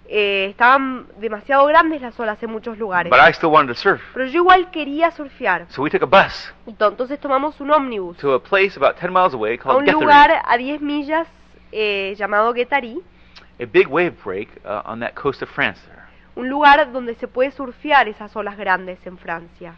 eh, 0.09 0.47
estaban 0.51 1.07
demasiado 1.19 1.67
grandes 1.67 2.01
las 2.01 2.19
olas 2.19 2.43
en 2.43 2.51
muchos 2.51 2.79
lugares. 2.79 3.11
But 3.11 3.21
I 3.21 3.31
still 3.33 3.51
wanted 3.51 3.75
to 3.75 3.79
surf. 3.79 4.01
Pero 4.15 4.25
yo 4.27 4.41
igual 4.43 4.71
quería 4.71 5.11
surfear. 5.11 5.67
So 5.69 5.83
we 5.83 5.91
took 5.91 6.03
a 6.03 6.07
bus 6.07 6.51
Y 6.67 6.73
to- 6.73 6.89
Entonces 6.89 7.21
tomamos 7.21 7.61
un 7.61 7.71
ómnibus 7.71 8.17
to 8.19 8.33
a 8.33 8.43
place 8.43 8.73
about 8.79 8.97
10 8.99 9.11
miles 9.13 9.35
away 9.35 9.55
a 9.55 9.59
called 9.59 9.79
un 9.81 9.85
Guthrie. 9.85 10.01
lugar 10.01 10.43
a 10.47 10.57
10 10.57 10.81
millas 10.81 11.29
eh, 11.73 12.15
llamado 12.17 12.53
Guétari. 12.55 12.99
A 13.61 13.67
big 13.67 13.87
wave 13.89 14.15
break 14.25 14.49
uh, 14.65 14.81
on 14.87 15.01
that 15.01 15.13
coast 15.15 15.43
of 15.43 15.51
France 15.51 15.79
there. 15.87 16.01
Un 16.37 16.49
lugar 16.49 16.91
donde 16.91 17.15
se 17.17 17.29
puede 17.29 17.51
surfear 17.51 18.09
esas 18.09 18.35
olas 18.35 18.57
grandes 18.57 18.99
en 19.07 19.19
Francia. 19.19 19.75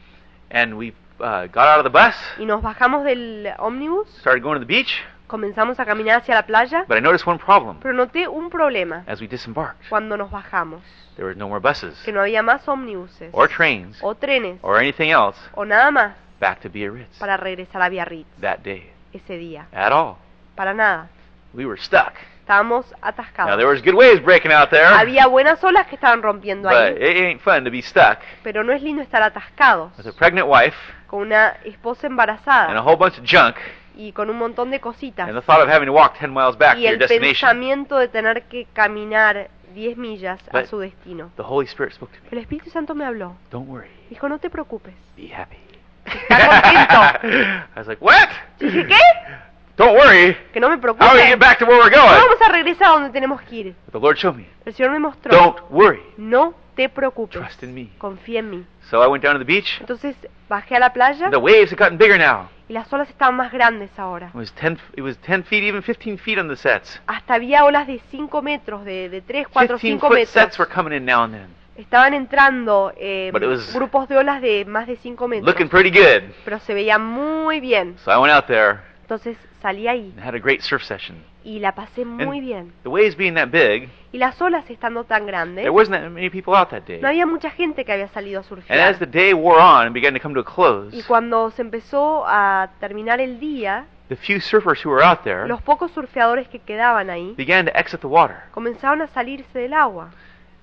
And 0.55 0.75
we 0.77 0.93
uh, 1.19 1.47
got 1.47 1.67
out 1.67 1.79
of 1.79 1.85
the 1.85 1.91
bus, 1.91 2.15
Y 2.38 2.45
nos 2.45 2.62
bajamos 2.62 3.05
del 3.05 3.55
ómnibus, 3.59 4.07
started 4.21 4.43
going 4.43 4.61
to 4.61 4.61
the 4.61 4.67
beach, 4.67 5.03
comenzamos 5.27 5.81
a 5.81 5.87
caminar 5.87 6.21
hacia 6.21 6.35
la 6.35 6.43
playa, 6.43 6.85
but 6.87 6.99
I 6.99 7.01
noticed 7.01 7.27
one 7.27 7.38
problem 7.38 7.79
pero 7.81 7.95
noté 7.95 8.29
un 8.29 8.51
problema 8.51 9.03
as 9.07 9.21
we 9.23 9.27
disembarked. 9.27 9.88
cuando 9.88 10.17
nos 10.19 10.31
bajamos, 10.31 10.83
There 11.17 11.25
were 11.27 11.35
no 11.35 11.49
more 11.49 11.61
buses 11.61 11.99
que 12.05 12.12
no 12.12 12.21
había 12.21 12.43
más 12.43 12.67
ómnibuses 12.69 13.31
or 13.33 13.49
trains 13.49 13.99
o 14.03 14.15
trenes 14.15 14.59
or 14.62 14.79
anything 14.79 15.11
else 15.11 15.38
o 15.55 15.65
nada 15.65 15.91
más 15.91 16.12
back 16.38 16.61
to 16.61 16.69
Biarritz 16.69 17.19
para 17.19 17.37
regresar 17.38 17.81
a 17.81 17.88
Biarritz 17.88 18.29
that 18.41 18.59
day 18.62 18.91
ese 19.15 19.38
día, 19.38 19.67
at 19.73 19.91
all. 19.93 20.17
para 20.55 20.75
nada. 20.75 21.09
We 21.55 21.65
were 21.67 21.79
stuck. 21.81 22.15
Estábamos 22.53 22.91
Now 22.91 22.99
atascados. 23.09 23.57
there 23.57 23.67
was 23.67 23.81
good 23.83 23.95
waves 23.95 24.21
breaking 24.23 24.53
out 24.53 24.69
there, 24.71 24.85
Había 24.87 25.27
buenas 25.27 25.62
olas 25.65 25.87
que 25.87 25.95
estaban 25.95 26.21
rompiendo 26.23 26.69
but 26.69 26.77
ahí, 26.77 26.97
it 27.01 27.17
ain't 27.25 27.41
fun 27.41 27.65
to 27.65 27.71
be 27.71 27.81
stuck 27.81 28.19
pero 28.43 28.62
no 28.62 28.73
es 28.75 28.83
lindo 28.83 29.01
estar 29.03 29.23
atascados 29.23 29.97
with 29.97 30.07
a 30.07 30.12
pregnant 30.12 30.47
wife 30.47 30.77
con 31.07 31.21
una 31.21 31.57
esposa 31.65 32.07
and 32.07 32.12
a 32.12 32.12
embarazada 32.12 32.83
whole 32.83 32.97
bunch 32.97 33.19
of 33.19 33.25
junk 33.25 33.57
y 33.97 34.12
con 34.12 34.29
un 34.29 34.37
montón 34.37 34.71
de 34.71 34.81
cositas 34.81 35.27
and 35.29 35.35
the 35.38 35.43
thought 35.43 35.62
of 35.62 35.69
having 35.69 35.87
to 35.87 35.93
walk 35.93 36.19
10 36.19 36.31
miles 36.31 36.57
back 36.59 36.75
to 36.75 36.81
y 36.81 36.83
your 36.85 36.93
el 36.93 36.99
destination. 36.99 37.33
pensamiento 37.33 37.99
de 37.99 38.09
tener 38.09 38.43
que 38.45 38.67
caminar 38.75 39.49
10 39.75 39.97
millas 39.97 40.38
a 40.51 40.59
But- 40.59 40.67
su 40.67 40.79
destino. 40.79 41.31
The 41.37 41.43
Holy 41.45 41.65
Spirit 41.67 41.95
spoke 41.95 42.12
to 42.15 42.23
me. 42.23 42.29
El 42.33 42.38
Espíritu 42.38 42.69
Santo 42.69 42.95
me 42.95 43.07
habló. 43.07 43.37
Don't 43.51 43.67
worry. 43.67 43.88
Dijo, 44.11 44.29
no 44.29 44.38
te 44.38 44.51
preocupes. 44.51 44.93
Be 45.17 45.29
happy. 45.35 45.57
Está 46.05 46.49
contento. 46.49 47.29
I 47.75 47.79
was 47.79 47.87
like, 47.88 48.05
what? 48.05 48.29
Dije, 48.59 48.87
¿qué? 48.87 48.97
Don't 49.77 49.97
worry. 49.97 50.37
Que 50.53 50.61
no 50.61 50.69
me 50.69 50.79
preocupe. 50.79 51.03
How 51.05 51.13
are 51.13 51.23
we 51.23 51.29
get 51.29 51.39
back 51.39 51.59
to 51.59 51.65
where 51.65 51.79
we're 51.79 51.91
No 51.91 52.03
going? 52.03 52.21
vamos 52.21 52.41
a 52.41 52.53
regresar 52.53 52.89
a 52.89 52.91
donde 52.93 53.11
tenemos 53.11 53.41
que 53.43 53.57
ir. 53.57 53.75
But 53.87 53.93
the 53.93 53.99
Lord 54.01 54.17
showed 54.19 54.37
me. 54.37 54.47
El 54.65 54.75
Señor 54.75 54.93
me 54.93 54.99
mostró. 54.99 55.31
Don't 55.35 55.59
worry. 55.71 56.03
No 56.19 56.55
te 56.77 56.89
preocupes. 56.89 57.39
Trust 57.41 57.63
in 57.63 57.75
me. 57.75 57.89
Confía 57.99 58.41
en 58.41 58.51
mí. 58.51 58.67
So 58.91 59.03
I 59.03 59.07
went 59.09 59.25
down 59.25 59.35
to 59.35 59.39
the 59.39 59.45
beach. 59.45 59.79
Entonces 59.81 60.15
bajé 60.49 60.77
a 60.77 60.79
la 60.81 60.93
playa 60.93 61.31
The 61.31 61.37
waves 61.39 61.73
had 61.73 61.79
gotten 61.79 61.97
bigger 61.99 62.19
now. 62.19 62.49
y 62.69 62.75
las 62.75 62.93
olas 62.93 63.09
estaban 63.09 63.35
más 63.37 63.51
grandes 63.51 63.91
ahora. 63.99 64.29
It 64.29 64.35
was 64.35 64.53
10, 64.55 64.79
it 64.97 65.01
was 65.03 65.17
10 65.27 65.45
feet, 65.45 65.63
even 65.65 65.83
15 65.83 66.19
feet 66.19 66.39
on 66.39 66.49
the 66.49 66.57
sets. 66.57 67.01
Hasta 67.07 67.35
había 67.35 67.65
olas 67.65 67.87
de 67.87 68.01
5 68.11 68.43
metros, 68.43 68.85
de, 68.85 69.09
de 69.09 69.21
3, 69.23 69.47
4, 69.49 69.79
15 69.79 69.89
5 69.99 70.07
foot 70.09 70.17
metros. 70.19 70.29
sets 70.33 70.59
were 70.59 70.71
coming 70.71 70.95
in 70.97 71.05
now 71.07 71.23
and 71.25 71.33
then. 71.35 71.49
Estaban 71.77 72.13
entrando 72.13 72.93
eh, 72.99 73.31
But 73.33 73.43
it 73.43 73.49
was- 73.49 73.75
grupos 73.75 74.07
de 74.09 74.19
olas 74.19 74.43
de 74.43 74.67
más 74.67 74.87
de 74.87 74.97
5 74.97 75.27
metros. 75.29 75.47
Looking 75.49 75.69
pretty 75.71 75.91
good. 75.91 76.31
Pero 76.45 76.59
se 76.61 76.75
veía 76.75 76.99
muy 76.99 77.61
bien. 77.61 77.97
So 78.05 78.13
I 78.13 78.19
went 78.19 78.33
out 78.35 78.47
there 78.47 78.81
Entonces 79.12 79.37
salí 79.61 79.88
ahí 79.88 80.11
and 80.16 80.25
had 80.27 80.35
a 80.35 80.38
great 80.38 80.62
surf 80.62 80.83
session. 80.83 81.22
y 81.44 81.59
la 81.59 81.75
pasé 81.75 82.03
muy 82.07 82.38
And 82.38 82.46
bien. 82.46 82.72
The 82.83 82.88
waves 82.88 83.14
being 83.14 83.35
that 83.35 83.48
big, 83.48 83.90
Y 84.11 84.16
las 84.16 84.40
olas 84.40 84.64
estando 84.70 85.05
tan 85.05 85.27
grandes, 85.27 85.64
there 85.64 85.70
wasn't 85.70 86.01
that 86.01 86.09
many 86.09 86.31
people 86.31 86.55
out 86.55 86.70
that 86.70 86.85
day. 86.87 86.98
no 86.98 87.09
había 87.09 87.27
mucha 87.27 87.51
gente 87.51 87.85
que 87.85 87.92
había 87.92 88.09
salido 88.09 88.38
a 88.38 88.42
And 88.42 88.48
surfear. 88.48 88.81
as 88.81 88.98
the 88.98 89.05
day 89.07 89.35
wore 89.35 89.61
on 89.61 89.85
and 89.88 89.92
began 89.92 90.14
to 90.14 90.20
come 90.20 90.33
to 90.35 90.40
a 90.40 90.44
close, 90.44 90.96
Y 90.96 91.03
cuando 91.03 91.51
se 91.51 91.61
empezó 91.61 92.25
a 92.27 92.70
terminar 92.81 93.20
el 93.20 93.38
día, 93.38 93.85
the 94.09 94.16
few 94.16 94.40
surfers 94.40 94.83
who 94.83 94.88
were 94.90 95.05
out 95.05 95.22
there 95.25 95.46
los 95.46 95.61
pocos 95.61 95.90
surfeadores 95.92 96.48
que 96.48 96.59
quedaban 96.61 97.11
ahí 97.11 97.35
began 97.37 97.66
to 97.66 97.72
exit 97.75 98.01
the 98.01 98.07
water. 98.07 98.37
comenzaron 98.53 99.03
a 99.03 99.09
salirse 99.09 99.59
del 99.59 99.75
agua. 99.75 100.11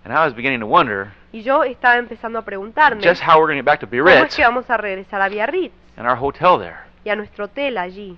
And 0.05 0.11
I 0.11 0.25
was 0.25 0.33
beginning 0.33 0.61
to 0.61 0.65
wonder 0.65 1.11
Y 1.31 1.43
yo 1.43 1.63
estaba 1.65 1.97
empezando 1.97 2.39
a 2.39 2.41
preguntarme, 2.41 3.03
just 3.03 3.21
how 3.21 3.37
we're 3.39 3.45
going 3.45 3.57
to 3.57 3.63
get 3.63 3.65
back 3.65 3.79
to 3.81 3.85
¿cómo 3.87 4.09
es 4.09 4.15
Biarritz 4.15 4.35
que 4.35 4.41
vamos 4.43 4.67
a 4.71 4.77
regresar 4.77 5.21
a 5.21 5.29
Biarritz 5.29 5.71
and 5.97 6.07
our 6.07 6.17
hotel 6.19 6.57
there. 6.57 6.77
y 7.05 7.09
a 7.09 7.15
nuestro 7.15 7.45
hotel 7.45 7.77
allí? 7.77 8.17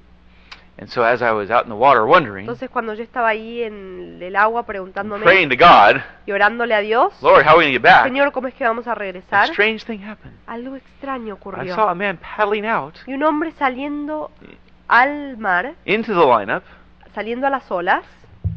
And 0.81 0.89
so 0.89 1.03
as 1.03 1.21
I 1.21 1.31
was 1.31 1.51
out 1.51 1.63
in 1.65 1.69
the 1.69 1.75
water 1.75 2.05
wondering, 2.07 2.41
Entonces 2.45 2.67
cuando 2.69 2.95
yo 2.95 3.03
estaba 3.03 3.27
ahí 3.29 3.61
en 3.61 4.17
el 4.19 4.35
agua 4.35 4.65
preguntándome 4.65 5.23
praying 5.23 5.49
to 5.49 5.55
God, 5.55 6.01
y 6.25 6.31
orándole 6.31 6.73
a 6.73 6.79
Dios, 6.79 7.13
Lord, 7.21 7.45
how 7.45 7.51
are 7.51 7.59
we 7.59 7.65
to 7.67 7.71
get 7.71 7.83
back? 7.83 8.03
Señor, 8.05 8.31
¿cómo 8.31 8.47
es 8.47 8.55
que 8.55 8.63
vamos 8.63 8.87
a 8.87 8.93
A 8.93 8.95
regresar? 8.95 9.47
strange 9.49 9.85
thing 9.85 9.99
happened. 10.03 10.35
Algo 10.47 10.75
extraño 10.75 11.27
I 11.27 11.31
ocurrió. 11.33 11.75
saw 11.75 11.87
a 11.89 11.93
man 11.95 12.17
paddling 12.17 12.65
out 12.65 12.95
Y 13.05 13.13
un 13.13 13.21
hombre 13.21 13.51
saliendo 13.51 14.31
al 14.87 15.37
mar, 15.37 15.75
into 15.85 16.13
the 16.13 16.25
lineup 16.25 16.63
saliendo 17.13 17.45
a 17.45 17.49
las 17.51 17.69
olas, 17.69 18.03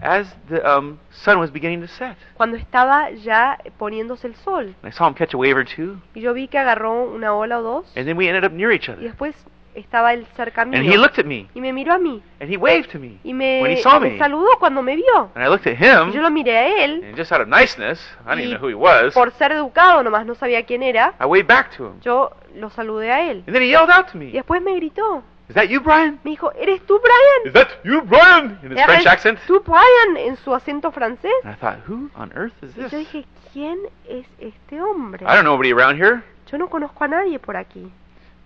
as 0.01 0.27
the 0.49 0.61
um, 0.67 0.99
sun 1.11 1.39
was 1.39 1.53
beginning 1.53 1.81
to 1.83 1.89
set. 1.89 2.17
cuando 2.39 2.57
estaba 2.57 3.11
ya 3.11 3.59
poniéndose 3.79 4.27
el 4.29 4.35
sol. 4.37 4.75
And 4.83 4.87
I 4.87 4.93
saw 4.93 5.07
him 5.09 5.15
catch 5.15 5.35
a 5.35 5.37
wave 5.37 5.57
or 5.59 5.65
two, 5.67 6.01
Y 6.15 6.21
yo 6.23 6.33
vi 6.33 6.49
que 6.49 6.59
agarró 6.59 7.05
una 7.05 7.35
ola 7.35 7.59
o 7.59 7.63
dos 7.63 7.93
and 7.97 8.07
then 8.07 8.17
we 8.17 8.29
ended 8.29 8.45
up 8.45 8.53
near 8.53 8.73
each 8.73 8.89
y 8.89 8.93
other. 8.93 9.03
después 9.03 9.35
estaba 9.75 10.13
él 10.13 10.27
cerca 10.37 10.63
And 10.63 10.75
he 10.75 10.81
mío. 10.83 11.01
looked 11.01 11.19
at 11.19 11.25
me, 11.27 11.49
Y 11.55 11.61
me 11.61 11.73
miró 11.73 11.95
a 11.95 11.99
mí. 11.99 12.23
and 12.41 12.51
he 12.51 12.57
waved 12.57 12.91
to 12.93 12.99
me 12.99 13.19
Y 13.25 13.33
me, 13.33 13.61
when 13.63 13.73
he 13.77 13.83
saw 13.83 13.99
me 14.01 14.11
me. 14.11 14.19
saludó 14.19 14.59
cuando 14.59 14.83
me 14.83 14.97
vio. 14.97 15.31
And 15.35 15.45
I 15.45 15.49
looked 15.49 15.67
at 15.67 15.79
Y 15.81 16.13
yo 16.13 16.23
lo 16.23 16.31
miré 16.31 16.57
a 16.57 16.85
él. 16.85 17.03
and 17.05 17.17
just 17.17 17.33
out 17.33 17.41
of 17.41 17.49
niceness, 17.49 18.01
I 18.27 18.37
didn't 18.37 18.41
even 18.41 18.51
Y 18.51 18.53
know 18.55 18.61
who 18.63 18.69
he 18.69 18.75
was, 18.75 19.13
por 19.15 19.31
ser 19.33 19.53
educado 19.53 20.03
nomás, 20.03 20.25
no 20.27 20.35
sabía 20.35 20.65
quién 20.65 20.83
era, 20.83 21.15
I 21.21 21.25
waved 21.27 21.47
back 21.49 21.77
to 21.77 21.87
him. 21.89 22.01
yo 22.01 22.31
lo 22.55 22.71
saludé 22.71 23.11
a 23.11 23.31
él. 23.31 23.43
And 23.47 23.55
then 23.55 23.63
he 23.63 23.69
yelled 23.71 23.91
out 23.91 24.09
to 24.13 24.17
Y 24.19 24.21
me, 24.27 24.33
después 24.33 24.63
me 24.63 24.75
gritó. 24.77 25.23
Is 25.47 25.55
that 25.57 25.67
you, 25.69 25.81
Brian? 25.83 26.19
Me 26.25 26.31
dijo, 26.31 26.51
¿eres 26.55 26.81
tú, 26.87 26.99
Brian? 27.03 27.47
Is 27.47 27.53
that 27.53 27.69
you, 27.85 28.01
Brian? 28.01 28.59
In 28.63 28.71
his 28.71 28.79
¿Eres 28.79 28.85
French 28.87 29.07
accent. 29.07 29.39
tú, 29.47 29.61
Brian? 29.63 30.17
En 30.17 30.37
su 30.39 30.55
acento 30.55 30.91
francés. 30.91 31.31
And 31.45 31.53
I 31.53 31.57
thought, 31.59 31.81
who 31.87 32.09
on 32.17 32.33
earth 32.35 32.55
is 32.63 32.75
Y 32.77 32.81
yo 32.81 32.89
this? 32.89 32.99
dije, 33.01 33.27
¿quién 33.53 33.79
es 34.09 34.25
este 34.39 34.81
hombre? 34.81 35.23
I 35.27 35.35
don't 35.35 35.43
know 35.43 35.53
nobody 35.53 35.71
around 35.73 36.01
here, 36.01 36.23
Yo 36.51 36.57
no 36.57 36.69
conozco 36.69 37.05
a 37.05 37.09
nadie 37.09 37.39
por 37.39 37.57
aquí. 37.59 37.91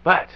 but 0.02 0.26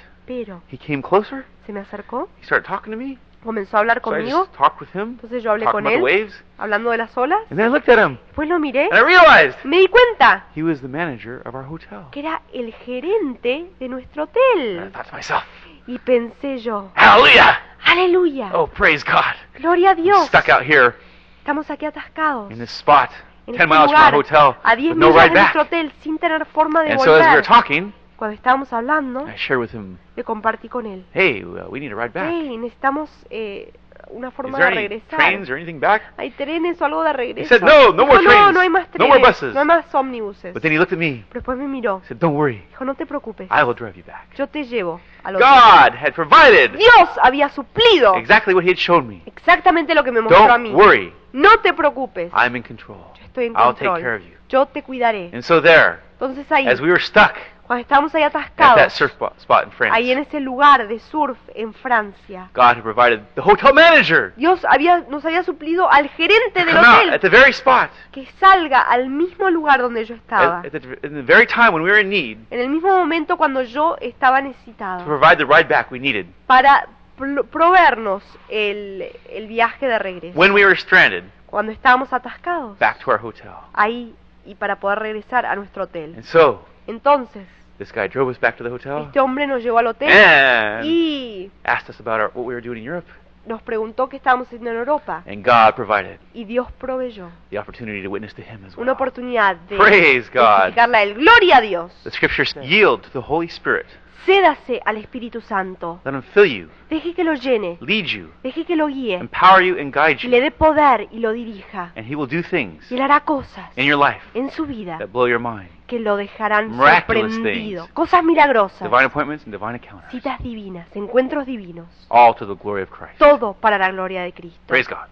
He 0.70 0.78
came 0.78 1.02
closer. 1.02 1.44
se 1.66 1.72
me 1.72 1.80
acercó, 1.80 2.28
He 2.40 2.44
started 2.44 2.66
talking 2.66 2.90
to 2.92 2.96
me. 2.98 3.18
comenzó 3.44 3.76
a 3.76 3.80
hablar 3.80 4.00
So 4.02 4.10
I 4.10 4.18
conmigo. 4.20 4.44
just 4.44 4.54
talked 4.56 4.80
with 4.80 4.90
him, 4.94 5.10
Entonces 5.20 5.42
yo 5.42 5.50
hablé 5.52 5.64
con 5.66 5.84
about 5.86 5.90
the 5.90 5.96
él, 5.96 6.02
waves, 6.02 6.44
hablando 6.58 6.90
de 6.90 6.98
las 6.98 7.16
olas. 7.16 7.40
and 7.50 7.58
then 7.58 7.66
I 7.66 7.68
looked 7.68 7.88
at 7.88 7.98
him, 7.98 8.18
Después 8.28 8.48
lo 8.48 8.58
miré 8.58 8.88
and 8.90 8.94
I 8.98 9.02
realized 9.02 9.58
me 9.64 9.78
di 9.80 9.88
cuenta 9.88 10.44
he 10.54 10.62
was 10.62 10.80
the 10.80 10.88
manager 10.88 11.42
of 11.44 11.54
our 11.54 11.64
hotel. 11.64 12.06
que 12.12 12.20
era 12.20 12.40
el 12.54 12.72
gerente 12.72 13.70
de 13.78 13.88
nuestro 13.88 14.22
And 14.22 14.30
I 14.30 14.84
hotel. 14.86 14.92
thought 14.92 15.06
to 15.10 15.16
myself, 15.16 15.42
Y 15.86 15.98
pensé 15.98 16.58
yo, 16.58 16.90
Hallelujah! 16.94 17.58
aleluya, 17.84 18.50
Oh, 18.54 18.66
praise 18.68 19.04
God! 19.04 19.34
gloria 19.58 19.90
a 19.90 19.92
I'm 19.94 20.02
Dios. 20.02 20.26
stuck 20.28 20.48
out 20.48 20.62
here 20.62 20.94
Estamos 21.40 21.68
aquí 21.70 21.84
atascados 21.86 22.50
in 22.52 22.58
this 22.60 22.70
spot 22.70 23.10
en 23.48 23.54
10 23.54 23.60
este 23.60 23.66
miles 23.66 23.90
from 23.90 24.00
our 24.00 24.12
lugar, 24.12 24.14
hotel 24.14 24.56
a 24.62 24.76
10 24.76 24.88
with 24.90 24.96
no 24.96 25.08
millas 25.08 25.22
ride 25.24 25.34
de 25.34 25.40
nuestro 25.40 25.62
hotel, 25.62 25.92
sin 26.02 26.18
tener 26.18 26.44
forma 26.46 26.82
de 26.84 26.92
And 26.92 27.00
so 27.00 27.14
as 27.16 27.26
we 27.26 27.32
were 27.34 27.42
volver. 27.42 27.44
talking, 27.44 27.92
Cuando 28.22 28.36
estábamos 28.36 28.72
hablando, 28.72 29.26
I 29.28 29.34
shared 29.36 29.58
with 29.60 29.70
him, 29.74 29.98
le 30.14 30.22
compartí 30.22 30.68
con 30.68 30.86
él. 30.86 31.04
hey, 31.12 31.42
uh, 31.42 31.68
we 31.68 31.80
need 31.80 31.90
a 31.90 31.96
ride 31.96 32.12
back. 32.12 32.30
Hey, 32.30 32.56
necesitamos 32.56 33.10
eh, 33.30 33.72
una 34.10 34.30
forma 34.30 34.60
de 34.60 34.70
regresar. 34.70 35.18
trains 35.18 35.50
or 35.50 35.56
anything 35.56 35.80
back? 35.80 36.02
¿Hay 36.16 36.30
trenes 36.30 36.80
o 36.80 36.84
algo 36.84 37.02
de 37.02 37.12
regreso? 37.14 37.48
said, 37.48 37.62
"No, 37.62 37.92
no 37.92 38.06
more 38.06 38.20
Dijo, 38.20 38.30
no, 38.30 38.38
trains. 38.38 38.54
no 38.54 38.60
hay 38.60 38.68
más 38.68 38.86
No 38.96 39.08
more 39.08 39.18
trenes, 39.20 39.40
buses." 39.40 39.54
no 39.54 39.58
hay 39.62 39.66
más 39.66 39.92
ómnibuses. 39.92 40.54
But 40.54 40.62
then 40.62 40.70
he 40.70 40.78
looked 40.78 40.92
at 40.92 41.00
me 41.00 41.24
Pero 41.30 41.40
después 41.40 41.58
me 41.58 41.66
miró. 41.66 41.96
and 41.96 42.04
said, 42.04 42.18
don't 42.20 42.36
worry, 42.36 42.62
Dijo, 42.70 42.84
no 42.84 42.94
te 42.94 43.06
preocupes, 43.06 43.48
I 43.50 43.64
will 43.64 43.74
drive 43.74 43.96
you 43.96 44.04
back. 44.04 44.32
yo 44.36 44.46
te 44.46 44.66
llevo 44.66 45.00
al 45.24 45.34
hotel. 45.34 45.48
God 45.48 45.94
had 46.00 46.12
provided 46.14 46.76
Dios 46.78 47.08
había 47.24 47.48
suplido 47.48 48.14
exactly 48.14 48.54
what 48.54 48.62
he 48.62 48.70
had 48.70 48.78
shown 48.78 49.08
me. 49.08 49.22
exactamente 49.26 49.96
lo 49.96 50.04
que 50.04 50.12
me 50.12 50.20
mostró 50.20 50.48
a 50.52 50.58
mí. 50.58 50.70
Worry, 50.72 51.12
No 51.32 51.58
te 51.60 51.72
preocupes, 51.72 52.30
I'm 52.32 52.54
in 52.54 52.62
control. 52.62 52.98
yo 53.18 53.24
estoy 53.24 53.46
en 53.46 53.54
I'll 53.56 53.74
take 53.74 54.00
care 54.00 54.14
of 54.14 54.22
you. 54.22 54.36
Yo 54.48 54.66
te 54.66 54.84
cuidaré. 54.84 55.30
And 55.32 55.42
so 55.42 55.60
there, 55.60 55.98
Entonces 56.20 56.46
ahí, 56.52 56.68
as 56.68 56.80
we 56.80 56.86
were 56.88 57.00
stuck 57.02 57.34
cuando 57.72 57.82
estábamos 57.82 58.14
ahí 58.14 58.22
at 58.22 58.32
that 58.32 58.42
atascados, 58.42 58.92
surf 58.92 59.12
spot, 59.12 59.32
in 59.38 59.66
ahí 59.90 60.10
en 60.10 60.18
France, 60.18 60.28
ese 60.28 60.40
lugar 60.40 60.86
de 60.86 60.98
surf 60.98 61.38
en 61.54 61.72
Francia, 61.72 62.50
God 62.52 62.76
had 62.76 62.82
provided 62.82 63.20
the 63.34 63.40
hotel 63.40 63.72
manager. 63.72 64.34
Dios 64.36 64.62
había, 64.68 64.98
nos 65.08 65.24
había 65.24 65.42
suplido 65.42 65.90
al 65.90 66.08
gerente 66.10 66.60
to 66.60 66.66
del 66.66 66.76
out 66.76 66.84
at 66.84 67.04
hotel 67.14 67.20
the 67.20 67.30
very 67.30 67.50
spot, 67.50 67.88
que 68.12 68.26
salga 68.38 68.82
al 68.82 69.08
mismo 69.08 69.48
lugar 69.48 69.80
donde 69.80 70.04
yo 70.04 70.14
estaba, 70.14 70.60
at, 70.60 70.74
at 70.74 70.82
the, 70.82 71.06
in 71.06 71.14
the 71.14 71.22
very 71.22 71.46
time 71.46 71.72
when 71.72 71.82
we 71.82 71.90
were 71.90 72.00
in 72.02 72.10
need, 72.10 72.38
en 72.50 72.60
el 72.60 72.68
mismo 72.68 72.90
momento 72.90 73.38
cuando 73.38 73.62
yo 73.62 73.96
estaba 74.02 74.42
to 74.42 74.48
necesitado, 74.48 75.04
provide 75.06 75.36
the 75.38 75.46
ride 75.46 75.66
back 75.68 75.90
we 75.90 75.98
needed. 75.98 76.26
Para 76.46 76.86
pro- 77.16 77.44
proveernos 77.44 78.22
el, 78.50 79.10
el 79.30 79.46
viaje 79.46 79.88
de 79.88 79.98
regreso. 79.98 80.38
when 80.38 80.52
we 80.52 80.62
were 80.62 80.76
stranded. 80.76 81.24
Cuando 81.46 81.72
estábamos 81.72 82.12
atascados, 82.12 82.78
back 82.78 82.98
to 82.98 83.10
our 83.10 83.18
hotel. 83.18 83.52
ahí 83.72 84.14
y 84.44 84.56
para 84.56 84.76
poder 84.76 84.98
regresar 84.98 85.46
a 85.46 85.56
nuestro 85.56 85.84
hotel. 85.84 86.14
And 86.16 86.24
so, 86.24 86.66
Entonces, 86.86 87.46
this 87.82 87.92
guy 87.92 88.06
drove 88.08 88.30
us 88.30 88.38
back 88.40 88.56
to 88.56 88.64
the 88.64 88.70
hotel 88.70 89.04
este 89.06 89.18
hombre 89.20 89.46
nos 89.46 89.62
llevó 89.62 89.78
al 89.78 89.86
hotel 89.88 90.10
and 90.10 90.84
y 90.86 91.50
asked 91.64 91.88
us 91.90 92.00
about 92.00 92.20
our, 92.20 92.30
what 92.34 92.44
we 92.46 92.54
were 92.54 92.60
doing 92.62 92.78
in 92.78 92.84
Europe. 92.84 93.06
nos 93.46 93.60
preguntó 93.62 94.08
qué 94.08 94.16
estábamos 94.18 94.46
haciendo 94.46 94.70
en 94.70 94.76
Europa 94.76 95.22
And 95.26 95.44
God 95.44 95.74
provided 95.74 96.18
y 96.32 96.44
Dios 96.44 96.70
proveyó 96.78 97.28
the 97.50 97.58
opportunity 97.58 98.02
to 98.02 98.08
witness 98.08 98.34
to 98.34 98.42
Him 98.42 98.64
as 98.66 98.76
well. 98.76 98.82
una 98.84 98.92
oportunidad 98.92 99.56
de 99.68 99.76
Praise 99.76 100.30
God. 100.32 100.58
testificarle 100.74 100.96
a 100.96 101.02
él. 101.02 101.14
Gloria 101.14 101.56
a 101.56 101.60
Dios. 101.60 101.92
The 102.04 102.10
scriptures 102.12 102.54
yield 102.62 103.02
to 103.02 103.10
the 103.10 103.26
Holy 103.26 103.48
Spirit. 103.48 103.86
Cédase 104.24 104.80
al 104.84 104.98
Espíritu 104.98 105.40
Santo. 105.40 106.00
Let 106.04 106.14
Him 106.14 106.22
fill 106.22 106.44
you, 106.46 106.68
Deje 106.88 107.12
que 107.12 107.24
lo 107.24 107.34
llene. 107.34 107.76
lead 107.80 108.04
you, 108.04 108.30
Deje 108.44 108.64
que 108.64 108.76
lo 108.76 108.86
guíe. 108.86 109.16
empower 109.16 109.60
you, 109.64 109.76
and 109.80 109.92
guide 109.92 110.18
Y 110.22 110.28
le 110.28 110.36
you. 110.36 110.42
dé 110.44 110.50
poder 110.52 111.08
y 111.10 111.18
lo 111.18 111.32
dirija. 111.32 111.90
And 111.96 112.06
He 112.08 112.14
will 112.14 112.28
do 112.28 112.48
things 112.48 112.88
Y 112.92 112.94
él 112.94 113.02
hará 113.02 113.18
cosas 113.24 113.76
in 113.76 113.84
your 113.86 113.98
life 113.98 114.20
en 114.34 114.48
su 114.52 114.64
vida 114.64 114.98
that 114.98 115.08
blow 115.08 115.26
your 115.26 115.40
mind. 115.40 115.68
Que 115.92 116.00
lo 116.00 116.16
dejarán 116.16 116.74
sorprendido. 116.74 117.86
Cosas 117.92 118.24
milagrosas. 118.24 118.80
Divine 118.80 119.04
appointments 119.04 119.44
and 119.44 119.52
divine 119.52 119.74
encounters. 119.74 120.10
Citas 120.10 120.42
divinas. 120.42 120.86
Encuentros 120.96 121.44
divinos. 121.44 121.86
All 122.08 122.34
to 122.34 122.46
the 122.46 122.54
glory 122.54 122.82
of 122.82 122.88
Christ. 122.88 123.18
Todo 123.18 123.52
para 123.52 123.76
la 123.76 123.90
gloria 123.90 124.22
de 124.22 124.32
Cristo. 124.32 124.58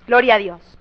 Gloria 0.07 0.37
a 0.37 0.39
Dios. 0.39 0.79